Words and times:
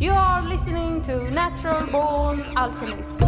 You 0.00 0.12
are 0.12 0.40
listening 0.40 1.04
to 1.04 1.30
Natural 1.30 1.86
Born 1.88 2.40
Alchemist. 2.56 3.20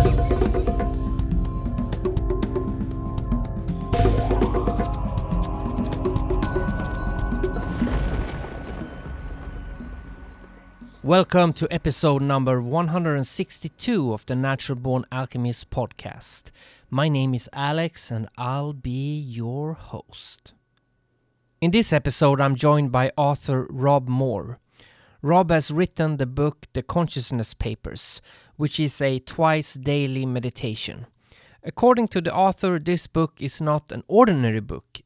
Welcome 11.03 11.53
to 11.53 11.71
episode 11.71 12.23
number 12.23 12.63
162 12.63 14.15
of 14.15 14.25
the 14.25 14.35
Natural 14.35 14.77
Born 14.77 15.05
Alchemist 15.13 15.69
podcast. 15.69 16.53
My 16.89 17.11
name 17.11 17.35
is 17.35 17.51
Alex 17.53 18.11
and 18.11 18.31
I'll 18.39 18.73
be 18.73 19.19
your 19.19 19.75
host. 19.75 20.55
In 21.61 21.71
this 21.71 21.93
episode, 21.93 22.41
I'm 22.41 22.57
joined 22.57 22.91
by 22.91 23.13
author 23.19 23.67
Rob 23.69 24.09
Moore. 24.09 24.59
Rob 25.25 25.53
has 25.53 25.71
written 25.71 26.17
the 26.17 26.27
book 26.27 26.67
The 26.73 26.83
Consciousness 26.83 27.55
Papers, 27.55 28.21
which 28.57 28.81
is 28.81 29.01
a 29.01 29.21
twice 29.21 29.75
daily 29.75 30.27
meditation. 30.27 31.07
According 31.63 32.09
to 32.09 32.21
the 32.21 32.35
author, 32.35 32.81
this 32.81 33.07
book 33.07 33.35
is 33.39 33.61
not 33.63 33.93
an 33.93 34.03
ordinary 34.09 34.59
book. 34.59 35.01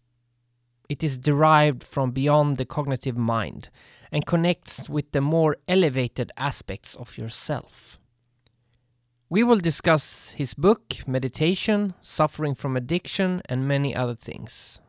It 0.89 1.05
is 1.05 1.19
derived 1.19 1.85
from 1.85 2.13
beyond 2.13 2.57
the 2.57 2.65
cognitive 2.65 3.19
mind 3.19 3.69
and 4.11 4.25
connects 4.25 4.89
with 4.89 5.13
the 5.13 5.21
more 5.21 5.59
elevated 5.69 6.33
aspects 6.39 6.95
of 6.95 7.19
yourself. 7.19 7.99
We 9.29 9.43
will 9.43 9.59
discuss 9.59 10.31
his 10.31 10.55
book, 10.55 10.95
meditation, 11.07 11.93
suffering 12.01 12.55
from 12.55 12.75
addiction, 12.75 13.43
and 13.51 13.69
many 13.69 13.95
other 13.95 14.15
things. 14.15 14.81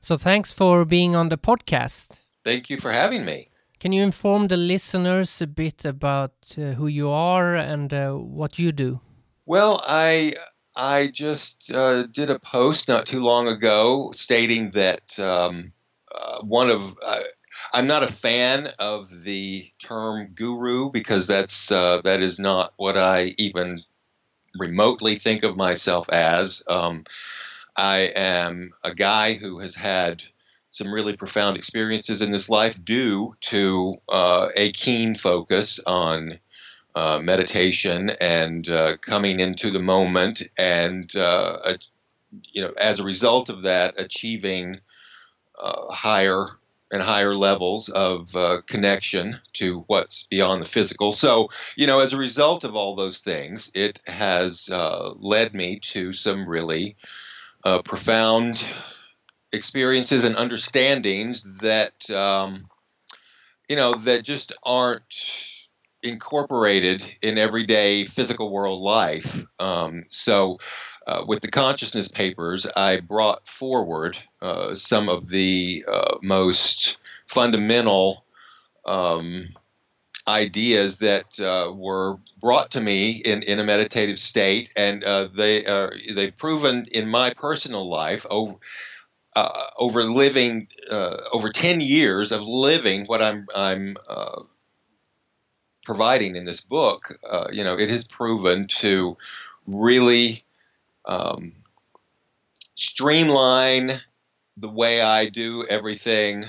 So, 0.00 0.16
thanks 0.16 0.52
for 0.52 0.84
being 0.84 1.16
on 1.16 1.28
the 1.28 1.38
podcast. 1.38 2.20
Thank 2.44 2.70
you 2.70 2.78
for 2.78 2.92
having 2.92 3.24
me. 3.24 3.50
Can 3.80 3.92
you 3.92 4.02
inform 4.02 4.48
the 4.48 4.56
listeners 4.56 5.40
a 5.40 5.46
bit 5.46 5.84
about 5.84 6.32
uh, 6.58 6.72
who 6.72 6.88
you 6.88 7.10
are 7.10 7.54
and 7.54 7.92
uh, 7.94 8.12
what 8.12 8.58
you 8.58 8.72
do? 8.72 9.00
Well, 9.46 9.82
I 9.86 10.34
I 10.76 11.08
just 11.08 11.72
uh, 11.72 12.04
did 12.04 12.30
a 12.30 12.38
post 12.38 12.88
not 12.88 13.06
too 13.06 13.20
long 13.20 13.48
ago 13.48 14.10
stating 14.14 14.70
that 14.72 15.18
um, 15.18 15.72
uh, 16.14 16.40
one 16.42 16.70
of 16.70 16.96
uh, 17.02 17.22
I'm 17.72 17.86
not 17.86 18.02
a 18.02 18.08
fan 18.12 18.72
of 18.78 19.08
the 19.24 19.70
term 19.82 20.32
guru 20.34 20.90
because 20.90 21.26
that's 21.26 21.70
uh, 21.70 22.00
that 22.02 22.20
is 22.20 22.38
not 22.38 22.72
what 22.76 22.96
I 22.96 23.34
even 23.38 23.80
remotely 24.58 25.16
think 25.16 25.44
of 25.44 25.56
myself 25.56 26.08
as. 26.08 26.62
Um, 26.68 27.04
I 27.78 28.10
am 28.16 28.72
a 28.82 28.92
guy 28.92 29.34
who 29.34 29.60
has 29.60 29.76
had 29.76 30.24
some 30.68 30.92
really 30.92 31.16
profound 31.16 31.56
experiences 31.56 32.20
in 32.20 32.32
this 32.32 32.50
life 32.50 32.84
due 32.84 33.36
to 33.42 33.94
uh, 34.08 34.48
a 34.56 34.72
keen 34.72 35.14
focus 35.14 35.78
on 35.86 36.40
uh, 36.96 37.20
meditation 37.22 38.10
and 38.20 38.68
uh, 38.68 38.96
coming 38.96 39.38
into 39.38 39.70
the 39.70 39.78
moment, 39.78 40.42
and 40.58 41.14
uh, 41.14 41.76
you 42.50 42.62
know, 42.62 42.72
as 42.76 42.98
a 42.98 43.04
result 43.04 43.48
of 43.48 43.62
that, 43.62 43.94
achieving 43.96 44.80
uh, 45.56 45.92
higher 45.92 46.46
and 46.90 47.00
higher 47.00 47.36
levels 47.36 47.88
of 47.90 48.34
uh, 48.34 48.60
connection 48.66 49.38
to 49.52 49.84
what's 49.86 50.24
beyond 50.24 50.62
the 50.62 50.68
physical. 50.68 51.12
So, 51.12 51.50
you 51.76 51.86
know, 51.86 52.00
as 52.00 52.12
a 52.12 52.18
result 52.18 52.64
of 52.64 52.74
all 52.74 52.96
those 52.96 53.20
things, 53.20 53.70
it 53.74 54.00
has 54.06 54.68
led 54.70 55.54
me 55.54 55.78
to 55.80 56.12
some 56.12 56.48
really 56.48 56.96
uh, 57.64 57.82
profound 57.82 58.64
experiences 59.52 60.24
and 60.24 60.36
understandings 60.36 61.58
that 61.58 62.08
um, 62.10 62.68
you 63.68 63.76
know 63.76 63.94
that 63.94 64.22
just 64.22 64.52
aren't 64.62 65.04
incorporated 66.02 67.04
in 67.22 67.38
everyday 67.38 68.04
physical 68.04 68.50
world 68.50 68.80
life. 68.80 69.44
Um, 69.58 70.04
so, 70.10 70.58
uh, 71.06 71.24
with 71.26 71.40
the 71.40 71.50
consciousness 71.50 72.08
papers, 72.08 72.66
I 72.76 73.00
brought 73.00 73.48
forward 73.48 74.18
uh, 74.40 74.74
some 74.74 75.08
of 75.08 75.28
the 75.28 75.84
uh, 75.90 76.18
most 76.22 76.98
fundamental 77.26 78.24
um, 78.86 79.48
ideas 80.28 80.98
that 80.98 81.40
uh, 81.40 81.72
were 81.74 82.18
brought 82.40 82.72
to 82.72 82.80
me 82.80 83.12
in, 83.12 83.42
in 83.42 83.58
a 83.58 83.64
meditative 83.64 84.18
state, 84.18 84.70
and 84.76 85.02
uh, 85.02 85.28
they 85.34 85.64
are 85.64 85.92
they've 86.14 86.36
proven 86.36 86.86
in 86.92 87.08
my 87.08 87.30
personal 87.30 87.88
life 87.88 88.26
over 88.28 88.54
uh, 89.34 89.64
over 89.78 90.04
living 90.04 90.68
uh, 90.90 91.16
over 91.32 91.50
ten 91.50 91.80
years 91.80 92.30
of 92.30 92.42
living 92.46 93.06
what 93.06 93.22
I'm 93.22 93.46
I'm 93.54 93.96
uh, 94.08 94.42
providing 95.84 96.36
in 96.36 96.44
this 96.44 96.60
book. 96.60 97.18
Uh, 97.28 97.48
you 97.50 97.64
know, 97.64 97.74
it 97.74 97.88
has 97.88 98.06
proven 98.06 98.66
to 98.68 99.16
really 99.66 100.44
um, 101.06 101.54
streamline 102.74 104.00
the 104.58 104.68
way 104.68 105.00
I 105.00 105.30
do 105.30 105.64
everything 105.64 106.44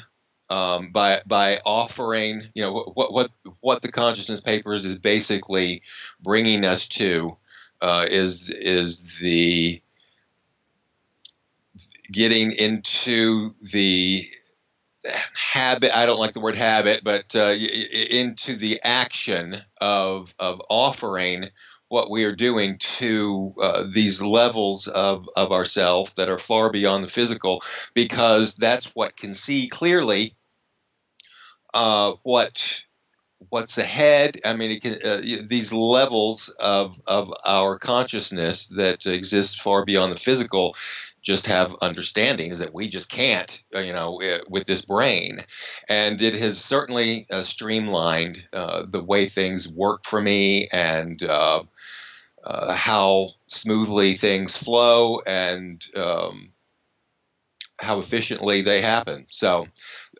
um, 0.49 0.91
by 0.91 1.21
by 1.25 1.61
offering, 1.65 2.43
you 2.53 2.63
know, 2.63 2.91
what 2.93 3.13
what 3.13 3.31
what 3.59 3.81
the 3.81 3.91
consciousness 3.91 4.41
papers 4.41 4.85
is 4.85 4.97
basically 4.97 5.83
bringing 6.21 6.65
us 6.65 6.87
to 6.87 7.37
uh, 7.81 8.05
is 8.09 8.49
is 8.49 9.17
the 9.19 9.81
getting 12.11 12.51
into 12.51 13.53
the 13.61 14.25
habit 15.33 15.95
i 15.95 16.05
don't 16.05 16.19
like 16.19 16.33
the 16.33 16.41
word 16.41 16.55
habit 16.55 17.03
but 17.05 17.33
uh, 17.35 17.55
into 18.09 18.57
the 18.57 18.81
action 18.83 19.55
of 19.79 20.33
of 20.39 20.61
offering 20.69 21.45
what 21.87 22.11
we 22.11 22.23
are 22.23 22.35
doing 22.35 22.77
to 22.77 23.53
uh, 23.59 23.83
these 23.91 24.21
levels 24.21 24.87
of, 24.87 25.27
of 25.35 25.51
ourself 25.51 26.13
that 26.16 26.29
are 26.29 26.37
far 26.37 26.69
beyond 26.71 27.03
the 27.03 27.07
physical 27.07 27.63
because 27.95 28.55
that's 28.55 28.85
what 28.95 29.17
can 29.17 29.33
see 29.33 29.67
clearly 29.67 30.35
uh, 31.74 32.13
what 32.24 32.84
what's 33.50 33.78
ahead. 33.78 34.40
I 34.44 34.53
mean, 34.53 34.80
can, 34.80 35.00
uh, 35.03 35.22
these 35.44 35.72
levels 35.74 36.50
of 36.59 37.00
of 37.07 37.34
our 37.46 37.78
consciousness 37.80 38.68
that 38.68 39.06
exist 39.06 39.62
far 39.62 39.85
beyond 39.85 40.12
the 40.12 40.19
physical 40.19 40.75
just 41.22 41.47
have 41.47 41.75
understandings 41.81 42.59
that 42.59 42.74
we 42.74 42.88
just 42.88 43.09
can't, 43.09 43.62
uh, 43.75 43.79
you 43.79 43.94
know, 43.94 44.22
uh, 44.22 44.40
with 44.47 44.66
this 44.66 44.84
brain. 44.85 45.40
And 45.88 46.22
it 46.22 46.34
has 46.35 46.63
certainly 46.63 47.28
uh, 47.29 47.44
streamlined 47.44 48.44
uh, 48.53 48.85
the 48.88 49.03
way 49.03 49.28
things 49.28 49.69
work 49.69 50.06
for 50.06 50.22
me 50.22 50.69
and 50.72 51.22
uh, 51.22 51.63
uh, 52.44 52.74
how 52.74 53.28
smoothly 53.47 54.13
things 54.13 54.56
flow 54.56 55.19
and 55.25 55.85
um, 55.96 56.53
how 57.79 58.00
efficiently 58.00 58.62
they 58.62 58.81
happen. 58.81 59.25
So 59.29 59.68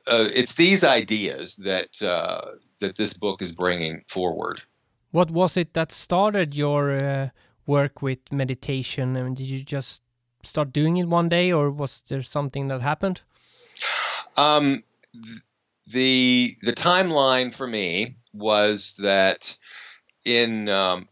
uh, 0.10 0.28
it's 0.34 0.56
these 0.56 0.84
ideas 0.84 1.56
that 1.58 2.02
uh, 2.02 2.42
that 2.80 2.98
this 2.98 3.14
book 3.14 3.42
is 3.42 3.52
bringing 3.52 4.04
forward. 4.08 4.62
What 5.12 5.32
was 5.32 5.58
it 5.58 5.74
that 5.74 5.92
started 5.92 6.56
your 6.56 6.92
uh, 6.92 7.30
work 7.66 8.02
with 8.02 8.32
meditation? 8.32 9.16
I 9.16 9.24
mean, 9.24 9.34
did 9.36 9.46
you 9.46 9.64
just 9.64 10.02
start 10.44 10.74
doing 10.74 10.98
it 10.98 11.08
one 11.08 11.30
day, 11.30 11.52
or 11.52 11.72
was 11.72 12.02
there 12.10 12.22
something 12.22 12.68
that 12.68 12.82
happened? 12.82 13.22
Um, 14.38 14.84
the 15.88 16.56
the 16.62 16.74
timeline 16.74 17.54
for 17.54 17.68
me 17.68 18.16
was 18.34 18.94
that 19.00 19.58
in 20.26 20.70
um, 20.70 21.08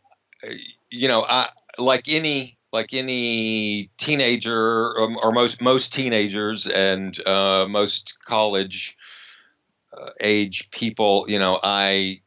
you 0.89 1.07
know 1.07 1.23
I 1.23 1.49
like 1.77 2.07
any 2.09 2.56
like 2.71 2.93
any 2.93 3.89
teenager 3.97 4.99
um, 4.99 5.17
or 5.21 5.31
most 5.31 5.61
most 5.61 5.93
teenagers 5.93 6.67
and 6.67 7.17
uh, 7.27 7.65
most 7.69 8.17
college 8.25 8.97
uh, 9.97 10.09
age 10.19 10.69
people, 10.71 11.25
you 11.27 11.39
know, 11.39 11.59
I 11.61 12.21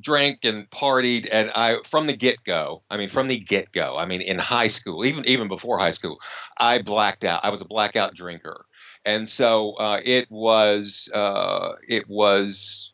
drank 0.00 0.44
and 0.44 0.68
partied 0.68 1.28
and 1.30 1.50
I 1.54 1.78
from 1.84 2.06
the 2.06 2.16
get 2.16 2.42
go. 2.44 2.82
I 2.90 2.96
mean, 2.96 3.08
from 3.08 3.28
the 3.28 3.38
get 3.38 3.72
go. 3.72 3.96
I 3.96 4.06
mean, 4.06 4.20
in 4.20 4.38
high 4.38 4.68
school, 4.68 5.04
even 5.04 5.24
even 5.26 5.48
before 5.48 5.78
high 5.78 5.90
school, 5.90 6.18
I 6.58 6.82
blacked 6.82 7.24
out. 7.24 7.44
I 7.44 7.50
was 7.50 7.60
a 7.60 7.66
blackout 7.66 8.14
drinker, 8.14 8.64
and 9.04 9.28
so 9.28 9.74
uh, 9.74 10.00
it 10.04 10.30
was 10.30 11.08
uh, 11.12 11.72
it 11.88 12.08
was 12.08 12.92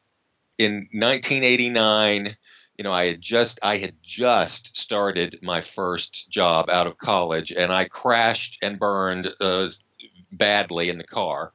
in 0.59 0.89
1989 0.93 2.37
you 2.83 2.89
know, 2.89 2.93
I 2.93 3.07
had 3.07 3.21
just 3.21 3.61
I 3.63 3.79
had 3.79 3.95
just 4.03 4.77
started 4.77 5.39
my 5.41 5.61
first 5.61 6.29
job 6.29 6.69
out 6.69 6.89
of 6.89 6.99
college, 6.99 7.53
and 7.53 7.73
I 7.73 7.85
crashed 7.85 8.59
and 8.61 8.77
burned 8.77 9.33
uh, 9.41 9.69
badly 10.33 10.89
in 10.89 10.99
the 10.99 11.05
car. 11.05 11.53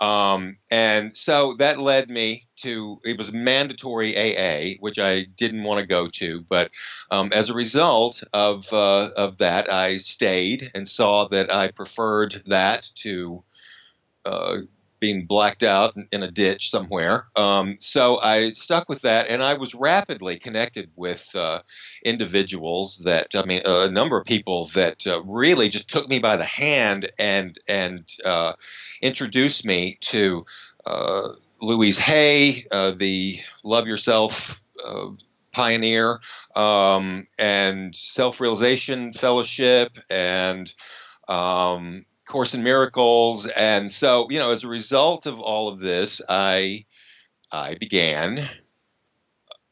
Um, 0.00 0.58
and 0.70 1.16
so 1.16 1.54
that 1.54 1.80
led 1.80 2.10
me 2.10 2.46
to 2.58 3.00
it 3.04 3.18
was 3.18 3.32
mandatory 3.32 4.16
AA, 4.16 4.76
which 4.78 5.00
I 5.00 5.22
didn't 5.24 5.64
want 5.64 5.80
to 5.80 5.86
go 5.86 6.06
to, 6.10 6.42
but 6.48 6.70
um, 7.10 7.32
as 7.32 7.50
a 7.50 7.54
result 7.54 8.22
of 8.32 8.72
uh, 8.72 9.10
of 9.16 9.38
that, 9.38 9.68
I 9.68 9.98
stayed 9.98 10.70
and 10.76 10.88
saw 10.88 11.26
that 11.26 11.52
I 11.52 11.72
preferred 11.72 12.40
that 12.46 12.88
to 12.98 13.42
uh, 14.24 14.58
being 15.02 15.26
blacked 15.26 15.64
out 15.64 15.96
in 16.12 16.22
a 16.22 16.30
ditch 16.30 16.70
somewhere. 16.70 17.26
Um, 17.34 17.76
so 17.80 18.20
I 18.20 18.52
stuck 18.52 18.88
with 18.88 19.00
that, 19.00 19.26
and 19.30 19.42
I 19.42 19.54
was 19.54 19.74
rapidly 19.74 20.36
connected 20.36 20.92
with 20.94 21.34
uh, 21.34 21.62
individuals 22.04 22.98
that 22.98 23.34
I 23.34 23.44
mean, 23.44 23.62
a 23.64 23.90
number 23.90 24.16
of 24.16 24.24
people 24.24 24.66
that 24.74 25.04
uh, 25.04 25.20
really 25.24 25.68
just 25.70 25.90
took 25.90 26.08
me 26.08 26.20
by 26.20 26.36
the 26.36 26.44
hand 26.44 27.10
and 27.18 27.58
and 27.66 28.08
uh, 28.24 28.52
introduced 29.02 29.66
me 29.66 29.98
to 30.02 30.46
uh, 30.86 31.30
Louise 31.60 31.98
Hay, 31.98 32.64
uh, 32.70 32.92
the 32.92 33.40
Love 33.64 33.88
Yourself 33.88 34.62
uh, 34.86 35.08
pioneer, 35.50 36.20
um, 36.54 37.26
and 37.40 37.96
Self 37.96 38.40
Realization 38.40 39.12
Fellowship, 39.14 39.98
and 40.08 40.72
um, 41.26 42.06
Course 42.26 42.54
in 42.54 42.62
Miracles, 42.62 43.46
and 43.46 43.90
so 43.90 44.28
you 44.30 44.38
know, 44.38 44.50
as 44.50 44.64
a 44.64 44.68
result 44.68 45.26
of 45.26 45.40
all 45.40 45.68
of 45.68 45.80
this, 45.80 46.20
I 46.28 46.84
I 47.50 47.74
began 47.74 48.48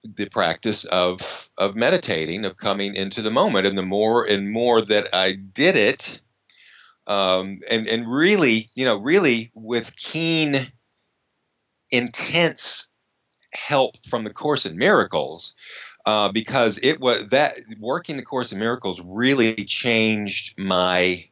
the 0.03 0.29
practice 0.29 0.85
of 0.85 1.51
of 1.59 1.77
meditating, 1.77 2.45
of 2.45 2.57
coming 2.57 2.95
into 2.95 3.23
the 3.23 3.31
moment, 3.31 3.67
and 3.67 3.77
the 3.77 3.83
more 3.83 4.25
and 4.25 4.51
more 4.51 4.83
that 4.83 5.09
I 5.15 5.33
did 5.33 5.77
it, 5.77 6.21
um, 7.07 7.61
and 7.71 7.87
and 7.87 8.11
really, 8.11 8.71
you 8.75 8.85
know, 8.85 8.97
really 8.97 9.51
with 9.55 9.95
keen, 9.97 10.57
intense 11.91 12.89
help 13.53 13.97
from 14.07 14.25
the 14.25 14.31
Course 14.31 14.67
in 14.67 14.77
Miracles, 14.77 15.55
uh, 16.07 16.31
because 16.33 16.79
it 16.83 17.01
was 17.01 17.29
that 17.29 17.57
working 17.79 18.17
the 18.17 18.23
Course 18.23 18.53
in 18.53 18.59
Miracles 18.59 19.01
really 19.05 19.55
changed 19.55 20.59
my 20.59 21.25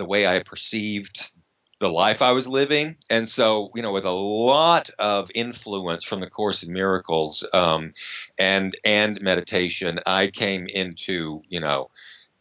the 0.00 0.06
way 0.06 0.26
I 0.26 0.42
perceived 0.42 1.30
the 1.78 1.90
life 1.90 2.22
I 2.22 2.32
was 2.32 2.48
living. 2.48 2.96
And 3.10 3.28
so, 3.28 3.70
you 3.74 3.82
know, 3.82 3.92
with 3.92 4.06
a 4.06 4.10
lot 4.10 4.88
of 4.98 5.30
influence 5.34 6.04
from 6.04 6.20
the 6.20 6.30
Course 6.30 6.62
in 6.62 6.72
Miracles 6.72 7.46
um, 7.52 7.90
and 8.38 8.74
and 8.82 9.20
meditation, 9.20 10.00
I 10.06 10.28
came 10.28 10.66
into 10.66 11.42
you 11.50 11.60
know 11.60 11.90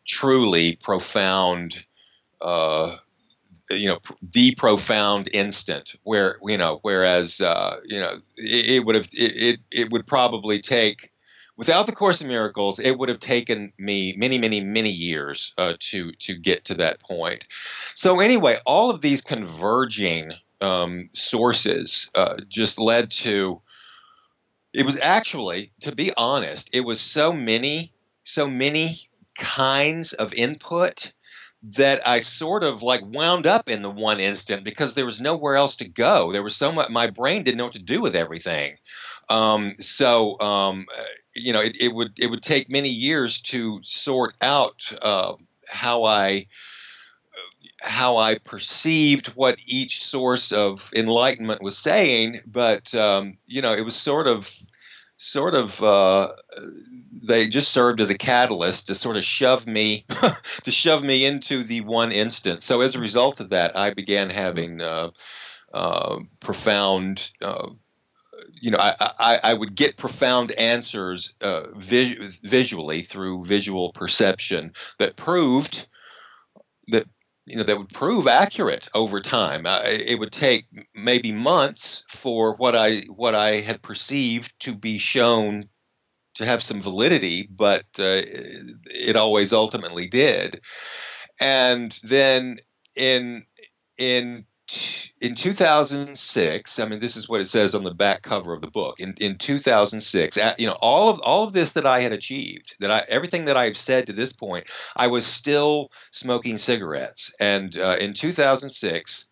truly 0.08 0.78
profound. 0.78 1.84
Uh, 2.40 2.96
you 3.72 3.88
know 3.88 4.00
the 4.32 4.56
profound 4.56 5.30
instant 5.32 5.96
where 6.04 6.38
you 6.44 6.58
know 6.58 6.80
whereas 6.82 7.42
uh, 7.42 7.76
you 7.86 8.00
know 8.00 8.14
it, 8.38 8.66
it 8.70 8.86
would 8.86 8.96
have 8.96 9.10
it, 9.14 9.36
it, 9.36 9.60
it 9.70 9.92
would 9.92 10.08
probably 10.08 10.60
take 10.60 11.12
without 11.60 11.86
the 11.88 11.92
Course 11.92 12.22
in 12.22 12.30
Miracles, 12.30 12.80
it 12.80 12.98
would 12.98 13.10
have 13.10 13.20
taken 13.20 13.74
me 13.78 14.16
many, 14.18 14.38
many, 14.38 14.62
many 14.62 14.92
years 14.92 15.54
uh, 15.58 15.74
to 15.80 16.14
to 16.14 16.36
get 16.36 16.66
to 16.66 16.76
that 16.76 17.02
point. 17.02 17.44
So 17.94 18.22
anyway, 18.22 18.56
all 18.66 18.90
of 18.90 19.02
these 19.02 19.22
converging 19.22 20.32
um, 20.62 21.10
sources 21.12 22.10
uh, 22.16 22.38
just 22.48 22.80
led 22.80 23.12
to. 23.12 23.62
It 24.72 24.86
was 24.86 25.00
actually, 25.00 25.72
to 25.82 25.94
be 25.94 26.14
honest, 26.16 26.70
it 26.72 26.82
was 26.82 27.02
so 27.02 27.34
many, 27.34 27.92
so 28.24 28.48
many 28.48 29.00
kinds 29.36 30.14
of 30.14 30.34
input 30.34 31.12
that 31.76 32.08
I 32.08 32.20
sort 32.20 32.64
of 32.64 32.84
like 32.84 33.02
wound 33.04 33.48
up 33.48 33.68
in 33.68 33.82
the 33.82 33.90
one 33.90 34.20
instant 34.22 34.64
because 34.64 34.94
there 34.94 35.08
was 35.08 35.20
nowhere 35.20 35.56
else 35.56 35.78
to 35.78 35.90
go. 35.90 36.32
There 36.32 36.44
was 36.44 36.56
so 36.56 36.72
much, 36.72 36.90
my 36.90 37.10
brain 37.10 37.44
didn't 37.44 37.58
know 37.58 37.66
what 37.66 37.74
to 37.74 37.80
do 37.80 38.00
with 38.00 38.16
everything. 38.16 38.78
Um, 39.28 39.74
so 39.80 40.40
um, 40.40 40.86
you 41.36 41.54
know, 41.54 41.62
it, 41.62 41.78
it, 41.80 41.94
would 41.94 42.14
it 42.20 42.28
would 42.28 42.42
take 42.42 42.72
many 42.72 42.90
years 42.90 43.42
to 43.42 43.80
sort 43.84 44.34
out 44.42 44.92
uh, 45.02 45.34
how 45.68 46.04
I 46.04 46.48
how 47.82 48.18
I 48.18 48.36
perceived 48.36 49.28
what 49.28 49.58
each 49.66 50.04
source 50.04 50.52
of 50.52 50.92
enlightenment 50.96 51.62
was 51.62 51.78
saying, 51.78 52.42
but 52.46 52.94
um, 52.94 53.38
you 53.46 53.62
know, 53.62 53.74
it 53.74 53.82
was 53.82 53.96
sort 53.96 54.28
of 54.28 54.52
sort 55.18 55.54
of 55.54 55.82
uh, 55.84 56.30
they 57.12 57.48
just 57.48 57.72
served 57.72 58.02
as 58.02 58.10
a 58.10 58.18
catalyst 58.18 58.88
to 58.88 58.96
sort 58.96 59.18
of 59.18 59.24
shove 59.24 59.68
me 59.68 60.06
to 60.64 60.72
shove 60.72 61.04
me 61.04 61.26
into 61.26 61.64
the 61.64 61.82
one 61.82 62.12
instance. 62.12 62.66
So 62.66 62.82
as 62.82 62.96
a 62.96 63.00
result 63.00 63.40
of 63.40 63.50
that, 63.50 63.78
I 63.78 63.94
began 63.94 64.30
having 64.30 64.82
uh, 64.82 65.12
uh, 65.74 66.20
profound 66.40 67.32
uh, 67.42 67.70
you 68.62 68.72
know, 68.72 68.78
I, 68.80 68.94
I, 69.00 69.40
I, 69.44 69.54
would 69.54 69.76
get 69.76 69.98
profound 69.98 70.52
answers 70.52 71.34
uh, 71.42 71.68
vis- 71.76 72.40
visually 72.44 73.02
through 73.02 73.46
visual 73.46 73.92
perception 73.92 74.74
that 74.98 75.16
proved 75.16 75.88
that 76.90 77.06
you 77.46 77.58
know 77.58 77.64
that 77.64 77.78
would 77.78 77.90
prove 77.90 78.28
accurate 78.28 78.88
over 78.94 79.22
time. 79.22 79.66
Uh, 79.66 79.82
it 79.84 80.20
would 80.20 80.32
take 80.32 80.66
maybe 80.94 81.32
months 81.32 82.04
for 82.08 82.56
what 82.56 82.76
I 82.76 83.02
what 83.08 83.36
I 83.36 83.62
had 83.62 83.82
perceived 83.82 84.54
to 84.62 84.76
be 84.76 84.98
shown 84.98 85.70
to 86.36 86.46
have 86.46 86.64
some 86.64 86.80
validity, 86.80 87.48
but 87.50 87.86
uh, 87.98 88.22
it 88.86 89.16
always 89.16 89.52
ultimately 89.52 90.08
did. 90.08 90.62
And 91.40 91.98
then 92.04 92.60
in 92.96 93.46
in 93.98 94.46
in 95.20 95.36
2006, 95.36 96.80
I 96.80 96.86
mean, 96.86 97.00
this 97.00 97.18
is 97.18 97.28
what 97.28 97.42
it 97.42 97.48
says 97.48 97.76
on 97.76 97.84
the 97.84 97.94
back 97.94 98.22
cover 98.22 98.54
of 98.54 98.62
the 98.62 98.70
book. 98.70 99.00
In, 99.00 99.16
in 99.20 99.38
2006, 99.38 100.38
you 100.58 100.68
know, 100.68 100.78
all 100.80 101.10
of 101.10 101.20
all 101.22 101.44
of 101.44 101.54
this 101.54 101.74
that 101.74 101.86
I 101.86 102.02
had 102.02 102.12
achieved, 102.12 102.76
that 102.80 102.92
I 102.92 103.04
everything 103.08 103.46
that 103.46 103.58
I've 103.58 103.78
said 103.78 104.08
to 104.08 104.14
this 104.14 104.34
point, 104.34 104.70
I 104.96 105.08
was 105.08 105.26
still 105.26 105.92
smoking 106.12 106.58
cigarettes. 106.58 107.34
And 107.40 107.76
uh, 107.78 107.98
in 108.00 108.14
2006, 108.14 109.28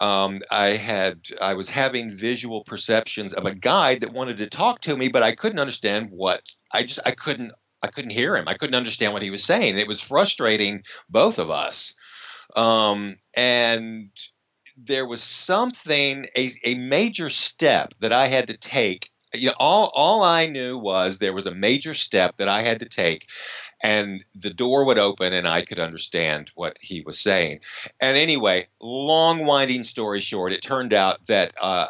um, 0.00 0.40
I 0.50 0.70
had 0.70 1.20
I 1.40 1.54
was 1.54 1.68
having 1.68 2.10
visual 2.10 2.64
perceptions 2.64 3.32
of 3.32 3.46
a 3.46 3.54
guide 3.54 4.00
that 4.00 4.12
wanted 4.12 4.38
to 4.38 4.48
talk 4.48 4.80
to 4.82 4.96
me, 4.96 5.08
but 5.08 5.22
I 5.22 5.34
couldn't 5.34 5.60
understand 5.60 6.08
what 6.10 6.42
I 6.72 6.82
just 6.82 7.00
I 7.06 7.12
couldn't 7.12 7.52
I 7.82 7.88
couldn't 7.88 8.10
hear 8.10 8.36
him. 8.36 8.48
I 8.48 8.54
couldn't 8.54 8.74
understand 8.74 9.12
what 9.12 9.22
he 9.22 9.30
was 9.30 9.44
saying. 9.44 9.78
It 9.78 9.88
was 9.88 10.00
frustrating 10.00 10.82
both 11.08 11.38
of 11.38 11.50
us. 11.50 11.94
Um, 12.56 13.16
and 13.34 14.10
there 14.76 15.06
was 15.06 15.22
something, 15.22 16.26
a, 16.36 16.52
a 16.64 16.74
major 16.74 17.30
step 17.30 17.94
that 18.00 18.12
I 18.12 18.28
had 18.28 18.48
to 18.48 18.56
take. 18.56 19.10
You 19.32 19.48
know, 19.48 19.54
all, 19.58 19.90
all 19.94 20.22
I 20.22 20.46
knew 20.46 20.78
was 20.78 21.18
there 21.18 21.32
was 21.32 21.46
a 21.46 21.54
major 21.54 21.92
step 21.94 22.36
that 22.36 22.48
I 22.48 22.62
had 22.62 22.80
to 22.80 22.88
take, 22.88 23.26
and 23.82 24.24
the 24.34 24.52
door 24.52 24.84
would 24.86 24.98
open 24.98 25.32
and 25.32 25.48
I 25.48 25.62
could 25.62 25.80
understand 25.80 26.52
what 26.54 26.78
he 26.80 27.00
was 27.00 27.18
saying. 27.18 27.60
And 28.00 28.16
anyway, 28.16 28.68
long 28.80 29.44
winding 29.44 29.82
story 29.82 30.20
short, 30.20 30.52
it 30.52 30.62
turned 30.62 30.92
out 30.92 31.26
that 31.26 31.52
uh, 31.60 31.88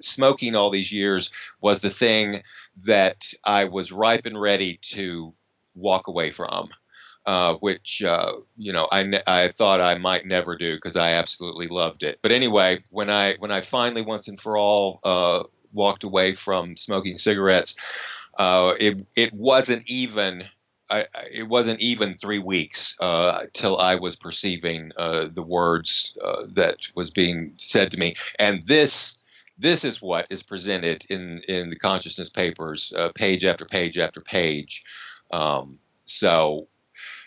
smoking 0.00 0.54
all 0.54 0.70
these 0.70 0.90
years 0.90 1.30
was 1.60 1.80
the 1.80 1.90
thing 1.90 2.42
that 2.84 3.32
I 3.44 3.64
was 3.64 3.92
ripe 3.92 4.24
and 4.24 4.40
ready 4.40 4.78
to 4.94 5.34
walk 5.74 6.08
away 6.08 6.30
from 6.30 6.70
uh, 7.26 7.54
which 7.56 8.02
uh, 8.02 8.34
you 8.56 8.72
know 8.72 8.86
I, 8.90 9.02
ne- 9.02 9.22
I 9.26 9.48
thought 9.48 9.80
I 9.80 9.98
might 9.98 10.24
never 10.26 10.56
do 10.56 10.76
because 10.76 10.96
I 10.96 11.14
absolutely 11.14 11.66
loved 11.66 12.04
it. 12.04 12.20
But 12.22 12.30
anyway, 12.30 12.84
when 12.90 13.10
I 13.10 13.34
when 13.38 13.50
I 13.50 13.62
finally 13.62 14.02
once 14.02 14.28
and 14.28 14.40
for 14.40 14.56
all 14.56 15.00
uh, 15.02 15.42
walked 15.72 16.04
away 16.04 16.34
from 16.34 16.76
smoking 16.76 17.18
cigarettes, 17.18 17.74
uh, 18.38 18.74
it 18.78 19.06
it 19.16 19.34
wasn't 19.34 19.82
even. 19.86 20.44
I, 20.88 21.06
it 21.32 21.48
wasn't 21.48 21.80
even 21.80 22.14
three 22.16 22.38
weeks 22.38 22.94
uh, 23.00 23.46
till 23.52 23.76
I 23.76 23.96
was 23.96 24.14
perceiving 24.14 24.92
uh, 24.96 25.26
the 25.34 25.42
words 25.42 26.16
that 26.50 26.76
was 26.94 27.10
being 27.10 27.54
said 27.56 27.90
to 27.90 27.96
me, 27.96 28.14
and 28.38 28.62
this 28.62 29.18
this 29.58 29.84
is 29.84 30.00
what 30.00 30.28
is 30.30 30.44
presented 30.44 31.04
in 31.10 31.40
in 31.48 31.70
the 31.70 31.76
consciousness 31.76 32.28
papers, 32.28 32.92
page 33.16 33.44
after 33.44 33.64
page 33.64 33.98
after 33.98 34.20
page. 34.20 34.84
Um, 35.32 35.80
so 36.02 36.68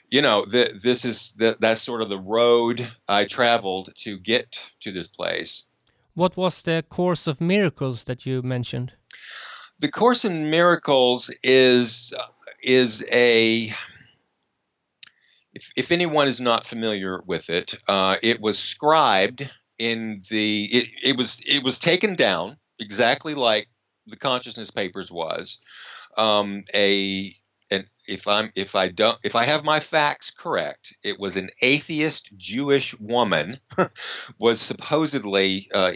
you 0.10 0.22
know, 0.22 0.46
the, 0.46 0.78
this 0.82 1.06
is 1.06 1.34
the, 1.34 1.58
that's 1.60 1.82
sort 1.82 2.01
of 2.01 2.10
the 2.10 2.20
road 2.20 2.88
I 3.08 3.25
traveled 3.25 3.94
to 3.98 4.18
get 4.18 4.72
to 4.82 4.92
this 4.92 5.08
place. 5.08 5.66
What 6.13 6.36
was 6.36 6.62
the 6.62 6.84
Course 6.89 7.28
of 7.28 7.39
Miracles 7.39 8.04
that 8.06 8.25
you 8.25 8.42
mentioned? 8.42 8.94
The 9.80 9.89
Course 9.89 10.25
in 10.25 10.50
Miracles 10.50 11.34
is 11.44 12.13
is 12.62 13.06
a 13.12 13.74
if, 15.54 15.72
if 15.75 15.92
anyone 15.92 16.28
is 16.28 16.42
not 16.42 16.66
familiar 16.66 17.22
with 17.25 17.50
it, 17.50 17.75
uh, 17.88 18.18
it 18.22 18.42
was 18.42 18.60
scribed 18.60 19.50
in 19.78 20.22
the 20.30 20.66
it, 20.66 20.88
it 21.04 21.18
was 21.18 21.42
it 21.46 21.63
was 21.63 21.80
taken 21.80 22.16
down 22.16 22.58
exactly 22.80 23.34
like 23.34 23.70
the 24.08 24.18
consciousness 24.18 24.72
papers 24.72 25.12
was 25.12 25.60
um, 26.18 26.66
a 26.74 27.34
if 28.10 28.28
I'm 28.28 28.51
if 28.56 28.75
I 28.75 28.89
don't 28.89 29.18
if 29.24 29.36
I 29.36 29.46
have 29.46 29.63
my 29.63 29.80
facts 29.80 30.32
correct, 30.32 30.96
it 31.04 31.20
was 31.20 31.38
an 31.38 31.50
atheist 31.62 32.36
Jewish 32.36 33.00
woman 33.00 33.60
was 34.39 34.60
supposedly 34.60 35.70
uh, 35.74 35.94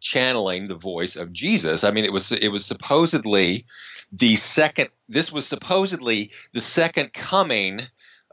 channeling 0.00 0.66
the 0.66 0.74
voice 0.76 1.16
of 1.16 1.32
Jesus. 1.32 1.84
I 1.84 1.92
mean, 1.92 2.04
it 2.04 2.12
was 2.12 2.32
it 2.32 2.48
was 2.48 2.66
supposedly 2.66 3.66
the 4.12 4.36
second. 4.36 4.90
This 5.08 5.32
was 5.32 5.46
supposedly 5.46 6.30
the 6.52 6.60
second 6.60 7.12
coming 7.12 7.80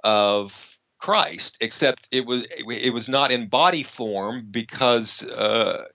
of 0.04 0.80
Christ, 0.98 1.60
except 1.62 2.08
it 2.12 2.25
was 2.25 2.46
it 2.50 2.94
was 2.94 3.08
not 3.08 3.32
in 3.32 3.48
body 3.48 3.84
form 3.84 4.48
because 4.50 5.25
uh, 5.28 5.86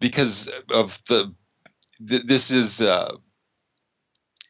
because 0.00 0.50
of 0.70 0.98
the 1.08 1.34
th- 2.06 2.22
this 2.24 2.50
is 2.50 2.80
uh, 2.80 3.16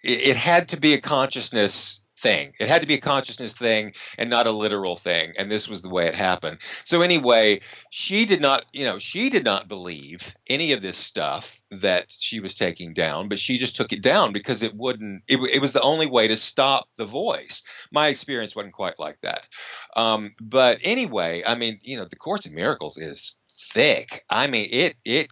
it, 0.05 0.37
had 0.37 0.69
to 0.71 0.77
be 0.79 0.95
a 0.95 1.01
consciousness 1.01 2.05
thing. 2.25 2.55
It 2.59 2.69
had 2.69 2.81
to 2.81 2.89
be 2.89 2.95
a 2.95 3.01
consciousness 3.01 3.53
thing 3.53 3.93
and 4.17 4.31
not 4.31 4.47
a 4.47 4.51
literal 4.51 4.97
thing. 4.97 5.35
And 5.37 5.51
this 5.51 5.69
was 5.69 5.83
the 5.83 5.91
way 5.91 6.07
it 6.07 6.15
happened. 6.15 6.59
So 6.83 7.03
anyway, 7.03 7.61
she 7.91 8.25
did 8.25 8.41
not, 8.41 8.65
you 8.73 8.87
know, 8.87 8.99
she 8.99 9.29
did 9.29 9.45
not 9.45 9.69
believe 9.69 10.35
any 10.49 10.73
of 10.73 10.81
this 10.81 10.97
stuff 10.97 11.63
that 11.71 12.07
she 12.09 12.41
was 12.41 12.55
taking 12.55 12.95
down, 12.95 13.29
but 13.29 13.39
she 13.39 13.59
just 13.59 13.77
took 13.77 13.93
it 13.93 14.03
down 14.03 14.33
because 14.33 14.63
it 14.63 14.75
wouldn't. 14.75 15.23
It, 15.29 15.39
it 15.53 15.61
was 15.61 15.73
the 15.73 15.83
only 15.83 16.07
way 16.07 16.29
to 16.29 16.37
stop 16.39 16.89
the 16.97 17.05
voice. 17.05 17.63
My 17.93 18.09
experience 18.09 18.57
wasn't 18.57 18.75
quite 18.75 18.99
like 18.99 19.19
that. 19.21 19.47
Um, 19.95 20.35
but 20.41 20.79
anyway, 20.83 21.43
I 21.47 21.57
mean, 21.57 21.79
you 21.83 21.99
know, 21.99 22.07
the 22.07 22.17
Course 22.17 22.47
in 22.47 22.55
Miracles 22.55 22.97
is 22.97 23.37
thick. 23.51 24.25
I 24.31 24.47
mean, 24.47 24.69
it 24.71 24.97
it 25.05 25.31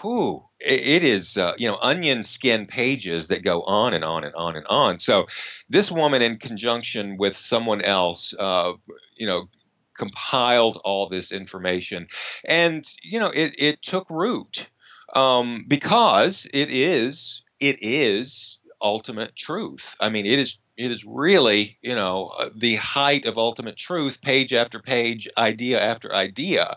whew, 0.00 0.44
it 0.58 1.04
is 1.04 1.36
uh, 1.36 1.54
you 1.58 1.68
know 1.68 1.78
onion 1.80 2.22
skin 2.22 2.66
pages 2.66 3.28
that 3.28 3.42
go 3.42 3.62
on 3.62 3.94
and 3.94 4.04
on 4.04 4.24
and 4.24 4.34
on 4.34 4.56
and 4.56 4.66
on. 4.66 4.98
So 4.98 5.26
this 5.68 5.90
woman, 5.90 6.22
in 6.22 6.38
conjunction 6.38 7.16
with 7.18 7.36
someone 7.36 7.82
else, 7.82 8.34
uh, 8.38 8.72
you 9.16 9.26
know, 9.26 9.48
compiled 9.96 10.80
all 10.84 11.08
this 11.08 11.32
information, 11.32 12.06
and 12.44 12.84
you 13.02 13.18
know 13.18 13.28
it 13.28 13.54
it 13.58 13.82
took 13.82 14.08
root 14.10 14.68
um, 15.14 15.64
because 15.66 16.46
it 16.52 16.70
is 16.70 17.42
it 17.60 17.82
is 17.82 18.60
ultimate 18.80 19.34
truth. 19.34 19.96
I 20.00 20.10
mean, 20.10 20.26
it 20.26 20.38
is 20.38 20.58
it 20.76 20.90
is 20.90 21.04
really 21.04 21.78
you 21.82 21.94
know 21.94 22.32
uh, 22.38 22.50
the 22.54 22.76
height 22.76 23.26
of 23.26 23.38
ultimate 23.38 23.76
truth, 23.76 24.20
page 24.20 24.52
after 24.52 24.80
page, 24.80 25.28
idea 25.38 25.80
after 25.82 26.14
idea. 26.14 26.76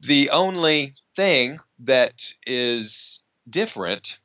The 0.00 0.30
only 0.30 0.92
thing 1.14 1.60
that 1.82 2.34
is 2.46 3.22
different, 3.48 4.18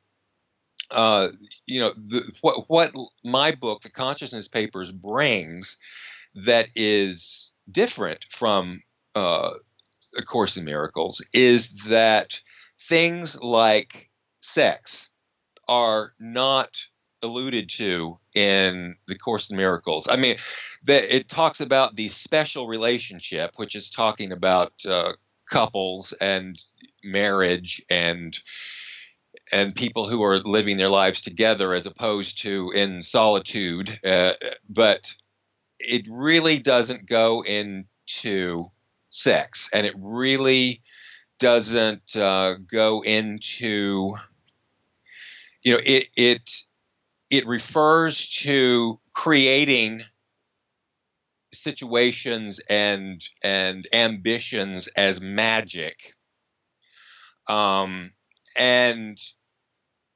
uh, 0.90 1.28
you 1.66 1.80
know, 1.80 1.92
the, 1.96 2.32
what 2.40 2.64
what 2.68 2.94
my 3.24 3.52
book, 3.52 3.82
the 3.82 3.90
Consciousness 3.90 4.48
Papers, 4.48 4.90
brings 4.90 5.78
that 6.34 6.68
is 6.74 7.52
different 7.70 8.24
from 8.30 8.82
uh, 9.14 9.50
A 10.16 10.22
Course 10.22 10.56
in 10.56 10.64
Miracles 10.64 11.24
is 11.34 11.84
that 11.84 12.40
things 12.80 13.42
like 13.42 14.10
sex 14.40 15.10
are 15.66 16.12
not 16.18 16.86
alluded 17.22 17.68
to 17.68 18.18
in 18.34 18.96
the 19.06 19.18
Course 19.18 19.50
in 19.50 19.56
Miracles. 19.56 20.06
I 20.08 20.16
mean, 20.16 20.36
that 20.84 21.14
it 21.14 21.28
talks 21.28 21.60
about 21.60 21.96
the 21.96 22.08
special 22.08 22.68
relationship, 22.68 23.52
which 23.56 23.74
is 23.74 23.90
talking 23.90 24.32
about 24.32 24.72
uh, 24.88 25.12
couples 25.48 26.12
and 26.20 26.62
marriage 27.02 27.82
and 27.90 28.38
and 29.52 29.74
people 29.74 30.08
who 30.08 30.22
are 30.22 30.40
living 30.40 30.76
their 30.76 30.90
lives 30.90 31.22
together 31.22 31.72
as 31.72 31.86
opposed 31.86 32.42
to 32.42 32.70
in 32.72 33.02
solitude. 33.02 33.98
Uh, 34.04 34.32
but 34.68 35.14
it 35.78 36.06
really 36.10 36.58
doesn't 36.58 37.06
go 37.06 37.42
into 37.42 38.64
sex, 39.08 39.70
and 39.72 39.86
it 39.86 39.94
really 39.98 40.82
doesn't 41.38 42.16
uh, 42.16 42.54
go 42.54 43.02
into 43.02 44.10
you 45.62 45.74
know 45.74 45.80
it 45.84 46.08
it 46.16 46.64
it 47.30 47.46
refers 47.46 48.28
to 48.28 48.98
creating 49.12 50.02
situations 51.52 52.60
and 52.68 53.22
and 53.42 53.86
ambitions 53.92 54.88
as 54.88 55.20
magic. 55.20 56.12
Um, 57.48 58.12
and 58.56 59.18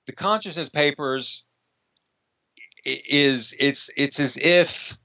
the 0.06 0.12
consciousness 0.12 0.68
papers 0.68 1.44
is 2.84 3.54
it's 3.58 3.90
it's 3.96 4.20
as 4.20 4.36
if 4.36 4.98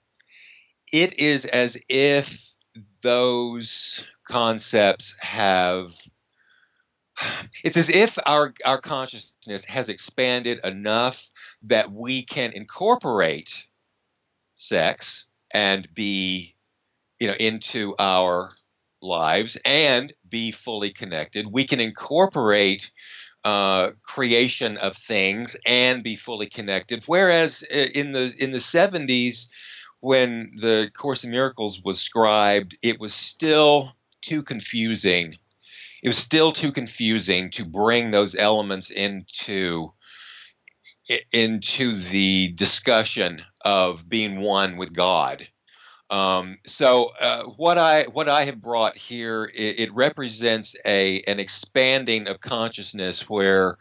it 0.91 1.19
is 1.19 1.45
as 1.45 1.77
if 1.89 2.55
those 3.03 4.05
concepts 4.27 5.15
have 5.19 5.91
it's 7.63 7.77
as 7.77 7.89
if 7.89 8.17
our 8.25 8.53
our 8.65 8.79
consciousness 8.79 9.65
has 9.65 9.89
expanded 9.89 10.59
enough 10.63 11.31
that 11.63 11.91
we 11.91 12.23
can 12.23 12.51
incorporate 12.51 13.65
sex 14.55 15.26
and 15.51 15.87
be 15.93 16.55
you 17.19 17.27
know 17.27 17.35
into 17.39 17.95
our 17.97 18.51
lives 19.01 19.57
and 19.63 20.13
be 20.27 20.51
fully 20.51 20.91
connected. 20.91 21.45
We 21.49 21.65
can 21.65 21.79
incorporate 21.79 22.91
uh, 23.43 23.91
creation 24.01 24.77
of 24.77 24.95
things 24.95 25.55
and 25.65 26.03
be 26.03 26.15
fully 26.15 26.47
connected. 26.47 27.03
Whereas 27.05 27.63
uh, 27.63 27.77
in 27.95 28.11
the 28.11 28.33
in 28.39 28.51
the 28.51 28.57
70s, 28.57 29.47
when 29.99 30.51
the 30.55 30.91
Course 30.93 31.23
in 31.23 31.31
Miracles 31.31 31.81
was 31.83 32.01
scribed, 32.01 32.77
it 32.83 32.99
was 32.99 33.13
still 33.13 33.91
too 34.21 34.43
confusing. 34.43 35.37
It 36.03 36.09
was 36.09 36.17
still 36.17 36.51
too 36.51 36.71
confusing 36.71 37.49
to 37.51 37.65
bring 37.65 38.11
those 38.11 38.35
elements 38.35 38.91
into 38.91 39.93
into 41.31 41.93
the 41.93 42.49
discussion 42.55 43.43
of 43.61 44.07
being 44.07 44.41
one 44.41 44.77
with 44.77 44.93
God. 44.93 45.47
Um, 46.09 46.57
so 46.65 47.11
uh, 47.19 47.43
what 47.43 47.77
I 47.77 48.03
what 48.03 48.29
I 48.29 48.45
have 48.45 48.61
brought 48.61 48.95
here 48.95 49.49
it, 49.53 49.79
it, 49.79 49.93
represents 49.93 50.75
a 50.85 51.21
an 51.23 51.39
expanding 51.39 52.27
of 52.27 52.39
consciousness 52.39 53.29
where 53.29 53.77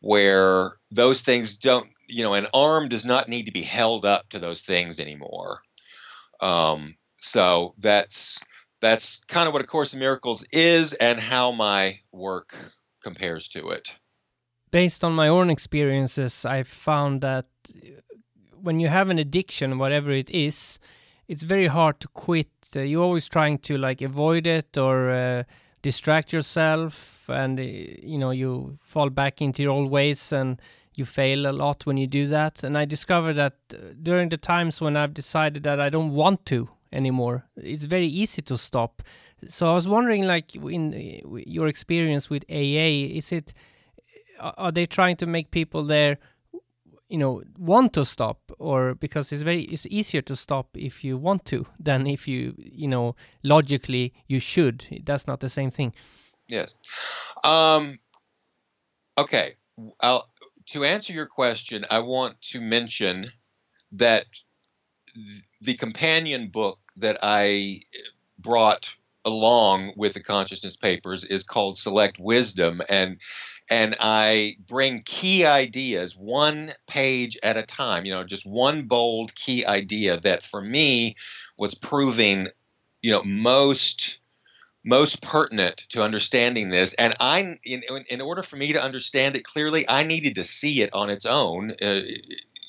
where 0.00 0.72
those 0.90 1.22
things 1.22 1.56
don't 1.58 1.88
you 2.08 2.24
know 2.24 2.34
an 2.34 2.48
arm 2.52 2.88
does 2.88 3.04
not 3.04 3.28
need 3.28 3.46
to 3.46 3.52
be 3.52 3.62
held 3.62 4.04
up 4.04 4.28
to 4.30 4.40
those 4.40 4.62
things 4.62 4.98
anymore. 4.98 5.60
Um, 6.40 6.96
so 7.18 7.74
that's 7.78 8.40
that's 8.80 9.20
kind 9.28 9.46
of 9.46 9.54
what 9.54 9.62
a 9.62 9.66
Course 9.66 9.94
in 9.94 10.00
Miracles 10.00 10.44
is 10.50 10.92
and 10.92 11.20
how 11.20 11.52
my 11.52 12.00
work 12.10 12.56
compares 13.00 13.48
to 13.48 13.68
it. 13.68 13.94
Based 14.74 15.04
on 15.04 15.12
my 15.12 15.28
own 15.28 15.50
experiences, 15.50 16.44
I 16.44 16.64
found 16.64 17.20
that 17.20 17.46
when 18.60 18.80
you 18.80 18.88
have 18.88 19.08
an 19.08 19.20
addiction, 19.20 19.78
whatever 19.78 20.10
it 20.10 20.28
is, 20.30 20.80
it's 21.28 21.44
very 21.44 21.68
hard 21.68 22.00
to 22.00 22.08
quit. 22.08 22.48
Uh, 22.74 22.80
you're 22.80 23.04
always 23.04 23.28
trying 23.28 23.58
to 23.58 23.78
like 23.78 24.02
avoid 24.02 24.48
it 24.48 24.76
or 24.76 25.12
uh, 25.12 25.44
distract 25.82 26.32
yourself, 26.32 27.24
and 27.28 27.60
uh, 27.60 27.62
you 27.62 28.18
know 28.18 28.32
you 28.32 28.76
fall 28.80 29.10
back 29.10 29.40
into 29.40 29.62
your 29.62 29.70
old 29.70 29.92
ways 29.92 30.32
and 30.32 30.60
you 30.94 31.04
fail 31.04 31.46
a 31.46 31.52
lot 31.52 31.86
when 31.86 31.96
you 31.96 32.08
do 32.08 32.26
that. 32.26 32.64
And 32.64 32.76
I 32.76 32.84
discovered 32.84 33.34
that 33.34 33.54
uh, 33.72 33.76
during 34.02 34.28
the 34.28 34.38
times 34.38 34.80
when 34.80 34.96
I've 34.96 35.14
decided 35.14 35.62
that 35.62 35.78
I 35.78 35.88
don't 35.88 36.14
want 36.14 36.46
to 36.46 36.68
anymore, 36.92 37.44
it's 37.56 37.84
very 37.84 38.08
easy 38.08 38.42
to 38.42 38.58
stop. 38.58 39.02
So 39.46 39.70
I 39.70 39.72
was 39.72 39.86
wondering, 39.86 40.24
like 40.24 40.56
in 40.56 40.94
uh, 40.94 41.38
your 41.46 41.68
experience 41.68 42.28
with 42.28 42.42
AA, 42.50 43.14
is 43.20 43.30
it 43.30 43.54
are 44.40 44.72
they 44.72 44.86
trying 44.86 45.16
to 45.16 45.26
make 45.26 45.50
people 45.50 45.84
there? 45.84 46.18
you 47.10 47.18
know 47.18 47.42
want 47.58 47.92
to 47.92 48.04
stop? 48.04 48.38
Or 48.58 48.94
because 48.94 49.30
it's 49.30 49.42
very 49.42 49.62
it's 49.62 49.86
easier 49.86 50.22
to 50.22 50.34
stop 50.34 50.68
if 50.74 51.04
you 51.04 51.16
want 51.16 51.44
to 51.46 51.66
than 51.78 52.06
if 52.06 52.26
you 52.26 52.54
you 52.56 52.88
know 52.88 53.14
logically 53.42 54.12
you 54.26 54.40
should. 54.40 55.02
That's 55.04 55.26
not 55.26 55.40
the 55.40 55.48
same 55.48 55.70
thing. 55.70 55.94
Yes. 56.48 56.74
Um 57.44 57.98
okay. 59.16 59.54
I'll, 60.00 60.28
to 60.66 60.84
answer 60.84 61.12
your 61.12 61.26
question 61.26 61.84
i 61.90 61.98
want 61.98 62.40
to 62.40 62.60
mention 62.60 63.26
that 63.92 64.26
the 65.60 65.74
companion 65.74 66.48
book 66.48 66.78
that 66.96 67.18
i 67.22 67.80
brought 68.38 68.94
along 69.24 69.92
with 69.96 70.14
the 70.14 70.22
consciousness 70.22 70.76
papers 70.76 71.24
is 71.24 71.42
called 71.42 71.76
select 71.78 72.18
wisdom 72.18 72.80
and 72.88 73.18
and 73.70 73.96
I 74.00 74.56
bring 74.66 75.02
key 75.04 75.44
ideas 75.44 76.16
one 76.16 76.72
page 76.86 77.38
at 77.42 77.56
a 77.56 77.62
time, 77.62 78.04
you 78.04 78.12
know, 78.12 78.24
just 78.24 78.46
one 78.46 78.82
bold 78.82 79.34
key 79.34 79.64
idea 79.64 80.18
that 80.20 80.42
for 80.42 80.60
me 80.60 81.16
was 81.58 81.74
proving, 81.74 82.48
you 83.00 83.10
know, 83.10 83.22
most 83.24 84.18
most 84.86 85.22
pertinent 85.22 85.86
to 85.88 86.02
understanding 86.02 86.68
this. 86.68 86.92
And 86.94 87.14
i 87.20 87.56
in, 87.64 87.82
in 88.10 88.20
order 88.20 88.42
for 88.42 88.56
me 88.56 88.74
to 88.74 88.82
understand 88.82 89.34
it 89.34 89.44
clearly 89.44 89.88
i 89.88 90.02
needed 90.02 90.34
to 90.34 90.44
see 90.44 90.82
it 90.82 90.92
on 90.92 91.08
its 91.08 91.24
own 91.24 91.72
uh, 91.80 92.00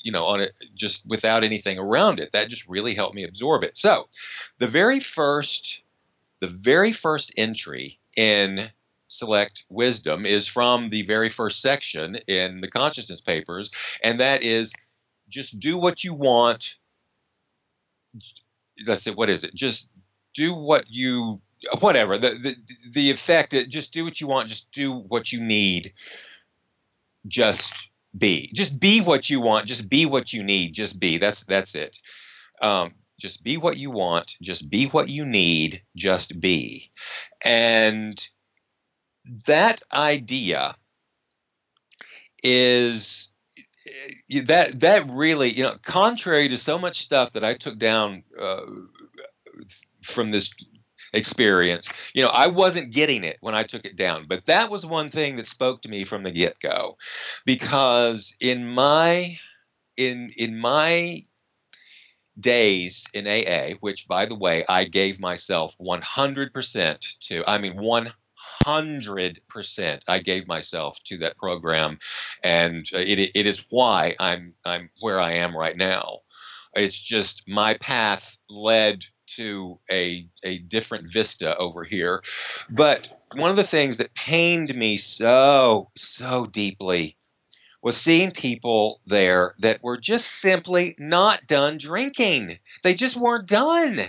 you 0.06 0.12
know 0.12 0.24
on 0.24 0.40
it 0.40 0.52
just 0.74 1.04
without 1.06 1.42
anything 1.42 1.78
around 1.78 2.20
it. 2.20 2.30
That 2.32 2.48
just 2.48 2.68
really 2.68 2.94
helped 2.94 3.16
me 3.16 3.24
absorb 3.24 3.64
it. 3.64 3.76
So 3.76 4.08
the 4.58 4.68
very 4.68 5.00
first 5.00 5.82
the 6.38 6.46
very 6.46 6.92
first 6.92 7.32
entry 7.36 7.98
in 8.16 8.60
select 9.08 9.64
wisdom 9.68 10.26
is 10.26 10.46
from 10.46 10.90
the 10.90 11.02
very 11.02 11.28
first 11.28 11.60
section 11.60 12.16
in 12.26 12.60
the 12.60 12.68
consciousness 12.68 13.20
papers, 13.20 13.70
and 14.02 14.20
that 14.20 14.42
is 14.42 14.72
just 15.28 15.58
do 15.58 15.78
what 15.78 16.04
you 16.04 16.14
want 16.14 16.76
let's 18.86 19.02
say 19.02 19.12
what 19.12 19.30
is 19.30 19.44
it? 19.44 19.54
Just 19.54 19.88
do 20.34 20.54
what 20.54 20.84
you 20.88 21.40
whatever 21.80 22.18
the 22.18 22.30
the, 22.30 22.56
the 22.92 23.10
effect. 23.10 23.54
Just 23.68 23.92
do 23.92 24.04
what 24.04 24.20
you 24.20 24.26
want. 24.26 24.48
Just 24.48 24.70
do 24.72 24.92
what 24.92 25.32
you 25.32 25.40
need. 25.40 25.92
Just 27.26 27.88
be. 28.16 28.50
Just 28.54 28.78
be 28.78 29.00
what 29.00 29.28
you 29.30 29.40
want. 29.40 29.66
Just 29.66 29.88
be 29.88 30.06
what 30.06 30.32
you 30.32 30.42
need. 30.42 30.74
Just 30.74 30.98
be. 31.00 31.18
That's 31.18 31.44
that's 31.44 31.74
it. 31.74 31.98
Um, 32.60 32.94
just 33.18 33.42
be 33.42 33.56
what 33.56 33.76
you 33.78 33.90
want. 33.90 34.36
Just 34.42 34.68
be 34.68 34.86
what 34.86 35.08
you 35.08 35.24
need. 35.24 35.82
Just 35.96 36.38
be. 36.38 36.90
And 37.44 38.26
that 39.46 39.82
idea 39.92 40.74
is 42.42 43.32
that 44.44 44.80
that 44.80 45.08
really 45.10 45.48
you 45.50 45.62
know 45.62 45.76
contrary 45.82 46.48
to 46.48 46.58
so 46.58 46.78
much 46.78 47.02
stuff 47.02 47.32
that 47.32 47.44
I 47.44 47.54
took 47.54 47.78
down 47.78 48.22
uh, 48.38 48.62
from 50.02 50.30
this 50.30 50.52
experience 51.12 51.88
you 52.14 52.22
know 52.22 52.28
I 52.28 52.48
wasn't 52.48 52.92
getting 52.92 53.24
it 53.24 53.38
when 53.40 53.54
I 53.54 53.62
took 53.62 53.84
it 53.84 53.96
down. 53.96 54.26
But 54.28 54.46
that 54.46 54.70
was 54.70 54.84
one 54.84 55.10
thing 55.10 55.36
that 55.36 55.46
spoke 55.46 55.82
to 55.82 55.88
me 55.88 56.04
from 56.04 56.22
the 56.22 56.30
get 56.30 56.58
go 56.60 56.96
because 57.44 58.36
in 58.40 58.68
my 58.72 59.38
in 59.96 60.30
in 60.36 60.58
my 60.58 61.22
days 62.38 63.06
in 63.14 63.26
AA 63.26 63.76
which 63.80 64.06
by 64.06 64.26
the 64.26 64.34
way 64.34 64.64
I 64.68 64.84
gave 64.84 65.18
myself 65.18 65.74
100% 65.78 67.18
to 67.28 67.44
I 67.48 67.58
mean 67.58 67.76
100 68.66 68.96
hundred 68.96 69.40
percent 69.48 70.04
I 70.08 70.18
gave 70.18 70.48
myself 70.48 70.98
to 71.04 71.18
that 71.18 71.36
program, 71.36 71.98
and 72.42 72.86
uh, 72.92 72.98
it, 72.98 73.18
it 73.34 73.46
is 73.46 73.64
why 73.70 74.16
I'm 74.18 74.54
I'm 74.64 74.90
where 75.00 75.20
I 75.20 75.34
am 75.34 75.56
right 75.56 75.76
now. 75.76 76.18
It's 76.74 77.00
just 77.00 77.44
my 77.48 77.74
path 77.74 78.36
led 78.50 79.04
to 79.36 79.78
a 79.90 80.28
a 80.42 80.58
different 80.58 81.10
vista 81.10 81.56
over 81.56 81.84
here, 81.84 82.22
but 82.68 83.08
one 83.34 83.50
of 83.50 83.56
the 83.56 83.64
things 83.64 83.98
that 83.98 84.14
pained 84.14 84.74
me 84.74 84.96
so 84.96 85.90
so 85.96 86.46
deeply 86.46 87.16
was 87.82 87.96
seeing 87.96 88.32
people 88.32 89.00
there 89.06 89.54
that 89.60 89.82
were 89.82 89.96
just 89.96 90.26
simply 90.26 90.96
not 90.98 91.46
done 91.46 91.78
drinking. 91.78 92.58
They 92.82 92.94
just 92.94 93.16
weren't 93.16 93.46
done 93.46 94.00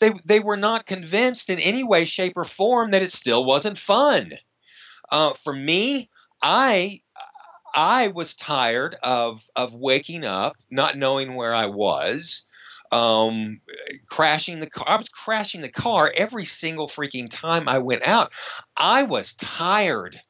they 0.00 0.12
they 0.24 0.40
were 0.40 0.56
not 0.56 0.86
convinced 0.86 1.50
in 1.50 1.58
any 1.60 1.84
way, 1.84 2.04
shape, 2.04 2.36
or 2.36 2.44
form 2.44 2.92
that 2.92 3.02
it 3.02 3.10
still 3.10 3.44
wasn't 3.44 3.78
fun. 3.78 4.32
Uh, 5.10 5.34
for 5.34 5.52
me, 5.52 6.10
I 6.42 7.00
I 7.74 8.08
was 8.08 8.34
tired 8.34 8.96
of 9.02 9.42
of 9.54 9.74
waking 9.74 10.24
up, 10.24 10.56
not 10.70 10.96
knowing 10.96 11.34
where 11.34 11.54
I 11.54 11.66
was, 11.66 12.44
um, 12.90 13.60
crashing 14.08 14.58
the 14.60 14.70
car. 14.70 14.88
I 14.88 14.96
was 14.96 15.08
crashing 15.08 15.60
the 15.60 15.70
car 15.70 16.12
every 16.14 16.44
single 16.44 16.88
freaking 16.88 17.28
time 17.30 17.68
I 17.68 17.78
went 17.78 18.06
out. 18.06 18.32
I 18.76 19.04
was 19.04 19.34
tired. 19.34 20.20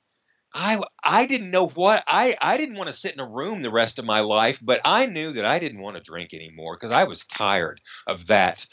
I 0.52 0.80
I 1.02 1.26
didn't 1.26 1.52
know 1.52 1.68
what 1.68 2.02
I 2.06 2.36
I 2.40 2.56
didn't 2.56 2.76
want 2.76 2.88
to 2.88 2.92
sit 2.92 3.14
in 3.14 3.20
a 3.20 3.28
room 3.28 3.62
the 3.62 3.70
rest 3.70 3.98
of 3.98 4.04
my 4.04 4.20
life, 4.20 4.58
but 4.60 4.80
I 4.84 5.06
knew 5.06 5.32
that 5.32 5.44
I 5.44 5.60
didn't 5.60 5.80
want 5.80 5.96
to 5.96 6.02
drink 6.02 6.34
anymore 6.34 6.76
because 6.76 6.90
I 6.90 7.04
was 7.04 7.26
tired 7.26 7.80
of 8.06 8.26
that 8.26 8.66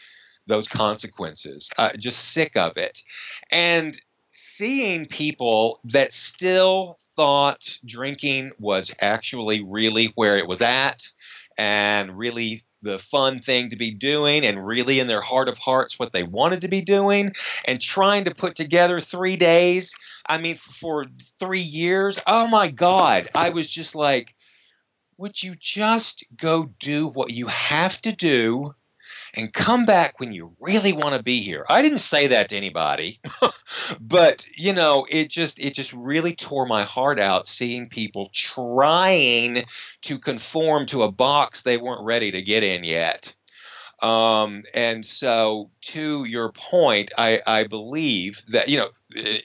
those 0.48 0.68
consequences. 0.68 1.70
Uh, 1.78 1.92
just 1.98 2.32
sick 2.32 2.58
of 2.58 2.78
it. 2.78 3.04
And 3.52 4.00
seeing 4.32 5.06
people 5.06 5.80
that 5.86 6.14
still 6.14 6.98
thought 7.16 7.78
drinking 7.86 8.52
was 8.60 8.94
actually 9.02 9.64
really 9.64 10.12
where 10.16 10.38
it 10.38 10.48
was 10.48 10.62
at 10.62 11.10
and 11.58 12.18
really 12.18 12.62
the 12.84 13.00
fun 13.00 13.40
thing 13.40 13.72
to 13.72 13.76
be 13.76 13.92
doing 13.92 14.46
and 14.46 14.66
really 14.66 15.00
in 15.00 15.08
their 15.08 15.22
heart 15.22 15.50
of 15.50 15.58
hearts 15.58 15.98
what 15.98 16.12
they 16.12 16.22
wanted 16.22 16.62
to 16.62 16.68
be 16.68 16.82
doing 16.82 17.34
and 17.66 17.82
trying 17.82 18.26
to 18.26 18.36
put 18.36 18.54
together 18.54 19.00
three 19.00 19.36
days 19.36 19.96
i 20.28 20.38
mean 20.38 20.56
for 20.56 21.06
three 21.40 21.62
years 21.62 22.20
oh 22.28 22.48
my 22.48 22.70
god 22.70 23.30
i 23.34 23.50
was 23.50 23.68
just 23.68 23.96
like 23.96 24.36
would 25.18 25.42
you 25.42 25.56
just 25.60 26.24
go 26.36 26.70
do 26.80 27.08
what 27.08 27.34
you 27.34 27.48
have 27.48 28.00
to 28.04 28.12
do 28.12 28.66
and 29.34 29.54
come 29.54 29.86
back 29.86 30.20
when 30.20 30.32
you 30.32 30.56
really 30.60 30.94
want 30.94 31.16
to 31.16 31.24
be 31.24 31.42
here. 31.42 31.66
I 31.70 31.82
didn't 31.82 32.00
say 32.00 32.28
that 32.28 32.50
to 32.50 32.58
anybody, 32.58 33.20
but 34.00 34.48
you 34.56 34.74
know, 34.74 35.06
it 35.10 35.30
just 35.30 35.60
it 35.60 35.74
just 35.74 35.94
really 35.94 36.36
tore 36.36 36.66
my 36.66 36.84
heart 36.84 37.20
out 37.20 37.48
seeing 37.48 37.90
people 37.90 38.30
trying 38.34 39.66
to 40.04 40.20
conform 40.20 40.86
to 40.88 41.04
a 41.04 41.12
box 41.12 41.62
they 41.62 41.78
weren't 41.78 42.06
ready 42.06 42.32
to 42.32 42.42
get 42.42 42.64
in 42.64 42.84
yet. 42.84 43.34
Um, 44.02 44.64
and 44.76 45.04
so, 45.04 45.72
to 45.82 46.24
your 46.24 46.52
point, 46.52 47.12
I, 47.18 47.42
I 47.46 47.64
believe 47.64 48.44
that 48.50 48.70
you 48.70 48.80
know, 48.80 48.90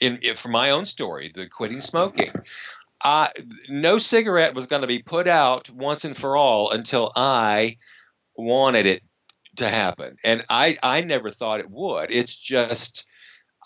in, 0.01 0.19
in 0.23 0.35
from 0.37 0.53
my 0.53 0.71
own 0.71 0.85
story, 0.85 1.31
the 1.33 1.49
quitting 1.49 1.81
smoking. 1.81 2.33
Uh, 3.05 3.29
no 3.69 3.99
cigarette 3.99 4.55
was 4.55 4.67
going 4.67 4.83
to 4.83 4.89
be 4.89 5.01
put 5.01 5.27
out 5.27 5.69
once 5.71 6.05
and 6.05 6.17
for 6.17 6.37
all 6.37 6.71
until 6.71 7.11
I 7.17 7.79
wanted 8.37 8.87
it 8.87 9.03
to 9.57 9.69
happen. 9.69 10.17
And 10.25 10.45
I, 10.49 10.79
I 10.83 11.03
never 11.03 11.31
thought 11.31 11.61
it 11.61 11.71
would. 11.71 12.11
It's 12.11 12.37
just 12.37 13.07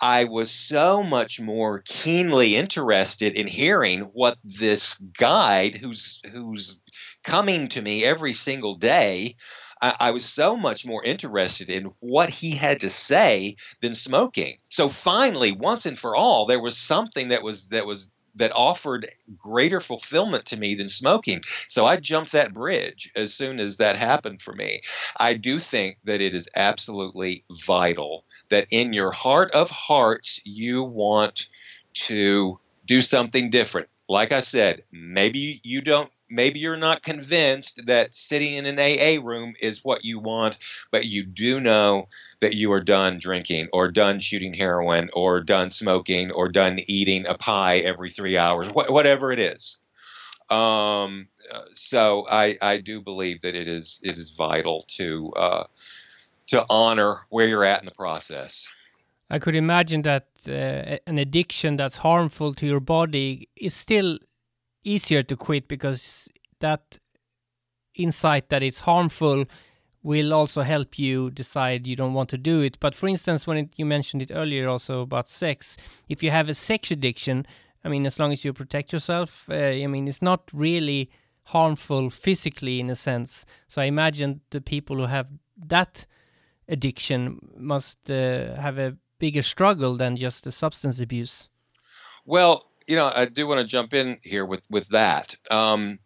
I 0.01 0.25
was 0.25 0.51
so 0.51 1.03
much 1.03 1.41
more 1.41 1.83
keenly 1.85 2.57
interested 2.57 3.35
in 3.35 3.47
hearing 3.47 4.01
what 4.01 4.39
this 4.45 4.97
guide 5.19 5.75
who's 5.75 6.21
who's 6.31 6.79
coming 7.25 7.69
to 7.69 7.81
me 7.81 8.05
every 8.05 8.35
single 8.35 8.77
day 8.77 9.37
I, 9.81 9.97
I 10.01 10.11
was 10.13 10.25
so 10.25 10.57
much 10.57 10.87
more 10.87 11.03
interested 11.05 11.71
in 11.71 11.91
what 12.01 12.31
he 12.31 12.53
had 12.53 12.81
to 12.81 12.91
say 12.91 13.57
than 13.81 13.95
smoking. 13.95 14.59
So 14.71 14.89
finally, 14.89 15.53
once 15.53 15.87
and 15.87 15.99
for 15.99 16.17
all, 16.17 16.47
there 16.47 16.61
was 16.61 16.77
something 16.77 17.29
that 17.29 17.43
was 17.43 17.69
that 17.69 17.87
was 17.87 18.11
that 18.37 18.53
offered 18.55 19.09
greater 19.37 19.81
fulfillment 19.81 20.47
to 20.47 20.57
me 20.57 20.75
than 20.75 20.89
smoking. 20.89 21.43
So 21.69 21.85
I 21.85 21.97
jumped 21.97 22.33
that 22.33 22.55
bridge 22.55 23.11
as 23.17 23.35
soon 23.35 23.61
as 23.61 23.79
that 23.79 23.97
happened 23.97 24.41
for 24.41 24.53
me. 24.53 24.83
I 25.17 25.35
do 25.35 25.59
think 25.59 25.99
that 26.05 26.21
it 26.21 26.35
is 26.35 26.49
absolutely 26.55 27.45
vital 27.51 28.25
that 28.49 28.69
in 28.71 28.93
your 28.93 29.11
heart 29.11 29.51
of 29.53 29.71
hearts 29.71 30.41
you 30.45 30.83
want 30.83 31.49
to 31.95 32.61
do 32.85 33.03
something 33.03 33.51
different. 33.51 33.89
Like 34.09 34.33
I 34.33 34.41
said, 34.41 34.83
maybe 34.93 35.61
you 35.65 35.81
don't 35.81 36.11
maybe 36.29 36.59
you're 36.59 36.77
not 36.77 37.03
convinced 37.03 37.87
that 37.87 38.15
sitting 38.15 38.55
in 38.55 38.67
an 38.67 38.79
AA 38.79 39.25
room 39.25 39.55
is 39.61 39.85
what 39.85 40.05
you 40.05 40.19
want, 40.19 40.59
but 40.91 41.07
you 41.07 41.25
do 41.25 41.61
know 41.61 42.09
that 42.41 42.55
you 42.55 42.73
are 42.73 42.81
done 42.81 43.19
drinking 43.19 43.69
or 43.73 43.91
done 43.91 44.21
shooting 44.21 44.55
heroin 44.55 45.11
or 45.13 45.41
done 45.41 45.71
smoking 45.71 46.31
or 46.33 46.49
done 46.49 46.79
eating 46.87 47.27
a 47.27 47.35
pie 47.35 47.79
every 47.79 48.11
three 48.11 48.37
hours, 48.37 48.67
wh- 48.69 48.91
whatever 48.91 49.33
it 49.33 49.39
is. 49.39 49.79
Um, 50.51 51.29
so 51.75 52.27
I, 52.31 52.57
I 52.63 52.79
do 52.79 53.01
believe 53.01 53.41
that 53.41 53.55
it 53.55 53.69
is 53.69 54.01
it 54.05 54.17
is 54.17 54.31
vital 54.31 54.85
to 54.89 55.33
uh, 55.33 55.65
to 56.49 56.65
honor 56.71 57.17
where 57.31 57.49
you're 57.49 57.65
at 57.65 57.81
in 57.81 57.87
the 57.87 57.95
process. 57.95 58.67
I 59.29 59.41
could 59.41 59.57
imagine 59.57 60.03
that 60.03 60.29
uh, 60.49 60.99
an 61.07 61.19
addiction 61.19 61.77
that's 61.77 61.97
harmful 61.97 62.55
to 62.55 62.67
your 62.67 62.79
body 62.79 63.49
is 63.57 63.75
still 63.75 64.19
easier 64.87 65.23
to 65.23 65.37
quit 65.37 65.69
because 65.69 66.29
that 66.61 66.99
insight 67.95 68.49
that 68.49 68.63
it's 68.63 68.81
harmful 68.81 69.45
will 70.03 70.33
also 70.33 70.63
help 70.63 70.99
you 70.99 71.31
decide 71.31 71.87
you 71.87 71.97
don't 71.97 72.15
want 72.15 72.29
to 72.31 72.39
do 72.39 72.61
it. 72.61 72.79
But 72.79 72.95
for 72.95 73.09
instance, 73.09 73.47
when 73.47 73.57
it, 73.57 73.71
you 73.77 73.85
mentioned 73.85 74.23
it 74.23 74.31
earlier 74.33 74.69
also 74.69 75.01
about 75.01 75.29
sex, 75.29 75.77
if 76.09 76.23
you 76.23 76.31
have 76.31 76.49
a 76.49 76.55
sex 76.55 76.93
addiction, 76.93 77.45
I 77.85 77.89
mean, 77.89 78.07
as 78.07 78.19
long 78.19 78.33
as 78.33 78.45
you 78.45 78.53
protect 78.53 78.93
yourself, 78.93 79.49
uh, 79.51 79.55
I 79.55 79.87
mean, 79.89 80.07
it's 80.07 80.23
not 80.23 80.43
really 80.53 81.11
harmful 81.47 82.11
physically 82.11 82.79
in 82.79 82.89
a 82.89 82.97
sense. 82.97 83.47
So 83.67 83.83
I 83.83 83.87
imagine 83.87 84.41
the 84.51 84.61
people 84.61 84.97
who 84.97 85.07
have 85.07 85.29
that 85.67 86.07
addiction 86.69 87.41
must 87.57 88.11
uh, 88.11 88.55
have 88.61 88.79
a 88.79 88.97
bigger 89.19 89.43
struggle 89.43 89.97
than 89.97 90.17
just 90.17 90.45
the 90.45 90.53
substance 90.53 91.01
abuse. 91.01 91.49
Well, 92.25 92.71
you 92.87 92.97
know, 92.97 93.11
I 93.13 93.27
do 93.27 93.47
want 93.47 93.61
to 93.61 93.67
jump 93.67 93.95
in 93.95 94.19
here 94.23 94.45
with 94.45 94.63
with 94.71 94.89
that. 94.89 95.37
Um, 95.51 95.99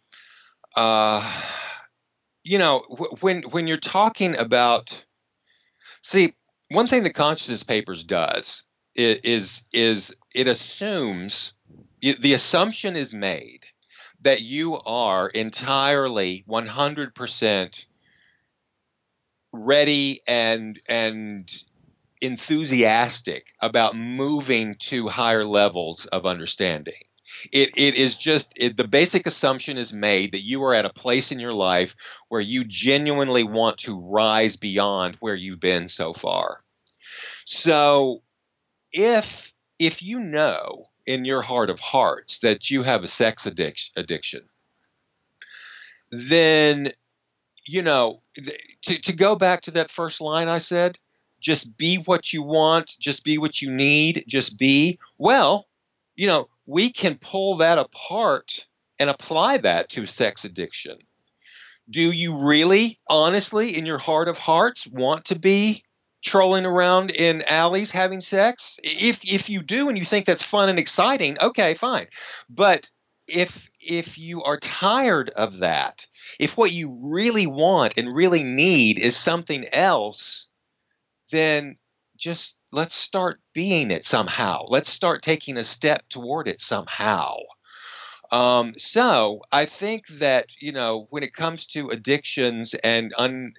uh, 0.76 1.42
you 2.42 2.58
know, 2.58 2.80
when 3.20 3.42
when 3.42 3.66
you're 3.66 3.76
talking 3.76 4.36
about, 4.36 5.04
see, 6.02 6.34
one 6.70 6.86
thing 6.86 7.02
the 7.02 7.12
consciousness 7.12 7.62
papers 7.62 8.04
does 8.04 8.62
is 8.94 9.64
is 9.72 10.16
it 10.34 10.46
assumes 10.46 11.52
the 12.00 12.32
assumption 12.32 12.96
is 12.96 13.12
made 13.12 13.66
that 14.22 14.42
you 14.42 14.78
are 14.78 15.28
entirely 15.28 16.44
100% 16.48 17.86
ready 19.52 20.20
and 20.26 20.78
and 20.86 21.50
enthusiastic 22.20 23.52
about 23.60 23.96
moving 23.96 24.74
to 24.76 25.08
higher 25.08 25.44
levels 25.44 26.06
of 26.06 26.26
understanding. 26.26 26.94
It, 27.52 27.70
it 27.76 27.94
is 27.94 28.16
just 28.16 28.52
it, 28.56 28.76
the 28.76 28.88
basic 28.88 29.26
assumption 29.26 29.78
is 29.78 29.92
made 29.92 30.32
that 30.32 30.42
you 30.42 30.64
are 30.64 30.74
at 30.74 30.84
a 30.84 30.92
place 30.92 31.32
in 31.32 31.38
your 31.38 31.54
life 31.54 31.94
where 32.28 32.40
you 32.40 32.64
genuinely 32.64 33.44
want 33.44 33.78
to 33.78 33.98
rise 33.98 34.56
beyond 34.56 35.16
where 35.20 35.36
you've 35.36 35.60
been 35.60 35.88
so 35.88 36.12
far. 36.12 36.58
So 37.44 38.22
if 38.92 39.54
if 39.78 40.02
you 40.02 40.18
know 40.18 40.84
in 41.06 41.24
your 41.24 41.40
heart 41.40 41.70
of 41.70 41.80
hearts 41.80 42.40
that 42.40 42.70
you 42.70 42.82
have 42.82 43.04
a 43.04 43.08
sex 43.08 43.46
addiction, 43.46 43.92
addiction 43.96 44.42
then 46.10 46.90
you 47.66 47.82
know 47.82 48.22
to, 48.82 48.98
to 49.00 49.12
go 49.12 49.36
back 49.36 49.62
to 49.62 49.72
that 49.72 49.90
first 49.90 50.20
line 50.20 50.48
I 50.48 50.58
said, 50.58 50.98
just 51.40 51.76
be 51.76 51.96
what 51.96 52.32
you 52.32 52.42
want, 52.42 52.96
just 52.98 53.24
be 53.24 53.38
what 53.38 53.60
you 53.60 53.70
need, 53.70 54.24
just 54.26 54.58
be. 54.58 54.98
Well, 55.18 55.66
you 56.16 56.26
know, 56.26 56.48
we 56.66 56.90
can 56.90 57.16
pull 57.16 57.56
that 57.56 57.78
apart 57.78 58.66
and 58.98 59.08
apply 59.10 59.58
that 59.58 59.88
to 59.90 60.06
sex 60.06 60.44
addiction. 60.44 60.98
Do 61.88 62.12
you 62.12 62.46
really, 62.46 63.00
honestly, 63.08 63.76
in 63.76 63.86
your 63.86 63.98
heart 63.98 64.28
of 64.28 64.38
hearts, 64.38 64.86
want 64.86 65.26
to 65.26 65.38
be 65.38 65.82
trolling 66.22 66.66
around 66.66 67.10
in 67.10 67.42
alleys 67.42 67.90
having 67.90 68.20
sex? 68.20 68.78
If 68.84 69.24
if 69.24 69.50
you 69.50 69.62
do 69.62 69.88
and 69.88 69.98
you 69.98 70.04
think 70.04 70.26
that's 70.26 70.42
fun 70.42 70.68
and 70.68 70.78
exciting, 70.78 71.38
okay, 71.40 71.74
fine. 71.74 72.06
But 72.48 72.90
if 73.26 73.70
if 73.80 74.18
you 74.18 74.42
are 74.42 74.58
tired 74.58 75.30
of 75.30 75.58
that, 75.58 76.06
if 76.38 76.56
what 76.56 76.72
you 76.72 76.98
really 77.02 77.46
want 77.46 77.94
and 77.96 78.14
really 78.14 78.44
need 78.44 78.98
is 78.98 79.16
something 79.16 79.66
else, 79.72 80.49
then 81.30 81.76
just 82.16 82.58
let's 82.70 82.94
start 82.94 83.40
being 83.54 83.90
it 83.90 84.04
somehow. 84.04 84.64
Let's 84.68 84.90
start 84.90 85.22
taking 85.22 85.56
a 85.56 85.64
step 85.64 86.08
toward 86.08 86.48
it 86.48 86.60
somehow. 86.60 87.36
Um, 88.30 88.74
so 88.78 89.40
I 89.50 89.64
think 89.64 90.06
that 90.18 90.50
you 90.60 90.72
know 90.72 91.06
when 91.10 91.22
it 91.22 91.34
comes 91.34 91.66
to 91.68 91.88
addictions 91.88 92.74
and 92.74 93.12
un, 93.16 93.54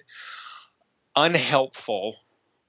unhelpful 1.14 2.16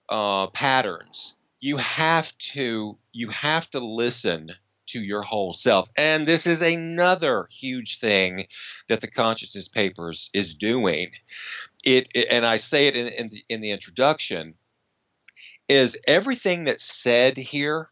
uh, 0.10 0.48
patterns, 0.48 1.36
you 1.60 1.78
have 1.78 2.36
to 2.40 2.98
you 3.14 3.30
have 3.30 3.70
to 3.70 3.80
listen 3.80 4.52
to 4.86 5.02
your 5.02 5.22
whole 5.22 5.54
self. 5.54 5.90
And 5.98 6.26
this 6.26 6.46
is 6.46 6.62
another 6.62 7.48
huge 7.50 8.00
thing 8.00 8.48
that 8.90 9.00
the 9.00 9.08
consciousness 9.08 9.70
papers 9.70 10.30
is 10.34 10.56
doing. 10.56 11.12
It, 11.86 12.10
it 12.14 12.28
and 12.30 12.46
I 12.46 12.58
say 12.58 12.88
it 12.88 12.98
in, 12.98 13.08
in 13.08 13.28
the, 13.30 13.46
in 13.48 13.62
the 13.62 13.72
introduction 13.72 14.56
is 15.68 15.98
everything 16.08 16.66
that's 16.66 16.84
said 16.84 17.38
here. 17.38 17.88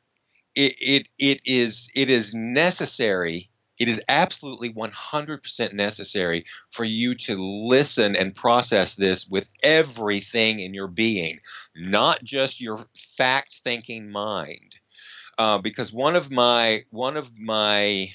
It, 0.53 0.75
it 0.79 1.07
it 1.17 1.41
is 1.45 1.89
it 1.95 2.09
is 2.09 2.33
necessary. 2.33 3.49
It 3.79 3.87
is 3.87 4.01
absolutely 4.07 4.71
100% 4.73 5.73
necessary 5.73 6.45
for 6.69 6.83
you 6.83 7.15
to 7.15 7.35
listen 7.35 8.15
and 8.15 8.35
process 8.35 8.93
this 8.93 9.27
with 9.27 9.49
everything 9.63 10.59
in 10.59 10.75
your 10.75 10.87
being, 10.87 11.39
not 11.75 12.23
just 12.23 12.61
your 12.61 12.77
fact 12.95 13.61
thinking 13.63 14.11
mind 14.11 14.75
uh, 15.41 15.57
because 15.57 15.91
one 15.91 16.15
of 16.15 16.31
my 16.31 16.83
one 16.91 17.17
of 17.17 17.31
my 17.39 18.07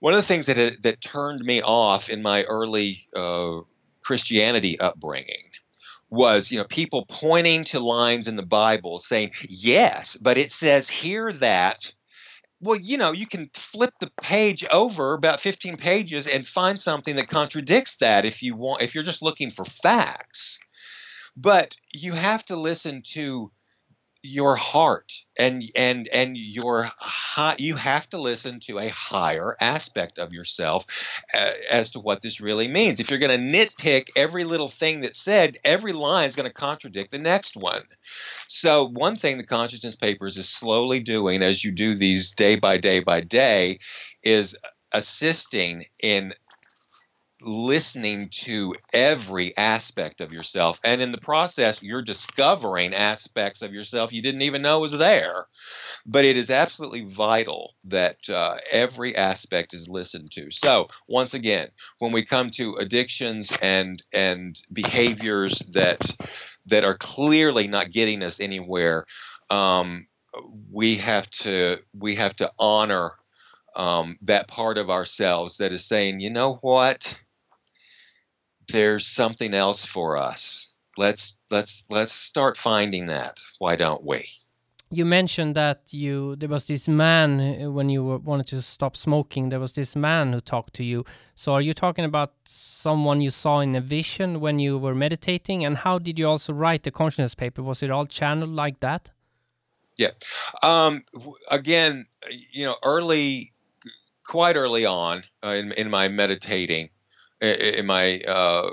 one 0.00 0.14
of 0.14 0.18
the 0.18 0.22
things 0.22 0.46
that 0.46 0.82
that 0.82 1.00
turned 1.02 1.44
me 1.44 1.60
off 1.60 2.08
in 2.08 2.22
my 2.22 2.44
early 2.44 2.98
uh, 3.14 3.60
Christianity 4.02 4.80
upbringing 4.80 5.45
was 6.08 6.50
you 6.50 6.58
know 6.58 6.64
people 6.64 7.04
pointing 7.08 7.64
to 7.64 7.80
lines 7.80 8.28
in 8.28 8.36
the 8.36 8.46
Bible 8.46 8.98
saying 8.98 9.32
yes, 9.48 10.16
but 10.16 10.38
it 10.38 10.50
says 10.50 10.88
here 10.88 11.32
that. 11.32 11.92
Well, 12.58 12.80
you 12.80 12.96
know, 12.96 13.12
you 13.12 13.26
can 13.26 13.50
flip 13.52 13.92
the 14.00 14.10
page 14.22 14.64
over 14.72 15.12
about 15.12 15.40
15 15.40 15.76
pages 15.76 16.26
and 16.26 16.46
find 16.46 16.80
something 16.80 17.16
that 17.16 17.28
contradicts 17.28 17.96
that 17.96 18.24
if 18.24 18.42
you 18.42 18.56
want 18.56 18.80
if 18.80 18.94
you're 18.94 19.04
just 19.04 19.22
looking 19.22 19.50
for 19.50 19.64
facts. 19.64 20.58
But 21.36 21.76
you 21.92 22.12
have 22.12 22.44
to 22.46 22.56
listen 22.56 23.02
to 23.12 23.52
your 24.26 24.56
heart 24.56 25.12
and 25.38 25.62
and 25.74 26.08
and 26.08 26.36
your 26.36 26.90
high, 26.98 27.56
you 27.58 27.76
have 27.76 28.08
to 28.10 28.18
listen 28.18 28.60
to 28.60 28.78
a 28.78 28.88
higher 28.88 29.56
aspect 29.60 30.18
of 30.18 30.32
yourself 30.32 30.86
uh, 31.34 31.52
as 31.70 31.92
to 31.92 32.00
what 32.00 32.22
this 32.22 32.40
really 32.40 32.68
means. 32.68 33.00
If 33.00 33.10
you're 33.10 33.18
going 33.18 33.38
to 33.38 33.58
nitpick 33.58 34.08
every 34.16 34.44
little 34.44 34.68
thing 34.68 35.00
that's 35.00 35.20
said 35.20 35.58
every 35.64 35.92
line 35.92 36.28
is 36.28 36.36
going 36.36 36.48
to 36.48 36.52
contradict 36.52 37.10
the 37.10 37.18
next 37.18 37.56
one. 37.56 37.82
So 38.48 38.88
one 38.88 39.16
thing 39.16 39.38
the 39.38 39.44
consciousness 39.44 39.96
papers 39.96 40.36
is 40.36 40.48
slowly 40.48 41.00
doing 41.00 41.42
as 41.42 41.64
you 41.64 41.72
do 41.72 41.94
these 41.94 42.32
day 42.32 42.56
by 42.56 42.78
day 42.78 43.00
by 43.00 43.20
day 43.20 43.80
is 44.22 44.56
assisting 44.92 45.84
in 46.02 46.32
listening 47.46 48.28
to 48.30 48.74
every 48.92 49.56
aspect 49.56 50.20
of 50.20 50.32
yourself. 50.32 50.80
And 50.84 51.00
in 51.00 51.12
the 51.12 51.18
process, 51.18 51.82
you're 51.82 52.02
discovering 52.02 52.92
aspects 52.92 53.62
of 53.62 53.72
yourself 53.72 54.12
you 54.12 54.22
didn't 54.22 54.42
even 54.42 54.62
know 54.62 54.80
was 54.80 54.96
there. 54.96 55.46
But 56.04 56.24
it 56.24 56.36
is 56.36 56.50
absolutely 56.50 57.04
vital 57.04 57.74
that 57.84 58.28
uh, 58.28 58.58
every 58.70 59.16
aspect 59.16 59.74
is 59.74 59.88
listened 59.88 60.30
to. 60.32 60.50
So, 60.50 60.88
once 61.08 61.34
again, 61.34 61.68
when 61.98 62.12
we 62.12 62.24
come 62.24 62.50
to 62.50 62.76
addictions 62.76 63.52
and 63.60 64.02
and 64.12 64.60
behaviors 64.72 65.58
that 65.70 66.00
that 66.66 66.84
are 66.84 66.96
clearly 66.96 67.66
not 67.66 67.90
getting 67.90 68.22
us 68.22 68.40
anywhere, 68.40 69.04
um, 69.50 70.06
we 70.70 70.96
have 70.96 71.28
to 71.30 71.78
we 71.92 72.16
have 72.16 72.36
to 72.36 72.52
honor 72.58 73.12
um, 73.74 74.16
that 74.22 74.48
part 74.48 74.78
of 74.78 74.90
ourselves 74.90 75.58
that 75.58 75.72
is 75.72 75.84
saying, 75.84 76.20
you 76.20 76.30
know 76.30 76.54
what, 76.62 77.18
there's 78.68 79.06
something 79.06 79.54
else 79.54 79.84
for 79.84 80.16
us. 80.16 80.74
Let's 80.96 81.36
let's 81.50 81.84
let's 81.90 82.12
start 82.12 82.56
finding 82.56 83.06
that. 83.06 83.40
Why 83.58 83.76
don't 83.76 84.04
we? 84.04 84.28
You 84.88 85.04
mentioned 85.04 85.56
that 85.56 85.92
you 85.92 86.36
there 86.36 86.48
was 86.48 86.66
this 86.66 86.88
man 86.88 87.40
uh, 87.40 87.70
when 87.70 87.88
you 87.88 88.04
were, 88.04 88.18
wanted 88.18 88.46
to 88.48 88.62
stop 88.62 88.96
smoking. 88.96 89.48
There 89.48 89.60
was 89.60 89.72
this 89.72 89.96
man 89.96 90.32
who 90.32 90.40
talked 90.40 90.74
to 90.74 90.84
you. 90.84 91.04
So 91.34 91.54
are 91.54 91.60
you 91.60 91.74
talking 91.74 92.04
about 92.04 92.32
someone 92.44 93.20
you 93.20 93.30
saw 93.30 93.60
in 93.60 93.74
a 93.74 93.80
vision 93.80 94.40
when 94.40 94.58
you 94.58 94.78
were 94.78 94.94
meditating? 94.94 95.64
And 95.64 95.76
how 95.76 95.98
did 95.98 96.18
you 96.18 96.28
also 96.28 96.52
write 96.52 96.84
the 96.84 96.90
consciousness 96.90 97.34
paper? 97.34 97.62
Was 97.62 97.82
it 97.82 97.90
all 97.90 98.06
channeled 98.06 98.50
like 98.50 98.80
that? 98.80 99.10
Yeah. 99.96 100.10
Um, 100.62 101.04
again, 101.50 102.06
you 102.52 102.64
know, 102.64 102.76
early, 102.84 103.52
quite 104.24 104.56
early 104.56 104.84
on 104.84 105.24
uh, 105.44 105.50
in 105.50 105.72
in 105.72 105.90
my 105.90 106.08
meditating, 106.08 106.90
in 107.40 107.86
my 107.86 108.20
uh, 108.20 108.70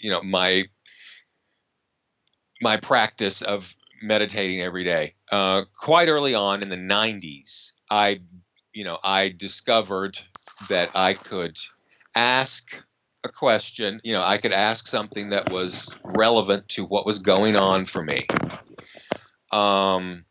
you 0.00 0.10
know 0.10 0.22
my 0.22 0.64
my 2.60 2.76
practice 2.76 3.42
of 3.42 3.74
meditating 4.02 4.60
every 4.60 4.84
day. 4.84 5.14
Uh, 5.30 5.62
quite 5.78 6.08
early 6.08 6.34
on 6.34 6.62
in 6.62 6.68
the 6.68 6.76
90s, 6.76 7.72
I 7.90 8.20
you 8.72 8.84
know 8.84 8.98
I 9.02 9.28
discovered 9.28 10.18
that 10.68 10.90
I 10.94 11.14
could 11.14 11.58
ask 12.14 12.82
a 13.24 13.28
question. 13.28 14.00
You 14.04 14.14
know, 14.14 14.22
I 14.22 14.38
could 14.38 14.52
ask 14.52 14.86
something 14.86 15.30
that 15.30 15.50
was 15.50 15.96
relevant 16.04 16.68
to 16.70 16.84
what 16.84 17.06
was 17.06 17.18
going 17.18 17.56
on 17.56 17.84
for 17.84 18.02
me. 18.02 18.26
Um, 19.52 20.24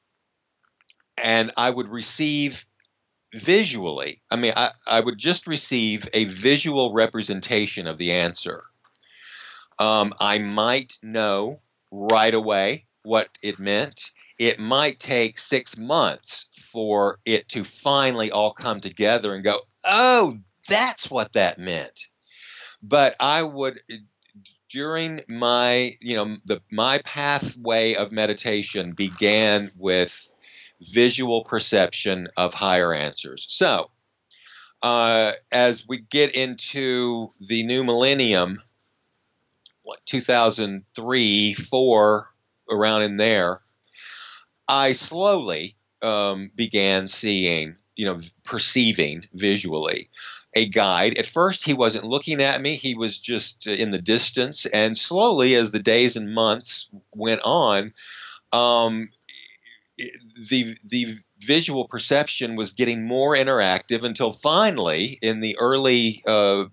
and 1.17 1.51
I 1.57 1.69
would 1.69 1.89
receive 1.89 2.65
visually, 3.33 4.21
I 4.29 4.35
mean, 4.35 4.53
I, 4.55 4.71
I 4.85 4.99
would 4.99 5.17
just 5.17 5.47
receive 5.47 6.07
a 6.13 6.25
visual 6.25 6.93
representation 6.93 7.87
of 7.87 7.97
the 7.97 8.13
answer. 8.13 8.61
Um, 9.77 10.13
I 10.19 10.39
might 10.39 10.97
know 11.01 11.61
right 11.91 12.33
away 12.33 12.85
what 13.03 13.29
it 13.41 13.59
meant. 13.59 14.11
It 14.37 14.59
might 14.59 14.99
take 14.99 15.37
six 15.37 15.77
months 15.77 16.47
for 16.71 17.19
it 17.25 17.49
to 17.49 17.63
finally 17.63 18.31
all 18.31 18.53
come 18.53 18.79
together 18.79 19.33
and 19.33 19.43
go, 19.43 19.61
oh, 19.83 20.37
that's 20.67 21.09
what 21.09 21.33
that 21.33 21.59
meant. 21.59 22.07
But 22.81 23.15
I 23.19 23.43
would, 23.43 23.81
during 24.69 25.21
my, 25.27 25.95
you 25.99 26.15
know, 26.15 26.37
the 26.45 26.61
my 26.71 26.99
pathway 26.99 27.95
of 27.95 28.11
meditation 28.11 28.93
began 28.93 29.71
with 29.75 30.33
visual 30.81 31.43
perception 31.43 32.27
of 32.37 32.53
higher 32.53 32.93
answers. 32.93 33.45
So, 33.49 33.89
uh, 34.81 35.33
as 35.51 35.87
we 35.87 35.97
get 35.97 36.35
into 36.35 37.31
the 37.41 37.63
new 37.63 37.83
millennium, 37.83 38.57
what 39.83 40.05
2003, 40.05 41.53
four, 41.53 42.29
around 42.69 43.01
in 43.01 43.17
there, 43.17 43.61
I 44.67 44.91
slowly 44.93 45.75
um, 46.01 46.51
began 46.55 47.07
seeing, 47.07 47.75
you 47.95 48.05
know, 48.05 48.17
perceiving 48.43 49.27
visually 49.33 50.09
a 50.53 50.67
guide. 50.67 51.17
At 51.17 51.27
first, 51.27 51.63
he 51.63 51.73
wasn't 51.73 52.05
looking 52.05 52.41
at 52.41 52.61
me, 52.61 52.75
he 52.75 52.95
was 52.95 53.17
just 53.17 53.67
in 53.67 53.89
the 53.91 54.01
distance. 54.01 54.65
And 54.65 54.97
slowly, 54.97 55.55
as 55.55 55.71
the 55.71 55.79
days 55.79 56.15
and 56.15 56.33
months 56.33 56.87
went 57.13 57.41
on, 57.43 57.93
um, 58.51 59.09
the 60.49 60.75
the 60.83 61.07
visual 61.39 61.87
perception 61.87 62.55
was 62.55 62.71
getting 62.71 63.07
more 63.07 63.35
interactive 63.35 64.03
until 64.03 64.31
finally, 64.31 65.17
in 65.21 65.39
the 65.39 65.57
early 65.59 66.23
uh, 66.25 66.65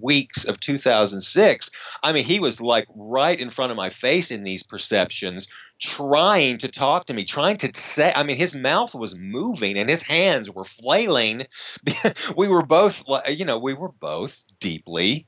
weeks 0.00 0.44
of 0.44 0.60
2006, 0.60 1.70
I 2.02 2.12
mean, 2.12 2.24
he 2.24 2.40
was 2.40 2.60
like 2.60 2.86
right 2.94 3.38
in 3.38 3.50
front 3.50 3.70
of 3.70 3.76
my 3.76 3.90
face 3.90 4.30
in 4.30 4.42
these 4.42 4.62
perceptions, 4.62 5.48
trying 5.80 6.58
to 6.58 6.68
talk 6.68 7.06
to 7.06 7.14
me, 7.14 7.24
trying 7.24 7.56
to 7.58 7.70
say, 7.74 8.12
I 8.14 8.22
mean, 8.22 8.36
his 8.36 8.54
mouth 8.54 8.94
was 8.94 9.14
moving 9.14 9.78
and 9.78 9.88
his 9.88 10.02
hands 10.02 10.50
were 10.50 10.64
flailing. 10.64 11.46
we 12.36 12.48
were 12.48 12.64
both, 12.64 13.04
you 13.28 13.44
know, 13.44 13.58
we 13.58 13.74
were 13.74 13.92
both 13.92 14.42
deeply 14.60 15.26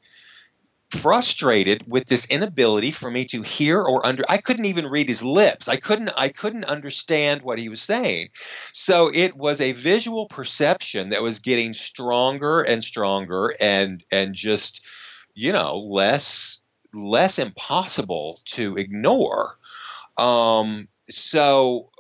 frustrated 0.91 1.85
with 1.87 2.07
this 2.07 2.27
inability 2.27 2.91
for 2.91 3.11
me 3.11 3.25
to 3.25 3.43
hear 3.43 3.81
or 3.81 4.07
under 4.07 4.25
I 4.29 4.39
couldn't 4.39 4.67
even 4.67 4.87
read 4.87 5.09
his 5.09 5.25
lips. 5.25 5.69
I 5.69 5.77
couldn't 5.77 6.11
I 6.17 6.29
couldn't 6.29 6.65
understand 6.65 7.43
what 7.43 7.59
he 7.59 7.69
was 7.69 7.83
saying. 7.83 8.29
So 8.73 9.11
it 9.13 9.37
was 9.37 9.61
a 9.61 9.73
visual 9.73 10.27
perception 10.27 11.11
that 11.11 11.23
was 11.23 11.41
getting 11.41 11.73
stronger 11.73 12.63
and 12.63 12.83
stronger 12.85 13.55
and 13.61 14.03
and 14.13 14.35
just 14.35 14.85
you 15.35 15.53
know 15.53 15.79
less 15.79 16.61
less 16.95 17.39
impossible 17.39 18.41
to 18.47 18.77
ignore. 18.77 19.57
Um 20.19 20.89
so 21.11 21.91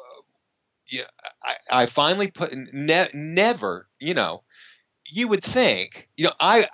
yeah, 0.88 1.04
I, 1.42 1.82
I 1.82 1.86
finally 1.86 2.30
put 2.30 2.54
ne- 2.72 3.10
never, 3.12 3.88
you 3.98 4.14
know, 4.14 4.42
you 5.06 5.28
would 5.28 5.42
think, 5.42 6.08
you 6.16 6.24
know, 6.24 6.32
I 6.38 6.68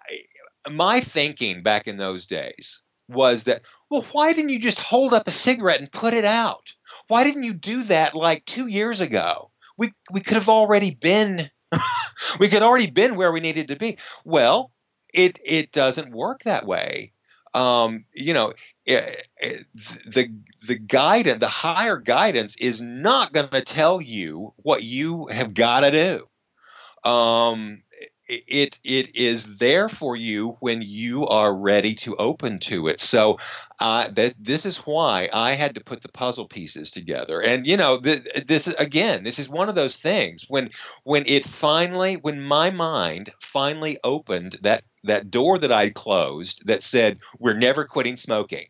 my 0.71 1.01
thinking 1.01 1.63
back 1.63 1.89
in 1.89 1.97
those 1.97 2.27
days 2.27 2.83
was 3.09 3.45
that, 3.45 3.63
well, 3.91 4.07
why 4.13 4.33
didn't 4.33 4.51
you 4.51 4.59
just 4.59 4.81
hold 4.81 5.13
up 5.13 5.27
a 5.27 5.33
cigarette 5.33 5.81
and 5.81 5.91
put 5.93 6.15
it 6.15 6.25
out? 6.25 6.73
Why 7.09 7.25
didn't 7.25 7.45
you 7.45 7.55
do 7.55 7.83
that 7.85 8.15
like 8.15 8.45
two 8.45 8.67
years 8.67 9.01
ago? 9.01 9.51
We 9.77 9.93
we 10.11 10.21
could 10.21 10.37
have 10.37 10.49
already 10.49 10.91
been 10.91 11.51
we 12.39 12.49
could 12.49 12.63
already 12.63 12.91
been 12.91 13.17
where 13.17 13.33
we 13.33 13.41
needed 13.41 13.69
to 13.69 13.77
be. 13.77 13.99
Well, 14.25 14.71
it 15.13 15.39
it 15.45 15.73
doesn't 15.73 16.13
work 16.13 16.45
that 16.45 16.67
way. 16.67 17.13
Um, 17.55 18.07
you 18.15 18.33
know, 18.33 18.55
it, 18.87 19.27
it, 19.37 19.67
the 20.07 20.33
the 20.67 20.79
guidance, 20.79 21.41
the 21.41 21.49
higher 21.49 21.99
guidance, 21.99 22.57
is 22.57 22.81
not 22.81 23.33
going 23.33 23.49
to 23.49 23.61
tell 23.61 24.01
you 24.01 24.55
what 24.57 24.83
you 24.83 25.27
have 25.27 25.53
got 25.55 25.81
to 25.81 25.91
do. 25.91 27.09
Um, 27.11 27.83
it 28.29 28.79
it 28.85 29.17
is 29.17 29.59
there 29.59 29.89
for 29.89 30.17
you 30.17 30.57
when 30.61 30.83
you 30.83 31.27
are 31.27 31.55
ready 31.55 31.95
to 31.97 32.17
open 32.17 32.59
to 32.61 32.89
it. 32.89 33.01
So 33.01 33.39
uh, 33.81 34.09
that 34.09 34.35
this 34.39 34.67
is 34.67 34.79
why 34.79 35.29
I 35.33 35.55
had 35.55 35.75
to 35.75 35.85
put 35.85 36.03
the 36.03 36.09
puzzle 36.09 36.47
pieces 36.47 36.91
together. 36.91 37.41
And 37.41 37.67
you 37.67 37.77
know, 37.77 37.99
th- 38.01 38.23
this 38.47 38.69
again, 38.69 39.25
this 39.25 39.39
is 39.39 39.49
one 39.49 39.69
of 39.69 39.75
those 39.75 39.97
things 39.97 40.45
when 40.49 40.71
when 41.05 41.25
it 41.27 41.45
finally, 41.45 42.15
when 42.15 42.41
my 42.41 42.71
mind 42.71 43.33
finally 43.41 43.99
opened 44.05 44.59
that 44.63 44.85
that 45.05 45.31
door 45.31 45.59
that 45.59 45.73
I'd 45.73 45.95
closed 45.95 46.67
that 46.67 46.83
said 46.83 47.19
we're 47.39 47.55
never 47.55 47.85
quitting 47.85 48.17
smoking 48.17 48.67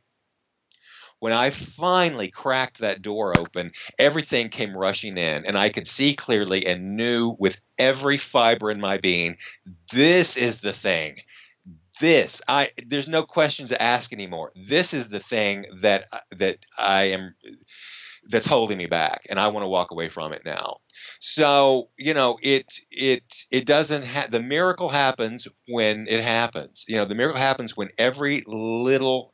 when 1.22 1.32
I 1.32 1.50
finally 1.50 2.32
cracked 2.32 2.80
that 2.80 3.00
door 3.00 3.38
open, 3.38 3.70
everything 3.96 4.48
came 4.48 4.76
rushing 4.76 5.16
in, 5.16 5.46
and 5.46 5.56
I 5.56 5.68
could 5.68 5.86
see 5.86 6.16
clearly 6.16 6.66
and 6.66 6.96
knew 6.96 7.36
with 7.38 7.60
every 7.78 8.16
fiber 8.16 8.72
in 8.72 8.80
my 8.80 8.98
being, 8.98 9.36
this 9.92 10.36
is 10.36 10.60
the 10.62 10.72
thing. 10.72 11.18
This, 12.00 12.42
I 12.48 12.70
there's 12.88 13.06
no 13.06 13.22
questions 13.22 13.68
to 13.68 13.80
ask 13.80 14.12
anymore. 14.12 14.50
This 14.56 14.94
is 14.94 15.10
the 15.10 15.20
thing 15.20 15.66
that 15.82 16.06
uh, 16.12 16.18
that 16.38 16.58
I 16.76 17.10
am 17.12 17.36
that's 18.28 18.46
holding 18.46 18.78
me 18.78 18.86
back, 18.86 19.20
and 19.30 19.38
I 19.38 19.46
want 19.46 19.62
to 19.62 19.68
walk 19.68 19.92
away 19.92 20.08
from 20.08 20.32
it 20.32 20.42
now. 20.44 20.78
So 21.20 21.90
you 21.96 22.14
know, 22.14 22.36
it 22.42 22.66
it 22.90 23.22
it 23.52 23.64
doesn't 23.64 24.02
have 24.02 24.32
the 24.32 24.42
miracle 24.42 24.88
happens 24.88 25.46
when 25.68 26.08
it 26.08 26.24
happens. 26.24 26.84
You 26.88 26.96
know, 26.96 27.04
the 27.04 27.14
miracle 27.14 27.40
happens 27.40 27.76
when 27.76 27.90
every 27.96 28.42
little 28.44 29.32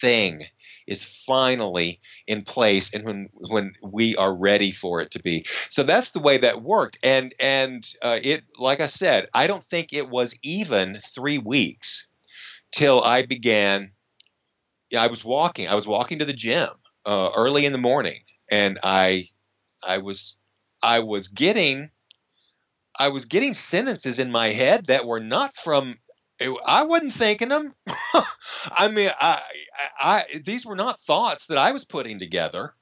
thing 0.00 0.42
is 0.90 1.04
finally 1.04 2.00
in 2.26 2.42
place 2.42 2.94
and 2.94 3.06
when 3.06 3.30
when 3.34 3.74
we 3.82 4.16
are 4.16 4.34
ready 4.34 4.72
for 4.72 5.00
it 5.00 5.12
to 5.12 5.20
be. 5.20 5.46
So 5.70 5.84
that's 5.84 6.10
the 6.10 6.20
way 6.20 6.38
that 6.38 6.62
worked. 6.62 6.98
And 7.02 7.34
and 7.40 7.88
uh, 8.02 8.20
it 8.22 8.44
like 8.58 8.80
I 8.80 8.86
said, 8.88 9.28
I 9.34 9.46
don't 9.48 9.62
think 9.62 9.94
it 9.94 10.10
was 10.10 10.38
even 10.44 10.96
three 10.96 11.38
weeks 11.38 12.08
till 12.72 13.02
I 13.02 13.26
began. 13.26 13.92
Yeah, 14.90 15.02
I 15.02 15.08
was 15.08 15.24
walking. 15.24 15.68
I 15.68 15.74
was 15.74 15.86
walking 15.86 16.18
to 16.18 16.24
the 16.24 16.32
gym 16.32 16.68
uh, 17.06 17.30
early 17.36 17.66
in 17.66 17.72
the 17.72 17.78
morning, 17.78 18.22
and 18.50 18.78
I 18.82 19.28
I 19.82 19.98
was 19.98 20.36
I 20.82 21.00
was 21.00 21.28
getting 21.28 21.90
I 22.98 23.08
was 23.08 23.24
getting 23.24 23.54
sentences 23.54 24.18
in 24.18 24.30
my 24.30 24.48
head 24.48 24.86
that 24.86 25.06
were 25.06 25.20
not 25.20 25.54
from 25.54 25.98
I 26.66 26.84
wasn't 26.84 27.12
thinking 27.12 27.48
them. 27.48 27.74
I 28.70 28.88
mean, 28.88 29.10
I, 29.20 29.42
I, 29.98 30.24
these 30.44 30.64
were 30.64 30.76
not 30.76 31.00
thoughts 31.00 31.46
that 31.46 31.58
I 31.58 31.72
was 31.72 31.84
putting 31.84 32.18
together. 32.18 32.74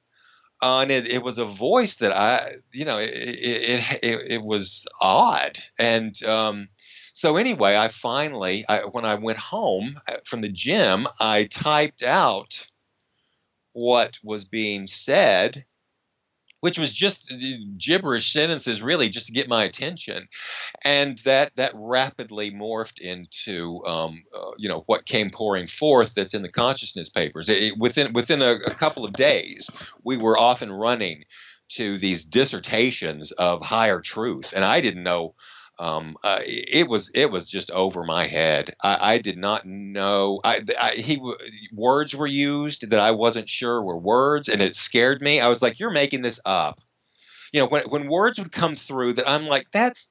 Uh, 0.61 0.81
and 0.83 0.91
it, 0.91 1.09
it, 1.09 1.23
was 1.23 1.39
a 1.39 1.45
voice 1.45 1.97
that 1.97 2.17
I, 2.17 2.51
you 2.73 2.85
know, 2.85 2.99
it, 2.99 3.11
it, 3.11 4.03
it, 4.03 4.33
it 4.33 4.43
was 4.43 4.87
odd. 5.01 5.59
And 5.79 6.21
um, 6.25 6.69
so 7.13 7.37
anyway, 7.37 7.77
I 7.77 7.89
finally, 7.89 8.65
I, 8.69 8.81
when 8.81 9.05
I 9.05 9.15
went 9.15 9.39
home 9.39 9.97
uh, 10.09 10.17
from 10.25 10.41
the 10.41 10.49
gym, 10.49 11.07
I 11.21 11.45
typed 11.45 12.03
out 12.03 12.67
what 13.73 14.19
was 14.25 14.45
being 14.45 14.89
said 14.89 15.65
which 16.61 16.79
was 16.79 16.93
just 16.93 17.33
uh, 17.33 17.37
gibberish 17.77 18.33
sentences 18.33 18.83
really 18.83 19.09
just 19.09 19.27
to 19.27 19.33
get 19.33 19.49
my 19.49 19.65
attention. 19.65 20.29
And 20.83 21.19
that 21.21 21.53
that 21.57 21.73
rapidly 21.75 22.51
morphed 22.51 22.99
into 23.01 23.85
um, 23.87 24.23
uh, 24.35 24.51
you 24.59 24.69
know 24.69 24.83
what 24.87 25.07
came 25.07 25.31
pouring 25.31 25.67
forth 25.67 26.15
that's 26.15 26.35
in 26.35 26.43
the 26.43 26.49
consciousness 26.51 27.09
papers. 27.09 27.49
It, 27.49 27.79
within 27.79 28.13
within 28.13 28.43
a, 28.43 28.55
a 28.55 28.75
couple 28.75 29.05
of 29.05 29.13
days 29.13 29.71
we 30.05 30.17
were 30.17 30.39
off 30.39 30.63
and 30.63 30.79
running 30.79 31.25
to 31.71 31.99
these 31.99 32.25
dissertations 32.25 33.33
of 33.33 33.63
higher 33.63 34.01
truth. 34.01 34.53
And 34.55 34.65
i 34.65 34.81
didn't 34.81 35.03
know 35.03 35.35
um, 35.79 36.17
uh, 36.25 36.41
it 36.45 36.89
was 36.89 37.11
it 37.15 37.31
was 37.31 37.49
just 37.49 37.71
over 37.71 38.03
my 38.05 38.27
head. 38.27 38.75
I, 38.83 39.15
I 39.15 39.19
did 39.19 39.39
not 39.39 39.65
know. 39.65 40.41
I, 40.43 40.61
I, 40.79 40.91
he 40.93 41.21
words 41.73 42.17
were 42.17 42.27
used 42.27 42.91
that 42.91 42.99
I 43.01 43.13
wasn't 43.13 43.49
sure 43.49 43.83
were 43.83 43.99
words, 43.99 44.49
and 44.49 44.61
it 44.61 44.75
scared 44.75 45.23
me. 45.23 45.41
I 45.41 45.49
was 45.49 45.63
like, 45.63 45.79
"You're 45.79 45.91
making 45.91 46.23
this 46.23 46.41
up." 46.45 46.81
You 47.53 47.61
know, 47.61 47.67
when 47.67 47.85
when 47.89 48.09
words 48.09 48.39
would 48.39 48.53
come 48.53 48.75
through 48.75 49.15
that 49.15 49.29
I'm 49.29 49.47
like, 49.47 49.67
"That's." 49.73 50.11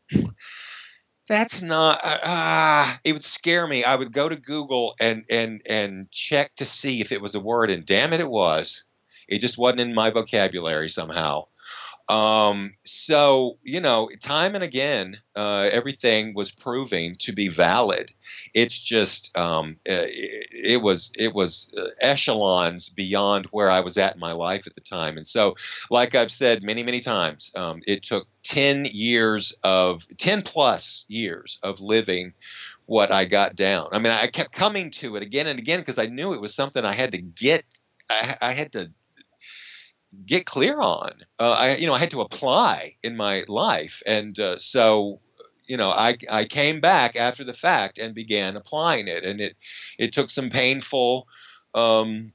That's 1.30 1.62
not 1.62 2.00
uh, 2.06 2.20
ah. 2.24 3.00
It 3.04 3.12
would 3.12 3.24
scare 3.24 3.68
me. 3.68 3.84
I 3.84 3.96
would 3.98 4.14
go 4.14 4.30
to 4.30 4.38
Google 4.38 4.96
and 4.98 5.26
and 5.30 5.62
and 5.66 6.10
check 6.10 6.56
to 6.56 6.66
see 6.66 7.02
if 7.02 7.12
it 7.12 7.22
was 7.22 7.36
a 7.36 7.40
word, 7.42 7.70
and 7.70 7.86
damn 7.86 8.14
it, 8.14 8.22
it 8.22 8.30
was. 8.30 8.86
It 9.28 9.40
just 9.40 9.58
wasn't 9.58 9.82
in 9.82 9.94
my 9.94 10.10
vocabulary 10.12 10.88
somehow. 10.88 11.48
Um, 12.10 12.74
so 12.86 13.58
you 13.64 13.82
know, 13.82 14.10
time 14.22 14.56
and 14.56 14.64
again, 14.64 15.18
uh, 15.36 15.70
everything 15.72 16.34
was 16.34 16.52
proving 16.52 17.16
to 17.20 17.34
be 17.34 17.50
valid. 17.50 18.12
It's 18.54 18.80
just 18.82 19.38
um, 19.38 19.78
uh, 19.90 20.08
it, 20.08 20.48
it, 20.52 20.82
was 20.82 21.12
it 21.18 21.34
was 21.34 21.70
uh, 21.78 21.88
echelons 22.00 22.90
beyond 22.90 23.48
where 23.52 23.70
I 23.70 23.82
was 23.82 23.98
at 23.98 24.14
in 24.14 24.20
my 24.22 24.32
life 24.32 24.68
at 24.68 24.76
the 24.76 24.82
time. 24.82 25.18
And 25.18 25.28
so, 25.28 25.56
like 25.90 26.16
I've 26.16 26.32
said 26.32 26.64
many 26.64 26.84
many 26.84 27.02
times, 27.02 27.52
um, 27.56 27.82
it 27.86 28.04
took 28.04 28.28
ten 28.42 28.86
years 28.86 29.54
of 29.64 30.08
ten 30.18 30.44
plus 30.44 31.04
years 31.10 31.60
of 31.62 31.82
living 31.82 32.34
what 32.86 33.12
I 33.12 33.26
got 33.26 33.56
down. 33.58 33.90
I 33.92 34.00
mean, 34.00 34.14
I 34.14 34.28
kept 34.28 34.54
coming 34.54 34.92
to 34.92 35.18
it 35.18 35.24
again 35.24 35.48
and 35.48 35.60
again 35.60 35.80
because 35.80 36.00
I 36.00 36.06
knew 36.06 36.34
it 36.34 36.40
was 36.40 36.56
something 36.56 36.86
I 36.86 36.94
had 36.94 37.12
to 37.12 37.22
get. 37.22 37.66
I 38.10 38.54
had 38.54 38.72
to 38.72 38.90
get 40.26 40.46
clear 40.46 40.80
on. 40.80 41.12
Uh, 41.40 41.52
I 41.52 41.76
you 41.76 41.88
know 41.88 41.94
I 41.94 42.00
had 42.00 42.12
to 42.12 42.22
apply 42.22 42.96
in 43.04 43.16
my 43.18 43.44
life, 43.48 44.02
and 44.06 44.38
uh, 44.40 44.58
so 44.58 45.20
you 45.66 45.78
know 45.78 45.90
I 45.90 46.18
I 46.30 46.46
came 46.46 46.80
back 46.80 47.16
after 47.16 47.44
the 47.44 47.54
fact 47.54 47.98
and 47.98 48.16
began 48.16 48.56
applying 48.56 49.08
it, 49.08 49.24
and 49.24 49.42
it 49.42 49.56
it 49.98 50.14
took 50.14 50.30
some 50.30 50.50
painful. 50.50 51.28
Um, 51.74 52.34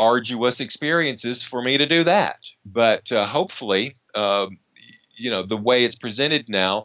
arduous 0.00 0.60
experiences 0.60 1.42
for 1.42 1.60
me 1.60 1.76
to 1.76 1.84
do 1.84 2.04
that 2.04 2.38
but 2.64 3.10
uh, 3.10 3.26
hopefully 3.26 3.96
um, 4.14 4.56
you 5.16 5.28
know 5.28 5.42
the 5.42 5.56
way 5.56 5.84
it's 5.84 5.96
presented 5.96 6.48
now 6.48 6.84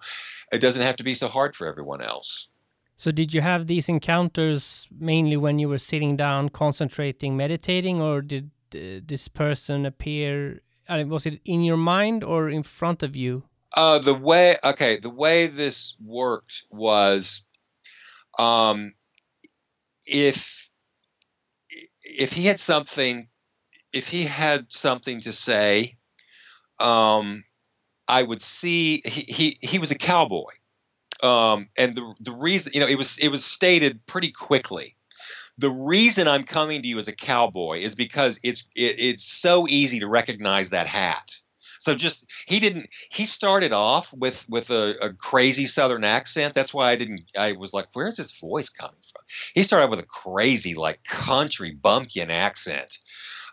it 0.51 0.57
doesn't 0.57 0.81
have 0.81 0.95
to 0.95 1.03
be 1.03 1.13
so 1.13 1.27
hard 1.27 1.55
for 1.55 1.67
everyone 1.67 2.01
else 2.01 2.49
so 2.97 3.11
did 3.11 3.31
you 3.31 3.41
have 3.41 3.67
these 3.67 3.87
encounters 3.87 4.87
mainly 4.99 5.37
when 5.37 5.59
you 5.59 5.69
were 5.69 5.77
sitting 5.77 6.17
down 6.17 6.49
concentrating 6.49 7.37
meditating 7.37 8.01
or 8.01 8.19
did 8.19 8.49
this 8.73 9.27
person 9.27 9.85
appear? 9.85 10.61
Uh, 10.87 11.03
was 11.07 11.25
it 11.25 11.39
in 11.45 11.63
your 11.63 11.77
mind 11.77 12.23
or 12.23 12.49
in 12.49 12.63
front 12.63 13.03
of 13.03 13.15
you? 13.15 13.43
Uh, 13.75 13.99
the 13.99 14.13
way 14.13 14.57
okay, 14.63 14.97
the 14.97 15.09
way 15.09 15.47
this 15.47 15.95
worked 15.99 16.63
was, 16.69 17.43
um, 18.37 18.93
if 20.05 20.69
if 22.03 22.33
he 22.33 22.45
had 22.45 22.59
something, 22.59 23.27
if 23.91 24.07
he 24.09 24.23
had 24.23 24.67
something 24.69 25.21
to 25.21 25.31
say, 25.31 25.97
um, 26.79 27.43
I 28.07 28.21
would 28.21 28.41
see 28.41 29.01
he 29.05 29.21
he, 29.21 29.57
he 29.61 29.79
was 29.79 29.91
a 29.91 29.97
cowboy, 29.97 30.51
um, 31.23 31.69
and 31.75 31.95
the 31.95 32.13
the 32.19 32.33
reason 32.33 32.73
you 32.75 32.79
know 32.79 32.87
it 32.87 32.97
was 32.97 33.17
it 33.17 33.29
was 33.29 33.43
stated 33.43 34.05
pretty 34.05 34.31
quickly. 34.31 34.95
The 35.57 35.69
reason 35.69 36.27
I'm 36.27 36.43
coming 36.43 36.81
to 36.81 36.87
you 36.87 36.99
as 36.99 37.07
a 37.07 37.15
cowboy 37.15 37.79
is 37.79 37.95
because 37.95 38.39
it's 38.43 38.65
it, 38.75 38.95
it's 38.99 39.23
so 39.23 39.67
easy 39.67 39.99
to 39.99 40.07
recognize 40.07 40.71
that 40.71 40.87
hat. 40.87 41.37
So 41.79 41.95
just 41.95 42.25
he 42.47 42.61
didn't 42.61 42.87
he 43.11 43.25
started 43.25 43.73
off 43.73 44.13
with 44.15 44.47
with 44.47 44.69
a, 44.69 44.95
a, 45.01 45.13
crazy 45.13 45.65
southern 45.65 46.05
accent. 46.05 46.53
That's 46.53 46.73
why 46.73 46.91
I 46.91 46.95
didn't 46.95 47.23
I 47.37 47.51
was 47.51 47.73
like, 47.73 47.87
where's 47.91 48.17
his 48.17 48.31
voice 48.39 48.69
coming 48.69 48.95
from? 49.11 49.21
He 49.53 49.63
started 49.63 49.89
with 49.89 49.99
a 49.99 50.05
crazy 50.05 50.75
like 50.75 51.03
country 51.03 51.71
bumpkin 51.71 52.31
accent 52.31 52.99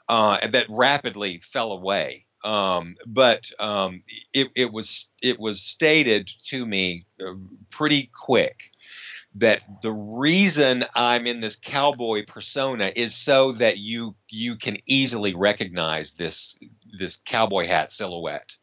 uh, 0.09 0.47
that 0.47 0.67
rapidly 0.69 1.39
fell 1.39 1.73
away. 1.73 2.27
Um, 2.43 2.97
but 3.07 3.51
um, 3.59 4.03
it, 4.33 4.49
it, 4.57 4.73
was 4.73 5.11
it 5.23 5.39
was 5.39 5.61
stated 5.61 6.31
to 6.47 6.65
me 6.65 7.05
uh, 7.21 7.35
pretty 7.69 8.11
quick 8.15 8.71
that 9.37 9.63
the 9.83 9.93
reason 9.93 10.85
I'm 10.95 11.27
in 11.27 11.41
this 11.41 11.57
cowboy 11.57 12.25
persona 12.27 12.91
is 12.95 13.15
so 13.15 13.53
that 13.53 13.79
you 13.79 14.17
you 14.29 14.57
can 14.57 14.77
easily 14.87 15.35
recognize 15.35 16.13
this 16.13 16.59
this 16.99 17.17
cowboy 17.17 17.67
hat 17.67 17.93
silhouette. 17.93 18.57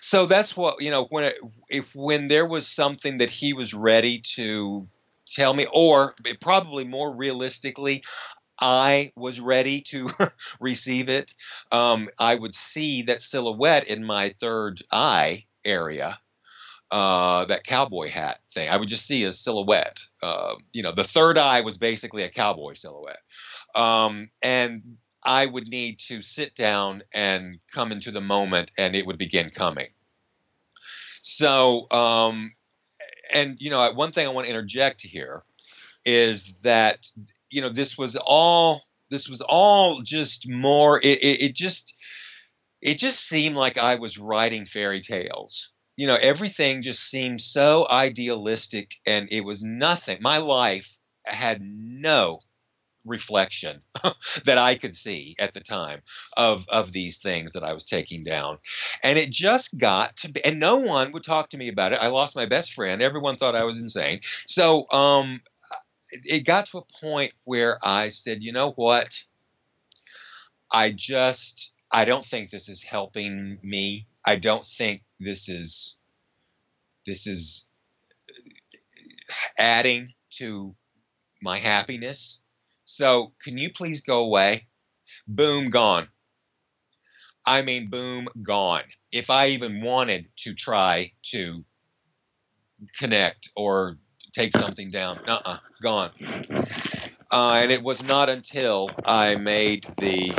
So 0.00 0.26
that's 0.26 0.56
what 0.56 0.82
you 0.82 0.90
know 0.90 1.06
when 1.10 1.24
it, 1.24 1.36
if 1.68 1.94
when 1.94 2.28
there 2.28 2.46
was 2.46 2.66
something 2.66 3.18
that 3.18 3.30
he 3.30 3.52
was 3.52 3.72
ready 3.72 4.22
to 4.34 4.88
tell 5.26 5.54
me, 5.54 5.66
or 5.72 6.14
probably 6.40 6.84
more 6.84 7.14
realistically, 7.14 8.02
I 8.58 9.12
was 9.16 9.40
ready 9.40 9.82
to 9.88 10.10
receive 10.60 11.08
it. 11.08 11.32
Um, 11.70 12.08
I 12.18 12.34
would 12.34 12.54
see 12.54 13.02
that 13.02 13.22
silhouette 13.22 13.84
in 13.84 14.04
my 14.04 14.30
third 14.40 14.82
eye 14.90 15.46
area, 15.64 16.18
uh, 16.92 17.46
that 17.46 17.64
cowboy 17.64 18.10
hat 18.10 18.38
thing. 18.52 18.68
I 18.68 18.76
would 18.76 18.88
just 18.88 19.06
see 19.06 19.24
a 19.24 19.32
silhouette. 19.32 19.98
Uh, 20.22 20.56
you 20.74 20.82
know, 20.82 20.92
the 20.92 21.02
third 21.02 21.38
eye 21.38 21.62
was 21.62 21.78
basically 21.78 22.22
a 22.22 22.28
cowboy 22.28 22.74
silhouette. 22.74 23.22
Um, 23.74 24.28
and 24.44 24.98
I 25.24 25.46
would 25.46 25.68
need 25.68 26.00
to 26.08 26.20
sit 26.20 26.54
down 26.54 27.02
and 27.14 27.58
come 27.72 27.92
into 27.92 28.10
the 28.10 28.20
moment, 28.20 28.72
and 28.76 28.94
it 28.94 29.06
would 29.06 29.16
begin 29.16 29.48
coming. 29.48 29.88
So, 31.22 31.90
um, 31.90 32.52
and 33.32 33.56
you 33.58 33.70
know, 33.70 33.90
one 33.94 34.12
thing 34.12 34.26
I 34.26 34.30
want 34.30 34.46
to 34.46 34.52
interject 34.52 35.00
here 35.00 35.44
is 36.04 36.60
that 36.62 36.98
you 37.50 37.62
know 37.62 37.70
this 37.70 37.96
was 37.96 38.16
all 38.16 38.82
this 39.08 39.30
was 39.30 39.40
all 39.40 40.02
just 40.02 40.46
more 40.46 40.98
it, 40.98 41.22
it, 41.22 41.42
it 41.42 41.54
just 41.54 41.94
it 42.82 42.98
just 42.98 43.26
seemed 43.26 43.56
like 43.56 43.78
I 43.78 43.94
was 43.94 44.18
writing 44.18 44.66
fairy 44.66 45.00
tales. 45.00 45.70
You 45.96 46.06
know, 46.06 46.16
everything 46.16 46.82
just 46.82 47.02
seemed 47.02 47.40
so 47.40 47.86
idealistic 47.90 48.94
and 49.06 49.28
it 49.30 49.42
was 49.44 49.62
nothing. 49.62 50.18
My 50.20 50.38
life 50.38 50.98
had 51.24 51.60
no 51.62 52.40
reflection 53.04 53.82
that 54.44 54.58
I 54.58 54.76
could 54.76 54.94
see 54.94 55.34
at 55.38 55.52
the 55.54 55.60
time 55.60 56.02
of 56.36 56.66
of 56.68 56.92
these 56.92 57.18
things 57.18 57.52
that 57.54 57.64
I 57.64 57.72
was 57.72 57.84
taking 57.84 58.24
down. 58.24 58.58
And 59.02 59.18
it 59.18 59.30
just 59.30 59.78
got 59.78 60.16
to 60.18 60.30
be 60.30 60.44
and 60.44 60.60
no 60.60 60.76
one 60.76 61.12
would 61.12 61.24
talk 61.24 61.50
to 61.50 61.58
me 61.58 61.68
about 61.68 61.92
it. 61.92 62.00
I 62.00 62.08
lost 62.08 62.36
my 62.36 62.46
best 62.46 62.72
friend. 62.74 63.02
Everyone 63.02 63.36
thought 63.36 63.56
I 63.56 63.64
was 63.64 63.80
insane. 63.80 64.20
So 64.46 64.86
um 64.92 65.42
it 66.24 66.44
got 66.46 66.66
to 66.66 66.78
a 66.78 66.84
point 67.02 67.32
where 67.44 67.78
I 67.82 68.10
said, 68.10 68.42
you 68.42 68.52
know 68.52 68.72
what? 68.72 69.24
I 70.72 70.90
just, 70.90 71.71
I 71.92 72.04
don't 72.04 72.24
think 72.24 72.50
this 72.50 72.68
is 72.68 72.82
helping 72.82 73.58
me. 73.62 74.06
I 74.24 74.36
don't 74.36 74.64
think 74.64 75.02
this 75.20 75.48
is, 75.48 75.96
this 77.04 77.26
is 77.26 77.68
adding 79.58 80.14
to 80.38 80.74
my 81.42 81.58
happiness. 81.58 82.40
So 82.84 83.32
can 83.42 83.58
you 83.58 83.70
please 83.70 84.00
go 84.00 84.24
away? 84.24 84.66
Boom, 85.28 85.70
gone. 85.70 86.08
I 87.44 87.62
mean, 87.62 87.90
boom, 87.90 88.28
gone. 88.42 88.84
If 89.10 89.28
I 89.28 89.48
even 89.48 89.82
wanted 89.82 90.28
to 90.38 90.54
try 90.54 91.12
to 91.32 91.64
connect 92.98 93.50
or 93.54 93.98
take 94.32 94.56
something 94.56 94.90
down. 94.90 95.20
Uh-uh, 95.26 95.58
gone. 95.82 96.10
Uh, 97.30 97.60
and 97.62 97.70
it 97.70 97.82
was 97.82 98.02
not 98.04 98.28
until 98.28 98.90
I 99.04 99.36
made 99.36 99.86
the 99.98 100.32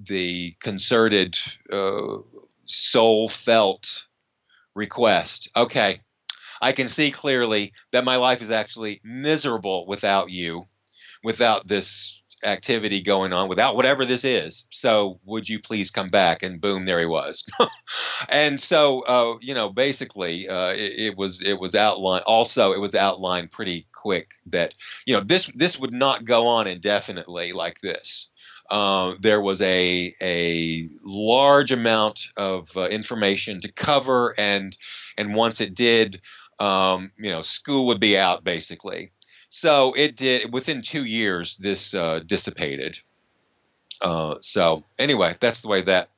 the 0.00 0.54
concerted, 0.60 1.38
uh, 1.72 2.18
soul 2.66 3.28
felt 3.28 4.06
request. 4.74 5.50
Okay, 5.56 6.00
I 6.60 6.72
can 6.72 6.88
see 6.88 7.10
clearly 7.10 7.72
that 7.92 8.04
my 8.04 8.16
life 8.16 8.42
is 8.42 8.50
actually 8.50 9.00
miserable 9.04 9.86
without 9.86 10.30
you, 10.30 10.64
without 11.22 11.66
this 11.66 12.20
activity 12.42 13.02
going 13.02 13.32
on 13.32 13.48
without 13.48 13.76
whatever 13.76 14.04
this 14.04 14.24
is. 14.24 14.66
So 14.70 15.20
would 15.24 15.48
you 15.48 15.60
please 15.60 15.90
come 15.90 16.08
back? 16.08 16.42
And 16.42 16.60
boom, 16.60 16.86
there 16.86 17.00
he 17.00 17.06
was. 17.06 17.44
and 18.28 18.60
so 18.60 19.00
uh, 19.00 19.36
you 19.40 19.54
know, 19.54 19.68
basically, 19.68 20.48
uh, 20.48 20.70
it, 20.70 20.98
it, 20.98 21.18
was 21.18 21.42
it 21.42 21.58
was 21.58 21.74
outlined. 21.74 22.24
Also, 22.26 22.72
it 22.72 22.80
was 22.80 22.94
outlined 22.94 23.50
pretty 23.50 23.86
quick 23.92 24.32
that 24.46 24.74
you 25.06 25.14
know 25.14 25.22
this 25.22 25.50
this 25.54 25.78
would 25.78 25.92
not 25.92 26.24
go 26.24 26.46
on 26.46 26.66
indefinitely 26.66 27.52
like 27.52 27.80
this. 27.80 28.30
Uh, 28.70 29.14
there 29.20 29.40
was 29.40 29.60
a 29.62 30.14
a 30.22 30.88
large 31.02 31.72
amount 31.72 32.28
of 32.36 32.76
uh, 32.76 32.82
information 32.82 33.60
to 33.60 33.72
cover, 33.72 34.34
and 34.38 34.76
and 35.18 35.34
once 35.34 35.60
it 35.60 35.74
did, 35.74 36.20
um, 36.60 37.10
you 37.18 37.30
know, 37.30 37.42
school 37.42 37.86
would 37.88 38.00
be 38.00 38.16
out 38.16 38.44
basically. 38.44 39.10
So 39.48 39.92
it 39.96 40.16
did 40.16 40.52
within 40.52 40.82
two 40.82 41.04
years. 41.04 41.56
This 41.56 41.94
uh, 41.94 42.20
dissipated. 42.20 43.00
Uh, 44.00 44.36
so 44.40 44.84
anyway, 44.98 45.34
that's 45.40 45.60
the 45.62 45.68
way 45.68 45.82
that 45.82 46.08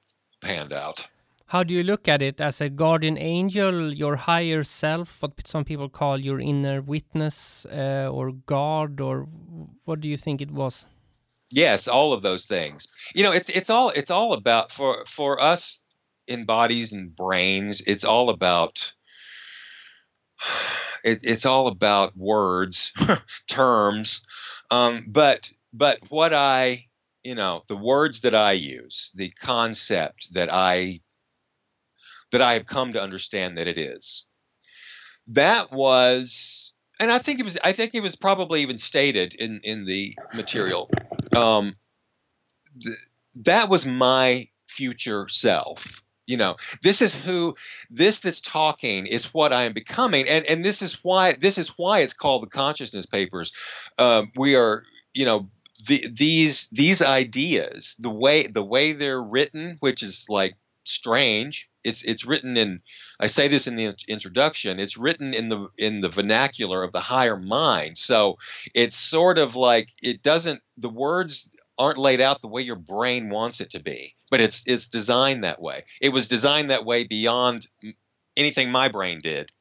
panned 0.41 0.73
out. 0.73 1.09
How 1.47 1.63
do 1.63 1.75
you 1.75 1.83
look 1.83 2.09
at 2.09 2.23
it 2.23 2.41
as 2.41 2.63
a 2.63 2.71
guardian 2.71 3.19
angel, 3.19 3.93
your 3.93 4.17
higher 4.17 4.63
self, 4.63 5.21
what 5.21 5.47
some 5.47 5.65
people 5.65 5.91
call 5.91 6.19
your 6.19 6.41
inner 6.41 6.81
witness 6.81 7.67
uh, 7.67 8.09
or 8.11 8.33
God, 8.33 9.01
or 9.01 9.29
what 9.85 10.01
do 10.01 10.09
you 10.09 10.17
think 10.17 10.41
it 10.41 10.51
was? 10.51 10.87
Yes, 11.53 11.89
all 11.89 12.13
of 12.13 12.23
those 12.23 12.47
things. 12.47 12.89
You 13.15 13.23
know, 13.23 13.33
it's 13.33 13.49
it's 13.49 13.71
all 13.71 13.91
it's 13.91 14.11
all 14.11 14.33
about 14.33 14.73
for 14.73 15.05
for 15.07 15.41
us 15.41 15.85
in 16.27 16.45
bodies 16.45 16.93
and 16.93 17.15
brains. 17.15 17.83
It's 17.83 18.05
all 18.05 18.31
about 18.31 18.93
it, 21.05 21.21
it's 21.23 21.47
all 21.47 21.69
about 21.69 22.17
words, 22.17 22.93
terms. 23.49 24.23
Um, 24.71 25.07
but 25.09 25.51
but 25.73 25.99
what 26.09 26.33
I 26.33 26.87
you 27.23 27.35
know 27.35 27.63
the 27.69 27.77
words 27.77 28.21
that 28.21 28.35
I 28.35 28.53
use, 28.53 29.11
the 29.15 29.31
concept 29.31 30.35
that 30.35 30.53
I 30.53 31.01
that 32.33 32.43
I 32.43 32.55
have 32.55 32.67
come 32.67 32.95
to 32.95 33.03
understand 33.03 33.59
that 33.59 33.69
it 33.69 33.79
is. 33.79 34.27
That 35.29 35.71
was, 35.71 36.73
and 36.99 37.13
I 37.13 37.19
think 37.19 37.39
it 37.39 37.45
was. 37.45 37.57
I 37.63 37.73
think 37.73 37.95
it 37.95 38.01
was 38.01 38.17
probably 38.17 38.63
even 38.63 38.79
stated 38.79 39.35
in 39.35 39.61
in 39.63 39.85
the 39.85 40.17
material. 40.35 40.91
Um, 41.35 41.77
th- 42.83 42.97
that 43.37 43.69
was 43.69 43.87
my 43.87 44.49
future 44.67 45.29
self 45.29 46.03
you 46.27 46.37
know? 46.37 46.57
This 46.83 47.03
is 47.03 47.15
who 47.15 47.57
this 47.91 48.21
that's 48.21 48.41
talking 48.41 49.07
is 49.07 49.35
what 49.35 49.53
i 49.53 49.65
am 49.65 49.73
becoming 49.73 50.29
and 50.29 50.45
and 50.47 50.65
this 50.65 50.83
is 50.83 50.99
why 51.03 51.33
this 51.33 51.59
is 51.59 51.73
why 51.77 52.01
it's 52.01 52.15
called 52.15 52.43
the 52.43 52.49
consciousness 52.49 53.07
papers. 53.07 53.53
Uh, 53.99 54.25
we 54.37 54.57
are 54.57 54.85
you 55.13 55.25
know 55.25 55.51
the, 55.87 56.09
these 56.11 56.69
these 56.69 57.03
ideas 57.03 57.97
the 57.99 58.11
way 58.11 58.47
the 58.47 58.65
way 58.65 58.93
they're 58.93 59.21
written 59.21 59.77
which 59.81 60.03
is 60.03 60.27
like 60.29 60.55
strange 60.85 61.69
it's 61.85 62.03
it's 62.03 62.25
written 62.25 62.57
in 62.57 62.81
i 63.21 63.27
say 63.27 63.49
this 63.49 63.67
in 63.67 63.77
the 63.77 63.95
introduction 64.09 64.79
it's 64.79 64.97
written 64.97 65.35
in 65.35 65.49
the 65.49 65.69
in 65.79 66.01
the 66.01 66.09
vernacular 66.09 66.83
of 66.83 66.93
the 66.93 67.01
higher 67.01 67.37
mind 67.37 67.99
so 67.99 68.39
it's 68.75 68.97
sort 68.97 69.39
of 69.39 69.57
like 69.57 69.89
it 70.03 70.23
doesn't 70.23 70.63
the 70.77 70.89
words 70.89 71.57
aren't 71.79 71.99
laid 71.99 72.21
out 72.21 72.41
the 72.41 72.49
way 72.49 72.63
your 72.63 72.77
brain 72.77 73.31
wants 73.31 73.61
it 73.61 73.71
to 73.71 73.81
be 73.81 74.15
but 74.33 74.41
it's 74.41 74.65
it's 74.67 74.89
designed 74.89 75.45
that 75.45 75.61
way. 75.61 75.85
It 76.01 76.09
was 76.09 76.27
designed 76.27 76.71
that 76.71 76.87
way 76.87 77.05
beyond 77.05 77.67
anything 78.35 78.73
my 78.73 78.89
brain 78.89 79.21
did 79.23 79.53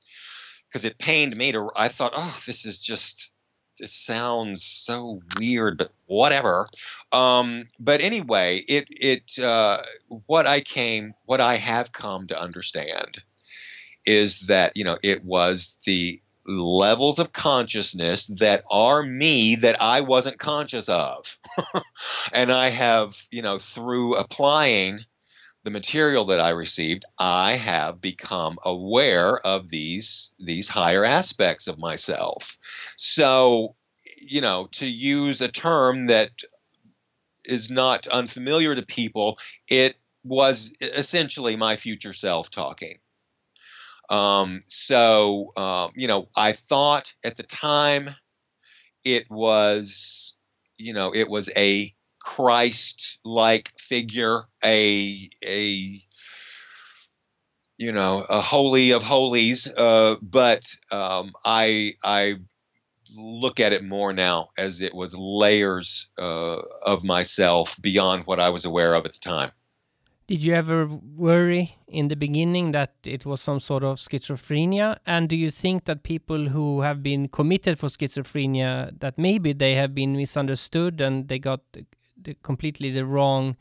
because 0.69 0.85
it 0.85 0.97
pained 0.97 1.35
me 1.35 1.51
to. 1.51 1.69
I 1.75 1.89
thought, 1.89 2.13
oh, 2.15 2.41
this 2.47 2.65
is 2.65 2.79
just 2.79 3.35
this 3.77 3.91
sounds 3.91 4.63
so 4.63 5.19
weird, 5.37 5.77
but 5.77 5.91
whatever. 6.05 6.67
Um, 7.11 7.65
but 7.79 8.01
anyway, 8.01 8.57
it 8.57 8.87
it 8.89 9.39
uh, 9.39 9.81
what 10.27 10.47
I 10.47 10.61
came, 10.61 11.13
what 11.25 11.41
I 11.41 11.57
have 11.57 11.91
come 11.91 12.27
to 12.27 12.39
understand 12.39 13.21
is 14.05 14.41
that 14.47 14.75
you 14.75 14.83
know 14.83 14.97
it 15.03 15.23
was 15.23 15.77
the 15.85 16.21
levels 16.47 17.19
of 17.19 17.33
consciousness 17.33 18.25
that 18.25 18.63
are 18.69 19.03
me 19.03 19.55
that 19.55 19.81
I 19.81 20.01
wasn't 20.01 20.39
conscious 20.39 20.89
of. 20.89 21.37
and 22.33 22.51
I 22.51 22.69
have, 22.69 23.15
you 23.29 23.41
know, 23.41 23.59
through 23.59 24.15
applying 24.15 25.05
the 25.63 25.71
material 25.71 26.25
that 26.25 26.39
I 26.39 26.49
received, 26.49 27.05
I 27.19 27.53
have 27.53 28.01
become 28.01 28.57
aware 28.63 29.37
of 29.45 29.69
these 29.69 30.33
these 30.39 30.67
higher 30.67 31.05
aspects 31.05 31.67
of 31.67 31.77
myself. 31.77 32.57
So, 32.97 33.75
you 34.19 34.41
know, 34.41 34.67
to 34.73 34.87
use 34.87 35.41
a 35.41 35.47
term 35.47 36.07
that 36.07 36.31
is 37.45 37.71
not 37.71 38.07
unfamiliar 38.07 38.75
to 38.75 38.81
people, 38.83 39.37
it 39.67 39.95
was 40.23 40.71
essentially 40.81 41.55
my 41.55 41.75
future 41.75 42.13
self 42.13 42.51
talking. 42.51 42.99
Um, 44.09 44.61
so, 44.67 45.53
um, 45.55 45.91
you 45.95 46.07
know, 46.07 46.27
I 46.35 46.51
thought 46.51 47.13
at 47.23 47.37
the 47.37 47.43
time 47.43 48.09
it 49.05 49.29
was, 49.31 50.35
you 50.77 50.93
know, 50.93 51.13
it 51.15 51.29
was 51.29 51.49
a 51.55 51.93
Christ-like 52.19 53.71
figure, 53.79 54.43
a 54.63 55.29
a 55.43 56.01
you 57.77 57.91
know 57.91 58.25
a 58.29 58.41
holy 58.41 58.91
of 58.91 59.01
holies. 59.01 59.71
Uh, 59.75 60.17
but 60.21 60.69
um, 60.91 61.33
I 61.43 61.93
I 62.03 62.35
look 63.15 63.59
at 63.59 63.73
it 63.73 63.83
more 63.83 64.13
now 64.13 64.49
as 64.57 64.81
it 64.81 64.93
was 64.93 65.15
layers 65.17 66.07
uh, 66.17 66.61
of 66.85 67.03
myself 67.03 67.77
beyond 67.81 68.23
what 68.25 68.39
I 68.39 68.49
was 68.49 68.65
aware 68.65 68.93
of 68.93 69.05
at 69.05 69.13
the 69.13 69.19
time. 69.19 69.51
Did 70.27 70.43
you 70.43 70.53
ever 70.53 70.87
worry 70.87 71.77
in 71.87 72.07
the 72.07 72.15
beginning 72.15 72.71
that 72.71 72.93
it 73.05 73.25
was 73.25 73.41
some 73.41 73.59
sort 73.59 73.83
of 73.83 73.97
schizophrenia? 73.97 74.97
And 75.05 75.27
do 75.27 75.35
you 75.35 75.49
think 75.49 75.85
that 75.85 76.03
people 76.03 76.47
who 76.47 76.81
have 76.81 77.03
been 77.03 77.27
committed 77.27 77.77
for 77.77 77.87
schizophrenia 77.87 78.97
that 78.99 79.17
maybe 79.17 79.51
they 79.51 79.75
have 79.75 79.93
been 79.93 80.15
misunderstood 80.15 81.01
and 81.01 81.27
they 81.27 81.37
got 81.37 81.59
the, 81.73 82.33
completely 82.43 82.91
the 82.91 83.05
wrong 83.05 83.57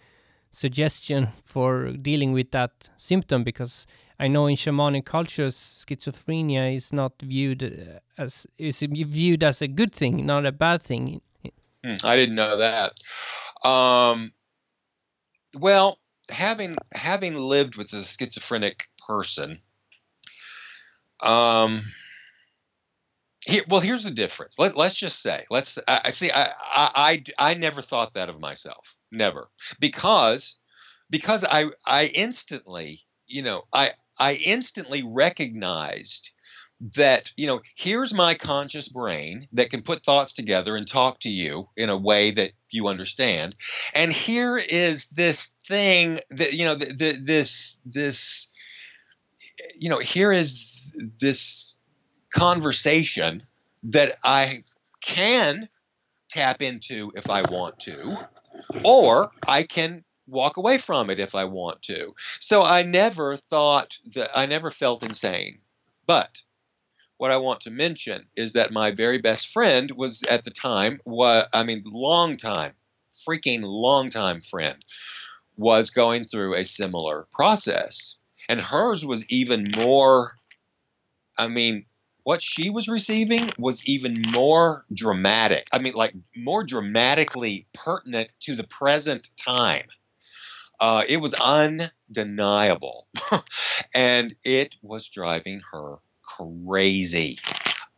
suggestion 0.52 1.28
for 1.44 1.92
dealing 1.92 2.32
with 2.32 2.50
that 2.52 2.90
symptom 2.96 3.42
because 3.42 3.86
I 4.20 4.28
know 4.28 4.46
in 4.46 4.56
shamanic 4.56 5.06
cultures 5.06 5.56
schizophrenia 5.56 6.76
is 6.76 6.92
not 6.92 7.14
viewed 7.22 7.62
uh, 7.62 8.00
as 8.18 8.46
is 8.58 8.80
viewed 8.80 9.42
as 9.42 9.62
a 9.62 9.68
good 9.68 9.94
thing, 9.94 10.26
not 10.26 10.44
a 10.44 10.52
bad 10.52 10.82
thing. 10.82 11.22
Hmm, 11.82 11.96
I 12.04 12.16
didn't 12.16 12.34
know 12.34 12.58
that. 12.58 12.92
Um, 13.66 14.32
well, 15.58 15.98
having 16.28 16.76
having 16.92 17.34
lived 17.34 17.78
with 17.78 17.94
a 17.94 18.04
schizophrenic 18.04 18.88
person, 19.08 19.62
um, 21.22 21.80
well, 23.68 23.80
here's 23.80 24.04
the 24.04 24.10
difference. 24.10 24.58
Let, 24.58 24.76
us 24.76 24.94
just 24.94 25.22
say, 25.22 25.46
let's. 25.50 25.78
I 25.88 26.10
see. 26.10 26.30
I, 26.30 26.42
I, 26.42 26.90
I, 26.94 27.24
I 27.38 27.54
never 27.54 27.80
thought 27.80 28.12
that 28.12 28.28
of 28.28 28.38
myself, 28.38 28.96
never, 29.10 29.48
because, 29.78 30.56
because 31.08 31.44
I, 31.44 31.70
I 31.86 32.10
instantly, 32.14 33.00
you 33.26 33.42
know, 33.42 33.62
I, 33.72 33.92
I 34.20 34.34
instantly 34.34 35.02
recognized 35.02 36.30
that 36.96 37.32
you 37.36 37.46
know 37.46 37.60
here's 37.76 38.14
my 38.14 38.34
conscious 38.34 38.88
brain 38.88 39.48
that 39.52 39.70
can 39.70 39.82
put 39.82 40.04
thoughts 40.04 40.32
together 40.32 40.76
and 40.76 40.86
talk 40.86 41.20
to 41.20 41.28
you 41.28 41.68
in 41.76 41.90
a 41.90 41.96
way 41.96 42.30
that 42.30 42.52
you 42.70 42.88
understand. 42.88 43.54
And 43.94 44.12
here 44.12 44.56
is 44.56 45.08
this 45.08 45.54
thing 45.66 46.20
that 46.30 46.54
you 46.54 46.64
know 46.64 46.76
the, 46.76 46.86
the, 46.86 47.12
this 47.22 47.80
this 47.84 48.54
you 49.78 49.90
know 49.90 49.98
here 49.98 50.32
is 50.32 50.92
this 51.20 51.76
conversation 52.32 53.42
that 53.82 54.16
I 54.24 54.62
can 55.02 55.68
tap 56.30 56.62
into 56.62 57.12
if 57.16 57.28
I 57.28 57.42
want 57.50 57.80
to, 57.80 58.16
or 58.84 59.32
I 59.46 59.64
can 59.64 60.04
walk 60.30 60.56
away 60.56 60.78
from 60.78 61.10
it 61.10 61.18
if 61.18 61.34
I 61.34 61.44
want 61.44 61.82
to. 61.82 62.14
So 62.38 62.62
I 62.62 62.82
never 62.82 63.36
thought 63.36 63.98
that 64.14 64.30
I 64.34 64.46
never 64.46 64.70
felt 64.70 65.02
insane. 65.02 65.58
But 66.06 66.42
what 67.16 67.30
I 67.30 67.36
want 67.36 67.62
to 67.62 67.70
mention 67.70 68.26
is 68.36 68.54
that 68.54 68.72
my 68.72 68.92
very 68.92 69.18
best 69.18 69.48
friend 69.48 69.90
was 69.90 70.22
at 70.22 70.44
the 70.44 70.50
time 70.50 71.00
what 71.04 71.48
I 71.52 71.64
mean 71.64 71.82
long 71.84 72.36
time, 72.36 72.72
freaking 73.12 73.60
long 73.62 74.08
time 74.08 74.40
friend 74.40 74.82
was 75.56 75.90
going 75.90 76.24
through 76.24 76.54
a 76.54 76.64
similar 76.64 77.26
process. 77.30 78.16
And 78.48 78.60
hers 78.60 79.04
was 79.04 79.28
even 79.30 79.66
more 79.76 80.32
I 81.36 81.48
mean 81.48 81.86
what 82.22 82.42
she 82.42 82.70
was 82.70 82.88
receiving 82.88 83.48
was 83.58 83.84
even 83.86 84.22
more 84.32 84.84
dramatic. 84.92 85.66
I 85.72 85.78
mean, 85.78 85.94
like 85.94 86.14
more 86.36 86.64
dramatically 86.64 87.66
pertinent 87.72 88.32
to 88.40 88.54
the 88.54 88.64
present 88.64 89.30
time. 89.36 89.86
Uh, 90.80 91.04
it 91.08 91.18
was 91.18 91.34
undeniable. 91.34 93.06
and 93.94 94.34
it 94.44 94.76
was 94.82 95.08
driving 95.08 95.60
her 95.72 95.98
crazy. 96.22 97.38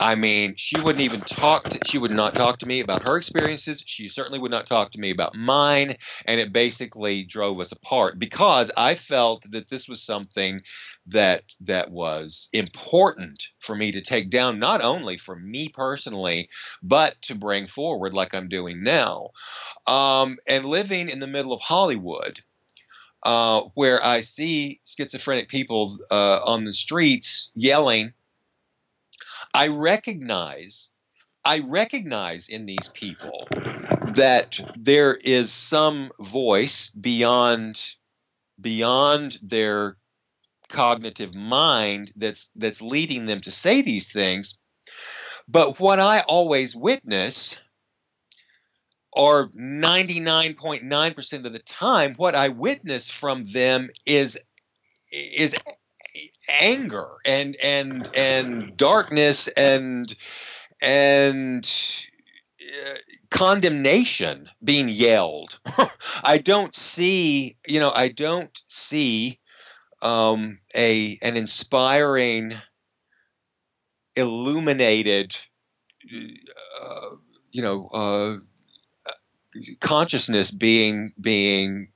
I 0.02 0.16
mean, 0.16 0.54
she 0.56 0.80
wouldn't 0.80 1.04
even 1.04 1.20
talk. 1.20 1.68
To, 1.68 1.78
she 1.86 1.96
would 1.96 2.10
not 2.10 2.34
talk 2.34 2.58
to 2.58 2.66
me 2.66 2.80
about 2.80 3.06
her 3.06 3.16
experiences. 3.16 3.84
She 3.86 4.08
certainly 4.08 4.40
would 4.40 4.50
not 4.50 4.66
talk 4.66 4.90
to 4.92 5.00
me 5.00 5.10
about 5.10 5.36
mine, 5.36 5.94
and 6.24 6.40
it 6.40 6.52
basically 6.52 7.22
drove 7.22 7.60
us 7.60 7.70
apart 7.70 8.18
because 8.18 8.72
I 8.76 8.96
felt 8.96 9.48
that 9.52 9.70
this 9.70 9.86
was 9.86 10.02
something 10.02 10.62
that 11.06 11.44
that 11.60 11.92
was 11.92 12.48
important 12.52 13.44
for 13.60 13.76
me 13.76 13.92
to 13.92 14.00
take 14.00 14.28
down, 14.28 14.58
not 14.58 14.82
only 14.82 15.18
for 15.18 15.36
me 15.36 15.68
personally, 15.68 16.48
but 16.82 17.22
to 17.22 17.36
bring 17.36 17.66
forward, 17.66 18.12
like 18.12 18.34
I'm 18.34 18.48
doing 18.48 18.82
now. 18.82 19.28
Um, 19.86 20.36
and 20.48 20.64
living 20.64 21.10
in 21.10 21.20
the 21.20 21.28
middle 21.28 21.52
of 21.52 21.60
Hollywood, 21.60 22.40
uh, 23.22 23.62
where 23.74 24.04
I 24.04 24.20
see 24.20 24.80
schizophrenic 24.84 25.48
people 25.48 25.96
uh, 26.10 26.40
on 26.44 26.64
the 26.64 26.72
streets 26.72 27.50
yelling 27.54 28.12
I 29.54 29.68
recognize 29.68 30.90
I 31.44 31.58
recognize 31.58 32.48
in 32.48 32.66
these 32.66 32.88
people 32.94 33.48
that 34.14 34.60
there 34.76 35.14
is 35.14 35.52
some 35.52 36.12
voice 36.20 36.90
beyond 36.90 37.82
beyond 38.60 39.38
their 39.42 39.96
cognitive 40.68 41.34
mind 41.34 42.12
that's 42.16 42.50
that's 42.54 42.80
leading 42.80 43.26
them 43.26 43.40
to 43.40 43.50
say 43.50 43.82
these 43.82 44.12
things. 44.12 44.56
But 45.48 45.80
what 45.80 45.98
I 45.98 46.20
always 46.20 46.76
witness 46.76 47.58
or 49.12 49.48
99.9% 49.48 51.44
of 51.44 51.52
the 51.52 51.58
time 51.58 52.14
what 52.14 52.34
I 52.34 52.48
witness 52.48 53.10
from 53.10 53.42
them 53.42 53.88
is 54.06 54.38
is 55.12 55.56
anger 56.48 57.08
and 57.24 57.56
and 57.56 58.08
and 58.14 58.76
darkness 58.76 59.48
and 59.48 60.14
and 60.80 61.70
uh, 62.60 62.94
condemnation 63.30 64.48
being 64.62 64.88
yelled. 64.88 65.58
I 66.24 66.38
don't 66.38 66.74
see, 66.74 67.56
you 67.66 67.80
know, 67.80 67.90
I 67.94 68.08
don't 68.08 68.56
see 68.68 69.38
um, 70.00 70.58
a 70.74 71.18
an 71.22 71.36
inspiring, 71.36 72.54
illuminated, 74.16 75.36
uh, 76.80 77.10
you 77.50 77.62
know, 77.62 77.88
uh, 77.92 78.36
consciousness 79.80 80.50
being 80.50 81.12
being 81.20 81.88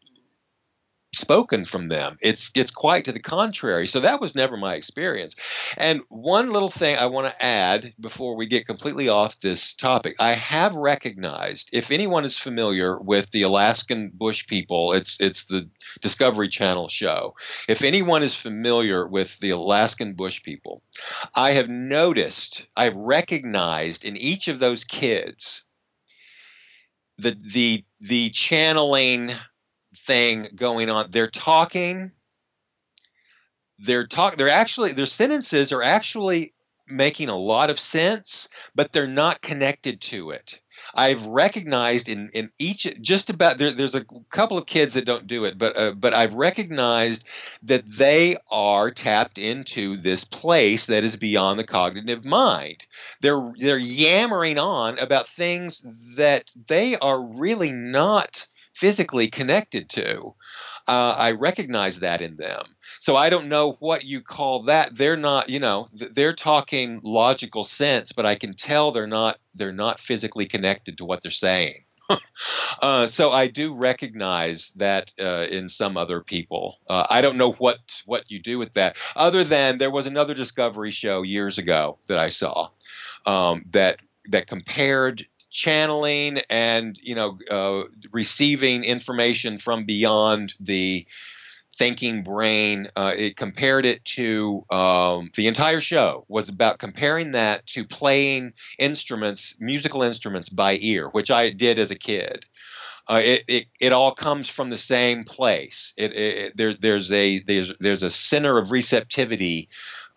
spoken 1.16 1.64
from 1.64 1.88
them. 1.88 2.18
It's 2.20 2.50
it's 2.54 2.70
quite 2.70 3.06
to 3.06 3.12
the 3.12 3.20
contrary. 3.20 3.86
So 3.86 4.00
that 4.00 4.20
was 4.20 4.34
never 4.34 4.56
my 4.56 4.74
experience. 4.74 5.34
And 5.76 6.02
one 6.08 6.52
little 6.52 6.68
thing 6.68 6.96
I 6.96 7.06
want 7.06 7.26
to 7.26 7.44
add 7.44 7.94
before 7.98 8.36
we 8.36 8.46
get 8.46 8.66
completely 8.66 9.08
off 9.08 9.38
this 9.38 9.74
topic, 9.74 10.16
I 10.20 10.32
have 10.32 10.74
recognized 10.74 11.70
if 11.72 11.90
anyone 11.90 12.24
is 12.24 12.38
familiar 12.38 12.98
with 12.98 13.30
the 13.30 13.42
Alaskan 13.42 14.10
Bush 14.14 14.46
people, 14.46 14.92
it's 14.92 15.20
it's 15.20 15.44
the 15.44 15.68
Discovery 16.00 16.48
Channel 16.48 16.88
show. 16.88 17.34
If 17.68 17.82
anyone 17.82 18.22
is 18.22 18.36
familiar 18.36 19.06
with 19.06 19.38
the 19.38 19.50
Alaskan 19.50 20.14
Bush 20.14 20.42
people, 20.42 20.82
I 21.34 21.52
have 21.52 21.68
noticed, 21.68 22.66
I've 22.76 22.96
recognized 22.96 24.04
in 24.04 24.16
each 24.16 24.48
of 24.48 24.58
those 24.58 24.84
kids 24.84 25.62
the 27.18 27.36
the 27.40 27.84
the 28.00 28.30
channeling 28.30 29.32
thing 29.96 30.48
going 30.54 30.90
on. 30.90 31.10
They're 31.10 31.30
talking. 31.30 32.12
They're 33.78 34.06
talk. 34.06 34.36
They're 34.36 34.48
actually 34.48 34.92
their 34.92 35.06
sentences 35.06 35.72
are 35.72 35.82
actually 35.82 36.54
making 36.88 37.28
a 37.28 37.36
lot 37.36 37.70
of 37.70 37.80
sense, 37.80 38.48
but 38.74 38.92
they're 38.92 39.06
not 39.06 39.40
connected 39.42 40.00
to 40.00 40.30
it. 40.30 40.60
I've 40.96 41.26
recognized 41.26 42.08
in 42.08 42.30
in 42.32 42.50
each 42.58 42.86
just 43.00 43.28
about 43.28 43.58
there, 43.58 43.70
there's 43.70 43.94
a 43.94 44.06
couple 44.30 44.56
of 44.56 44.66
kids 44.66 44.94
that 44.94 45.04
don't 45.04 45.26
do 45.26 45.44
it, 45.44 45.58
but 45.58 45.76
uh, 45.76 45.92
but 45.92 46.14
I've 46.14 46.34
recognized 46.34 47.28
that 47.64 47.84
they 47.86 48.36
are 48.50 48.90
tapped 48.90 49.38
into 49.38 49.96
this 49.96 50.24
place 50.24 50.86
that 50.86 51.04
is 51.04 51.16
beyond 51.16 51.58
the 51.58 51.64
cognitive 51.64 52.24
mind. 52.24 52.86
They're 53.20 53.52
they're 53.58 53.78
yammering 53.78 54.58
on 54.58 54.98
about 54.98 55.28
things 55.28 56.16
that 56.16 56.50
they 56.66 56.96
are 56.96 57.22
really 57.22 57.72
not 57.72 58.46
physically 58.74 59.28
connected 59.28 59.90
to. 59.90 60.34
Uh, 60.88 61.14
I 61.18 61.32
recognize 61.32 62.00
that 62.00 62.20
in 62.20 62.36
them. 62.36 62.62
So 63.00 63.16
I 63.16 63.30
don't 63.30 63.48
know 63.48 63.76
what 63.80 64.04
you 64.04 64.20
call 64.20 64.64
that. 64.64 64.94
They're 64.94 65.16
not, 65.16 65.50
you 65.50 65.60
know, 65.60 65.86
they're 65.92 66.34
talking 66.34 67.00
logical 67.02 67.64
sense, 67.64 68.12
but 68.12 68.26
I 68.26 68.36
can 68.36 68.54
tell 68.54 68.92
they're 68.92 69.06
not 69.06 69.38
they're 69.54 69.72
not 69.72 69.98
physically 69.98 70.46
connected 70.46 70.98
to 70.98 71.04
what 71.04 71.22
they're 71.22 71.30
saying. 71.30 71.84
uh, 72.82 73.06
so 73.06 73.32
I 73.32 73.48
do 73.48 73.74
recognize 73.74 74.70
that 74.76 75.12
uh, 75.18 75.46
in 75.50 75.68
some 75.68 75.96
other 75.96 76.20
people. 76.20 76.78
Uh, 76.88 77.06
I 77.08 77.20
don't 77.20 77.36
know 77.36 77.52
what 77.52 78.02
what 78.06 78.30
you 78.30 78.40
do 78.40 78.58
with 78.58 78.74
that, 78.74 78.96
other 79.14 79.44
than 79.44 79.78
there 79.78 79.90
was 79.90 80.06
another 80.06 80.34
Discovery 80.34 80.90
show 80.92 81.22
years 81.22 81.58
ago 81.58 81.98
that 82.06 82.18
I 82.18 82.28
saw 82.28 82.68
um, 83.24 83.64
that 83.70 83.98
that 84.28 84.46
compared 84.46 85.26
channeling 85.56 86.38
and 86.50 87.00
you 87.02 87.14
know 87.14 87.38
uh, 87.50 87.84
receiving 88.12 88.84
information 88.84 89.56
from 89.56 89.86
beyond 89.86 90.54
the 90.60 91.06
thinking 91.74 92.22
brain. 92.22 92.88
Uh, 92.94 93.14
it 93.16 93.36
compared 93.36 93.86
it 93.86 94.04
to 94.04 94.64
um, 94.70 95.30
the 95.34 95.46
entire 95.46 95.80
show 95.80 96.26
was 96.28 96.50
about 96.50 96.78
comparing 96.78 97.32
that 97.32 97.66
to 97.66 97.86
playing 97.86 98.52
instruments, 98.78 99.56
musical 99.58 100.02
instruments 100.02 100.50
by 100.50 100.76
ear, 100.80 101.08
which 101.08 101.30
I 101.30 101.50
did 101.50 101.78
as 101.78 101.90
a 101.90 101.98
kid. 101.98 102.44
Uh, 103.08 103.22
it, 103.24 103.44
it, 103.48 103.66
it 103.80 103.92
all 103.92 104.12
comes 104.12 104.48
from 104.50 104.68
the 104.68 104.76
same 104.76 105.24
place. 105.24 105.94
It, 105.96 106.12
it, 106.12 106.56
there, 106.56 106.74
there's 106.74 107.10
a 107.12 107.38
there's 107.38 107.72
there's 107.80 108.02
a 108.02 108.10
center 108.10 108.58
of 108.58 108.72
receptivity 108.72 109.68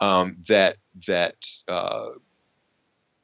um, 0.02 0.38
that 0.48 0.78
that 1.08 1.36
uh, 1.68 2.10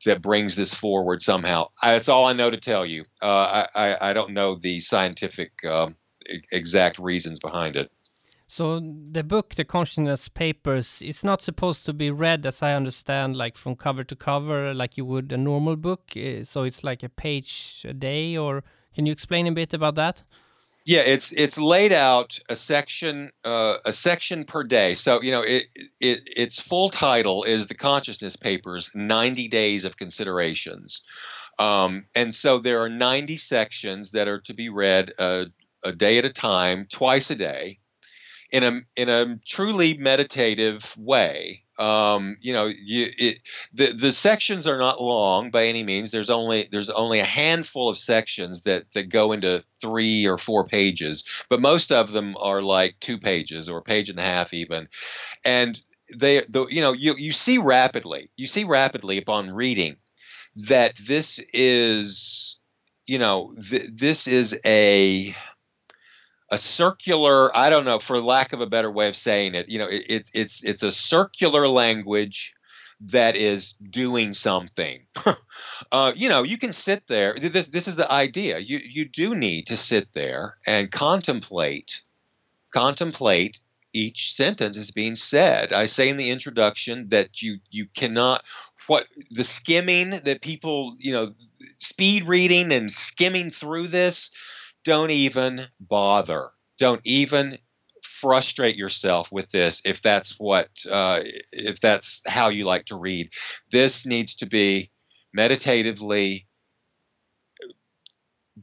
that 0.06 0.22
brings 0.22 0.56
this 0.56 0.74
forward 0.74 1.22
somehow. 1.22 1.68
That's 1.84 2.10
all 2.10 2.26
I 2.26 2.34
know 2.34 2.50
to 2.50 2.58
tell 2.58 2.86
you. 2.86 3.04
Uh, 3.22 3.66
I, 3.76 3.90
I, 3.90 4.10
I 4.10 4.14
don't 4.14 4.32
know 4.32 4.56
the 4.56 4.80
scientific 4.80 5.64
um, 5.66 5.96
exact 6.52 7.00
reasons 7.00 7.40
behind 7.40 7.76
it. 7.76 7.92
So 8.48 8.80
the 9.12 9.24
book, 9.24 9.56
The 9.56 9.66
Consciousness 9.66 10.30
Papers, 10.30 11.02
it's 11.04 11.24
not 11.24 11.42
supposed 11.42 11.84
to 11.86 11.94
be 11.94 12.12
read, 12.12 12.46
as 12.46 12.62
I 12.62 12.74
understand, 12.74 13.36
like 13.36 13.58
from 13.58 13.76
cover 13.76 14.04
to 14.04 14.16
cover, 14.16 14.74
like 14.74 14.98
you 14.98 15.06
would 15.06 15.32
a 15.32 15.38
normal 15.38 15.76
book. 15.76 16.16
Eh, 16.16 16.44
so 16.44 16.64
it's 16.64 16.84
like 16.84 17.02
a 17.02 17.10
page 17.10 17.84
a 17.90 17.94
day, 17.94 18.38
or 18.38 18.64
can 18.94 19.08
you 19.08 19.12
explain 19.12 19.48
a 19.48 19.52
bit 19.52 19.74
about 19.74 19.96
that? 19.96 20.24
Yeah, 20.86 21.02
it's 21.02 21.32
it's 21.32 21.58
laid 21.58 21.92
out 21.92 22.38
a 22.48 22.56
section 22.56 23.32
uh, 23.44 23.78
a 23.86 23.92
section 23.92 24.44
per 24.44 24.64
day. 24.64 24.94
So 24.94 25.22
you 25.24 25.32
know, 25.32 25.42
it, 25.42 25.66
it 26.00 26.22
its 26.28 26.62
full 26.62 26.90
title 26.90 27.44
is 27.44 27.66
the 27.66 27.74
Consciousness 27.74 28.36
Papers: 28.36 28.92
Ninety 28.94 29.48
Days 29.48 29.86
of 29.86 29.98
Considerations, 29.98 31.02
um, 31.58 32.06
and 32.16 32.36
so 32.36 32.60
there 32.60 32.82
are 32.82 32.90
ninety 32.90 33.36
sections 33.36 34.12
that 34.12 34.28
are 34.28 34.42
to 34.42 34.54
be 34.54 34.70
read 34.70 35.12
uh, 35.18 35.46
a 35.84 35.92
day 35.92 36.20
at 36.20 36.26
a 36.26 36.32
time, 36.32 36.86
twice 36.88 37.32
a 37.32 37.36
day 37.36 37.80
in 38.52 38.64
a 38.64 38.82
in 38.96 39.10
a 39.10 39.40
truly 39.46 39.98
meditative 39.98 40.96
way. 41.00 41.65
Um, 41.78 42.38
you 42.42 42.54
know, 42.54 42.66
you, 42.68 43.08
it, 43.18 43.40
the 43.74 43.92
the 43.92 44.12
sections 44.12 44.68
are 44.68 44.78
not 44.78 45.02
long 45.02 45.52
by 45.52 45.66
any 45.66 45.84
means. 45.84 46.12
There's 46.12 46.30
only 46.30 46.68
there's 46.72 46.90
only 46.90 47.20
a 47.20 47.26
handful 47.26 47.90
of 47.90 47.98
sections 47.98 48.62
that 48.62 48.92
that 48.94 49.10
go 49.10 49.34
into 49.34 49.64
three 49.82 50.26
or 50.26 50.38
four 50.38 50.64
pages, 50.64 51.26
but 51.50 51.62
most 51.62 51.92
of 51.92 52.12
them 52.12 52.36
are 52.40 52.62
like 52.62 52.96
two 53.00 53.18
pages 53.18 53.68
or 53.68 53.80
a 53.80 53.84
page 53.84 54.10
and 54.10 54.20
a 54.20 54.24
half 54.24 54.54
even, 54.54 54.88
and 55.44 55.82
they 56.18 56.46
the 56.48 56.68
you 56.68 56.82
know 56.82 56.94
you 56.94 57.16
you 57.18 57.32
see 57.32 57.58
rapidly 57.58 58.30
you 58.38 58.48
see 58.48 58.64
rapidly 58.64 59.18
upon 59.18 59.50
reading 59.50 59.98
that 60.56 60.96
this 60.96 61.40
is 61.54 62.60
you 63.06 63.20
know 63.20 63.54
th- 63.70 63.90
this 63.94 64.28
is 64.28 64.58
a 64.66 65.36
a 66.56 66.58
circular 66.58 67.56
i 67.56 67.70
don't 67.70 67.86
know 67.86 68.00
for 68.00 68.20
lack 68.20 68.54
of 68.54 68.62
a 68.62 68.68
better 68.68 68.90
way 68.90 69.10
of 69.10 69.16
saying 69.16 69.56
it 69.56 69.68
you 69.68 69.78
know 69.78 69.88
it, 69.88 70.04
it, 70.10 70.30
it's 70.34 70.64
it's 70.64 70.84
a 70.84 70.92
circular 70.92 71.68
language 71.68 72.56
that 73.02 73.36
is 73.36 73.74
doing 73.74 74.34
something. 74.34 75.02
Uh, 75.92 76.14
you 76.16 76.30
know 76.30 76.44
you 76.44 76.58
can 76.58 76.72
sit 76.72 77.06
there 77.08 77.36
this 77.38 77.68
this 77.68 77.90
is 77.90 77.98
the 77.98 78.10
idea. 78.10 78.58
You 78.58 78.78
you 78.78 79.06
do 79.06 79.36
need 79.36 79.68
to 79.68 79.78
sit 79.78 80.14
there 80.14 80.56
and 80.66 80.90
contemplate 80.90 82.02
contemplate 82.74 83.60
each 83.92 84.34
sentence 84.34 84.78
is 84.78 84.92
being 84.92 85.16
said. 85.16 85.74
I 85.74 85.86
say 85.88 86.08
in 86.08 86.16
the 86.16 86.32
introduction 86.32 87.10
that 87.10 87.42
you 87.42 87.58
you 87.70 87.88
cannot 87.94 88.42
what 88.88 89.06
the 89.32 89.44
skimming 89.44 90.12
that 90.12 90.42
people 90.42 90.96
you 90.98 91.12
know 91.12 91.34
speed 91.78 92.28
reading 92.28 92.72
and 92.72 92.90
skimming 92.90 93.52
through 93.52 93.90
this 93.90 94.32
don't 94.86 95.12
even 95.12 95.66
bother. 95.80 96.50
Don't 96.78 97.02
even 97.06 97.58
frustrate 98.04 98.76
yourself 98.76 99.32
with 99.32 99.50
this 99.50 99.82
if 99.84 100.02
that's 100.02 100.40
what 100.40 100.70
uh, 100.90 101.22
if 101.52 101.82
that's 101.82 102.22
how 102.26 102.50
you 102.50 102.66
like 102.66 102.86
to 102.86 102.96
read. 102.96 103.32
This 103.72 104.06
needs 104.06 104.36
to 104.36 104.46
be 104.46 104.92
meditatively 105.34 106.48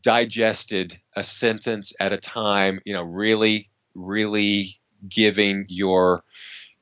digested 0.01 0.99
a 1.15 1.23
sentence 1.23 1.93
at 2.01 2.13
a 2.13 2.17
time. 2.17 2.81
You 2.85 2.95
know, 2.95 3.03
really, 3.03 3.71
really 3.95 4.77
giving 5.07 5.67
your 5.69 6.23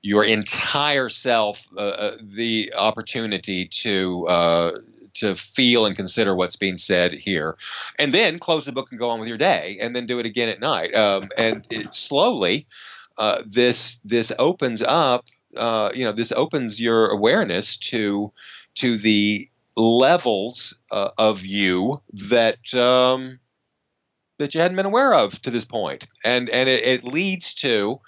your 0.03 0.25
entire 0.25 1.09
self 1.09 1.67
uh, 1.77 1.81
uh 1.81 2.17
the 2.23 2.73
opportunity 2.77 3.67
to 3.67 4.27
uh, 4.29 4.71
to 5.15 5.35
feel 5.35 5.87
and 5.87 5.97
consider 5.97 6.35
what's 6.35 6.57
being 6.57 6.77
said 6.77 7.13
here, 7.13 7.57
and 7.99 8.13
then 8.13 8.39
close 8.39 8.65
the 8.65 8.73
book 8.73 8.89
and 8.91 8.99
go 8.99 9.11
on 9.11 9.19
with 9.19 9.29
your 9.29 9.39
day, 9.39 9.79
and 9.81 9.95
then 9.95 10.07
do 10.07 10.19
it 10.19 10.27
again 10.27 10.49
at 10.49 10.61
night. 10.61 10.95
Um, 10.95 11.29
and 11.37 11.67
it, 11.71 11.95
slowly, 11.95 12.67
uh, 13.19 13.43
this 13.47 13.97
this 14.05 14.33
opens 14.39 14.83
up. 14.83 15.27
Uh, 15.57 15.91
you 15.95 16.05
know, 16.05 16.13
this 16.13 16.33
opens 16.33 16.81
your 16.81 17.09
awareness 17.09 17.77
to 17.77 18.33
to 18.77 18.97
the 18.99 19.49
levels 19.77 20.75
uh, 20.91 21.11
of 21.19 21.45
you 21.45 22.01
that 22.31 22.73
um, 22.75 23.39
that 24.39 24.55
you 24.55 24.61
hadn't 24.61 24.77
been 24.77 24.87
aware 24.87 25.15
of 25.15 25.41
to 25.43 25.51
this 25.51 25.65
point, 25.65 26.07
and 26.25 26.49
and 26.51 26.69
it, 26.69 26.85
it 26.85 27.05
leads 27.05 27.55
to 27.55 28.01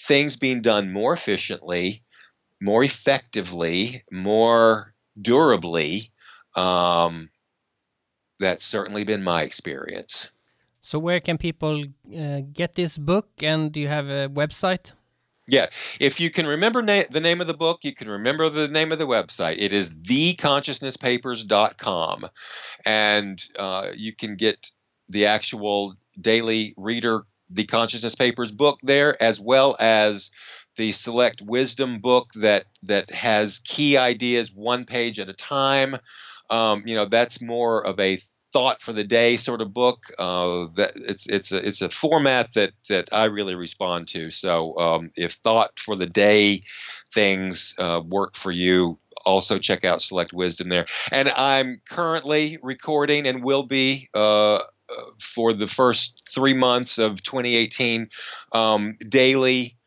things 0.00 0.36
being 0.36 0.62
done 0.62 0.92
more 0.92 1.12
efficiently, 1.12 2.02
more 2.60 2.84
effectively, 2.84 4.04
more 4.10 4.94
durably. 5.20 6.10
Um, 6.54 7.30
that's 8.38 8.64
certainly 8.64 9.04
been 9.04 9.22
my 9.22 9.42
experience. 9.42 10.28
So, 10.80 10.98
where 10.98 11.20
can 11.20 11.38
people 11.38 11.84
uh, 12.16 12.40
get 12.52 12.74
this 12.74 12.96
book? 12.96 13.28
And 13.42 13.72
do 13.72 13.80
you 13.80 13.88
have 13.88 14.08
a 14.08 14.28
website? 14.28 14.92
Yeah, 15.48 15.66
if 15.98 16.20
you 16.20 16.30
can 16.30 16.46
remember 16.46 16.82
na- 16.82 17.04
the 17.10 17.20
name 17.20 17.40
of 17.40 17.46
the 17.46 17.54
book, 17.54 17.78
you 17.82 17.94
can 17.94 18.08
remember 18.08 18.50
the 18.50 18.68
name 18.68 18.92
of 18.92 18.98
the 18.98 19.06
website. 19.06 19.56
It 19.58 19.72
is 19.72 19.88
theconsciousnesspapers.com. 19.90 22.28
And 22.84 23.42
uh, 23.58 23.92
you 23.96 24.14
can 24.14 24.36
get 24.36 24.70
the 25.08 25.24
actual 25.26 25.94
daily 26.20 26.74
reader, 26.76 27.22
The 27.48 27.64
Consciousness 27.64 28.14
Papers 28.14 28.52
book 28.52 28.78
there, 28.82 29.20
as 29.22 29.40
well 29.40 29.74
as 29.80 30.30
the 30.78 30.92
select 30.92 31.42
wisdom 31.42 32.00
book 32.00 32.30
that 32.36 32.64
that 32.84 33.10
has 33.10 33.58
key 33.58 33.98
ideas 33.98 34.50
one 34.50 34.86
page 34.86 35.20
at 35.20 35.28
a 35.28 35.34
time. 35.34 35.96
Um, 36.48 36.84
you 36.86 36.94
know, 36.94 37.04
that's 37.04 37.42
more 37.42 37.84
of 37.84 38.00
a 38.00 38.18
thought 38.52 38.80
for 38.80 38.92
the 38.92 39.04
day 39.04 39.36
sort 39.36 39.60
of 39.60 39.74
book. 39.74 40.04
Uh, 40.18 40.68
that 40.76 40.92
it's 40.94 41.26
it's 41.26 41.52
a 41.52 41.66
it's 41.66 41.82
a 41.82 41.90
format 41.90 42.54
that 42.54 42.72
that 42.88 43.08
I 43.12 43.26
really 43.26 43.56
respond 43.56 44.08
to. 44.08 44.30
So 44.30 44.78
um, 44.78 45.10
if 45.16 45.32
thought 45.32 45.78
for 45.78 45.96
the 45.96 46.06
day 46.06 46.62
things 47.12 47.74
uh, 47.76 48.00
work 48.06 48.36
for 48.36 48.52
you, 48.52 48.98
also 49.26 49.58
check 49.58 49.84
out 49.84 50.00
Select 50.00 50.32
Wisdom 50.32 50.68
there. 50.68 50.86
And 51.10 51.28
I'm 51.28 51.82
currently 51.90 52.58
recording 52.62 53.26
and 53.26 53.44
will 53.44 53.64
be. 53.64 54.08
Uh, 54.14 54.62
uh 54.90 55.02
for 55.20 55.52
the 55.52 55.66
first 55.66 56.22
three 56.34 56.54
months 56.54 56.96
of 56.96 57.22
2018, 57.22 58.08
um, 58.52 58.96
daily 59.06 59.77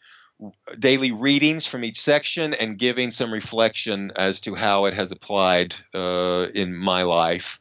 daily 0.80 1.12
readings 1.12 1.66
from 1.66 1.84
each 1.84 2.00
section 2.00 2.54
and 2.54 2.78
giving 2.78 3.12
some 3.12 3.32
reflection 3.32 4.12
as 4.16 4.40
to 4.42 4.56
how 4.56 4.86
it 4.86 4.94
has 4.94 5.12
applied 5.12 5.76
uh, 5.94 6.48
in 6.54 6.76
my 6.76 7.04
life, 7.04 7.60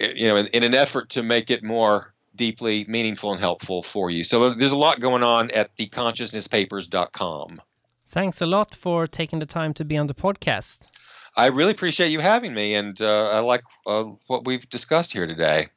you 0.00 0.26
know, 0.28 0.36
in, 0.36 0.46
in, 0.48 0.62
an 0.62 0.74
effort 0.74 1.10
to 1.10 1.22
make 1.22 1.50
it 1.50 1.62
more 1.62 2.14
deeply 2.34 2.84
meaningful 2.88 3.32
and 3.32 3.40
helpful 3.40 3.82
for 3.82 4.10
you. 4.10 4.24
So 4.24 4.54
there's 4.54 4.72
a 4.72 4.76
lot 4.76 5.00
going 5.00 5.22
on 5.22 5.50
at 5.50 5.76
theconsciousnesspapers.com. 5.76 7.60
Thanks 8.06 8.40
a 8.40 8.46
lot 8.46 8.74
for 8.74 9.06
taking 9.06 9.38
the 9.38 9.46
time 9.46 9.74
to 9.74 9.84
be 9.84 9.96
on 9.96 10.06
the 10.06 10.14
podcast. 10.14 10.88
I 11.36 11.46
really 11.46 11.72
appreciate 11.72 12.10
you 12.10 12.20
having 12.20 12.52
me, 12.52 12.74
and 12.74 13.00
uh, 13.00 13.30
I 13.30 13.40
like 13.40 13.62
uh, 13.86 14.04
what 14.26 14.44
we've 14.44 14.68
discussed 14.68 15.12
here 15.12 15.26
today. 15.26 15.68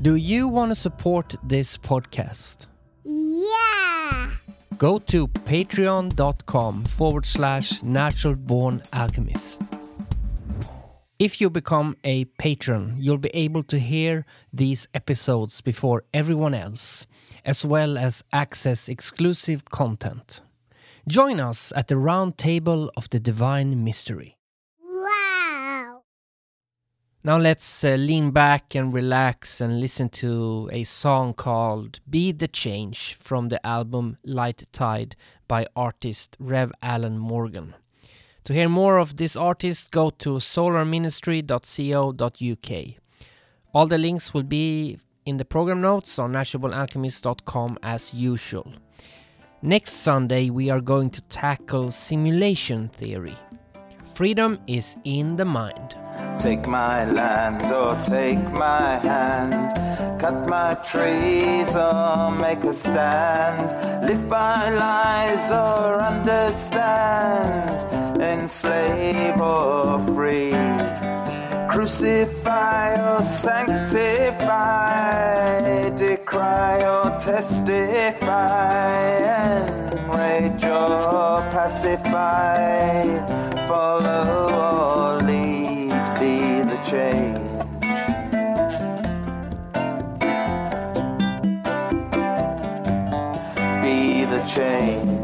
Do 0.00 0.14
you 0.14 0.48
want 0.48 0.70
to 0.70 0.74
support 0.74 1.36
this 1.42 1.76
podcast? 1.76 2.68
Yeah! 3.04 4.35
Go 4.78 4.98
to 4.98 5.28
patreon.com 5.28 6.84
forward 6.84 7.26
slash 7.26 7.80
naturalborn 7.80 8.86
alchemist. 8.92 9.62
If 11.18 11.40
you 11.40 11.48
become 11.48 11.96
a 12.04 12.26
patron, 12.38 12.94
you'll 12.98 13.16
be 13.18 13.30
able 13.34 13.62
to 13.64 13.78
hear 13.78 14.26
these 14.52 14.86
episodes 14.92 15.60
before 15.62 16.04
everyone 16.12 16.54
else. 16.54 17.06
as 17.46 17.64
well 17.64 17.96
as 17.96 18.24
access 18.32 18.88
exclusive 18.88 19.64
content. 19.66 20.42
Join 21.08 21.38
us 21.38 21.72
at 21.76 21.86
the 21.86 21.96
round 21.96 22.36
table 22.36 22.90
of 22.96 23.08
the 23.10 23.20
divine 23.20 23.84
mystery. 23.84 24.35
Now 27.24 27.38
let's 27.38 27.82
uh, 27.82 27.94
lean 27.94 28.30
back 28.30 28.74
and 28.74 28.92
relax 28.94 29.60
and 29.60 29.80
listen 29.80 30.08
to 30.10 30.68
a 30.72 30.84
song 30.84 31.34
called 31.34 31.98
Be 32.08 32.30
the 32.30 32.46
Change 32.46 33.14
from 33.14 33.48
the 33.48 33.66
album 33.66 34.16
Light 34.24 34.62
Tide 34.70 35.16
by 35.48 35.66
artist 35.74 36.36
Rev 36.38 36.70
Allen 36.82 37.18
Morgan. 37.18 37.74
To 38.44 38.52
hear 38.52 38.68
more 38.68 38.98
of 38.98 39.16
this 39.16 39.34
artist, 39.34 39.90
go 39.90 40.10
to 40.10 40.38
solarministry.co.uk. 40.38 42.94
All 43.74 43.88
the 43.88 43.98
links 43.98 44.32
will 44.32 44.44
be 44.44 44.98
in 45.24 45.38
the 45.38 45.44
program 45.44 45.80
notes 45.80 46.20
on 46.20 46.32
naturalbornalchemist.com 46.32 47.78
as 47.82 48.14
usual. 48.14 48.72
Next 49.62 49.94
Sunday, 49.94 50.50
we 50.50 50.70
are 50.70 50.80
going 50.80 51.10
to 51.10 51.20
tackle 51.22 51.90
simulation 51.90 52.88
theory. 52.88 53.34
Freedom 54.16 54.58
is 54.66 54.96
in 55.04 55.36
the 55.36 55.44
mind. 55.44 55.94
Take 56.38 56.66
my 56.66 57.04
land 57.04 57.70
or 57.70 57.94
take 58.02 58.50
my 58.50 58.96
hand. 59.04 59.76
Cut 60.18 60.48
my 60.48 60.72
trees 60.76 61.76
or 61.76 62.30
make 62.30 62.64
a 62.64 62.72
stand. 62.72 63.74
Live 64.08 64.26
by 64.26 64.70
lies 64.70 65.52
or 65.52 66.00
understand. 66.00 67.82
Enslave 68.18 69.38
or 69.38 70.00
free. 70.14 70.54
Crucify 71.68 72.96
or 73.12 73.20
sanctify. 73.20 74.40
Decry 75.90 76.82
or 76.88 77.18
testify. 77.20 78.96
Enrage 79.92 80.64
or 80.64 81.42
pacify. 81.52 82.96
Follow 83.68 84.46
or 84.52 85.20
lead. 85.26 85.90
Be 86.20 86.62
the 86.62 86.78
change. 86.88 87.38
Be 93.82 94.24
the 94.24 94.40
change. 94.46 95.15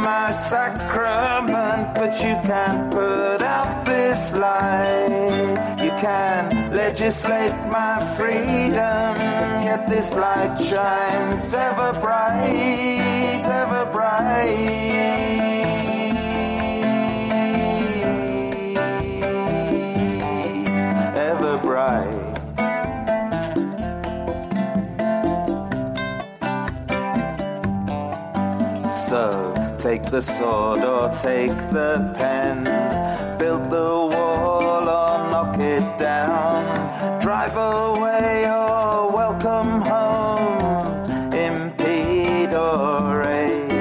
My 0.00 0.30
sacrament, 0.30 1.94
but 1.94 2.14
you 2.24 2.34
can't 2.48 2.90
put 2.92 3.42
out 3.42 3.84
this 3.84 4.32
light. 4.32 5.76
You 5.82 5.90
can 6.00 6.72
legislate 6.72 7.54
my 7.70 7.98
freedom, 8.16 9.16
yet 9.66 9.88
this 9.88 10.14
light 10.14 10.56
shines 10.58 11.52
ever 11.54 11.92
bright, 12.00 13.42
ever 13.46 13.84
bright, 13.92 15.12
ever 21.16 21.58
bright. 21.58 22.18
So 29.08 29.41
take 29.82 30.04
the 30.12 30.22
sword 30.22 30.84
or 30.84 31.08
take 31.16 31.56
the 31.72 32.14
pen, 32.16 32.62
build 33.36 33.68
the 33.68 34.14
wall 34.14 34.88
or 34.88 35.18
knock 35.28 35.58
it 35.58 35.98
down, 35.98 37.20
drive 37.20 37.56
away 37.56 38.44
or 38.44 39.10
welcome 39.10 39.80
home, 39.80 41.32
impede 41.32 42.54
or 42.54 43.24
aid, 43.24 43.72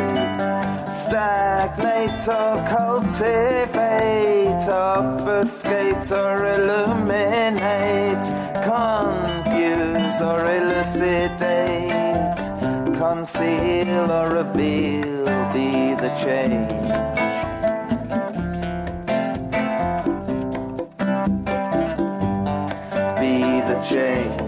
stagnate 0.92 2.28
or 2.28 2.66
cultivate, 2.68 4.68
obfuscate 4.68 6.12
or 6.12 6.48
illuminate, 6.48 8.26
confuse 8.66 10.20
or 10.20 10.50
elucidate 10.50 12.11
conceal 13.14 14.10
or 14.10 14.30
reveal, 14.30 15.26
be 15.52 15.94
the 16.04 16.12
change. 16.24 16.72
Be 23.20 23.36
the 23.70 23.78
change. 23.92 24.42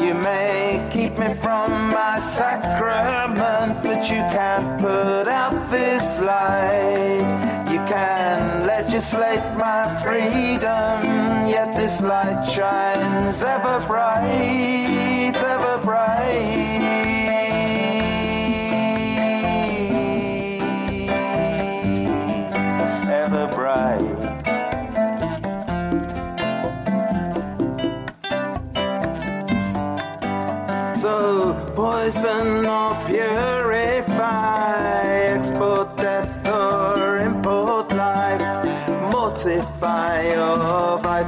You 0.00 0.14
may 0.14 0.88
keep 0.90 1.18
me 1.18 1.34
from 1.34 1.90
my 1.90 2.18
sacrament, 2.18 3.82
but 3.82 4.08
you 4.08 4.22
can't 4.36 4.80
put 4.80 5.28
out 5.28 5.70
this 5.70 6.18
light. 6.18 7.28
You 7.70 7.80
can 7.84 8.66
legislate 8.66 9.44
my 9.58 9.84
freedom, 10.02 11.19
yet 11.50 11.76
this 11.76 12.00
light 12.00 12.44
shines 12.44 13.42
ever 13.42 13.84
bright, 13.86 15.34
ever 15.36 15.82
bright, 15.82 17.19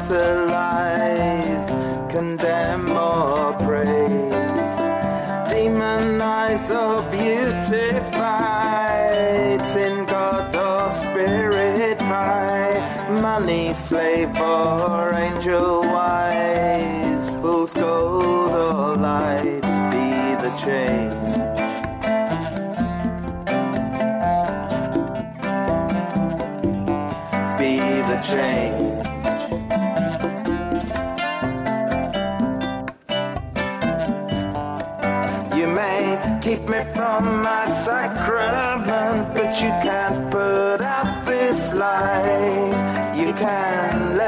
vitalize, 0.03 1.71
condemn 2.11 2.91
or 2.91 3.53
praise, 3.55 4.79
demonize 5.49 6.71
oh, 6.73 6.99
or 6.99 7.11
beautify, 7.11 8.12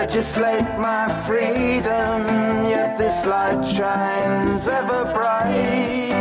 legislate 0.07 0.79
my 0.79 1.09
freedom, 1.27 2.27
yet 2.69 2.99
this 2.99 3.25
light 3.25 3.65
shines 3.65 4.69
ever 4.69 5.05
bright, 5.15 6.14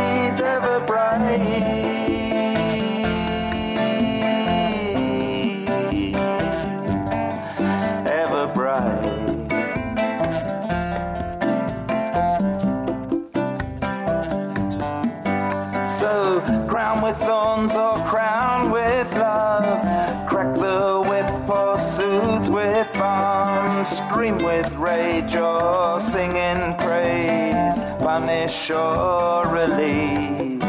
Scream 24.08 24.38
with 24.38 24.72
rage 24.74 25.36
or 25.36 25.98
sing 25.98 26.36
in 26.36 26.76
praise. 26.76 27.84
Punish 27.98 28.70
or 28.70 29.46
relieve. 29.48 30.60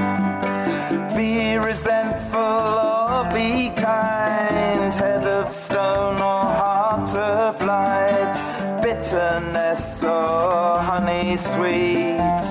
Be 1.15 1.57
resentful 1.57 2.39
or 2.39 3.23
be 3.33 3.69
kind. 3.75 4.93
Head 4.93 5.25
of 5.25 5.53
stone 5.53 6.15
or 6.15 6.45
heart 6.61 7.15
of 7.15 7.61
light. 7.63 8.36
Bitterness 8.81 10.03
or 10.03 10.79
honey 10.79 11.38
sweet. 11.38 12.43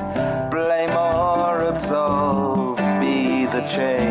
Blame 0.50 0.96
or 0.96 1.60
absolve. 1.62 2.78
Be 3.00 3.46
the 3.46 3.62
change. 3.66 4.03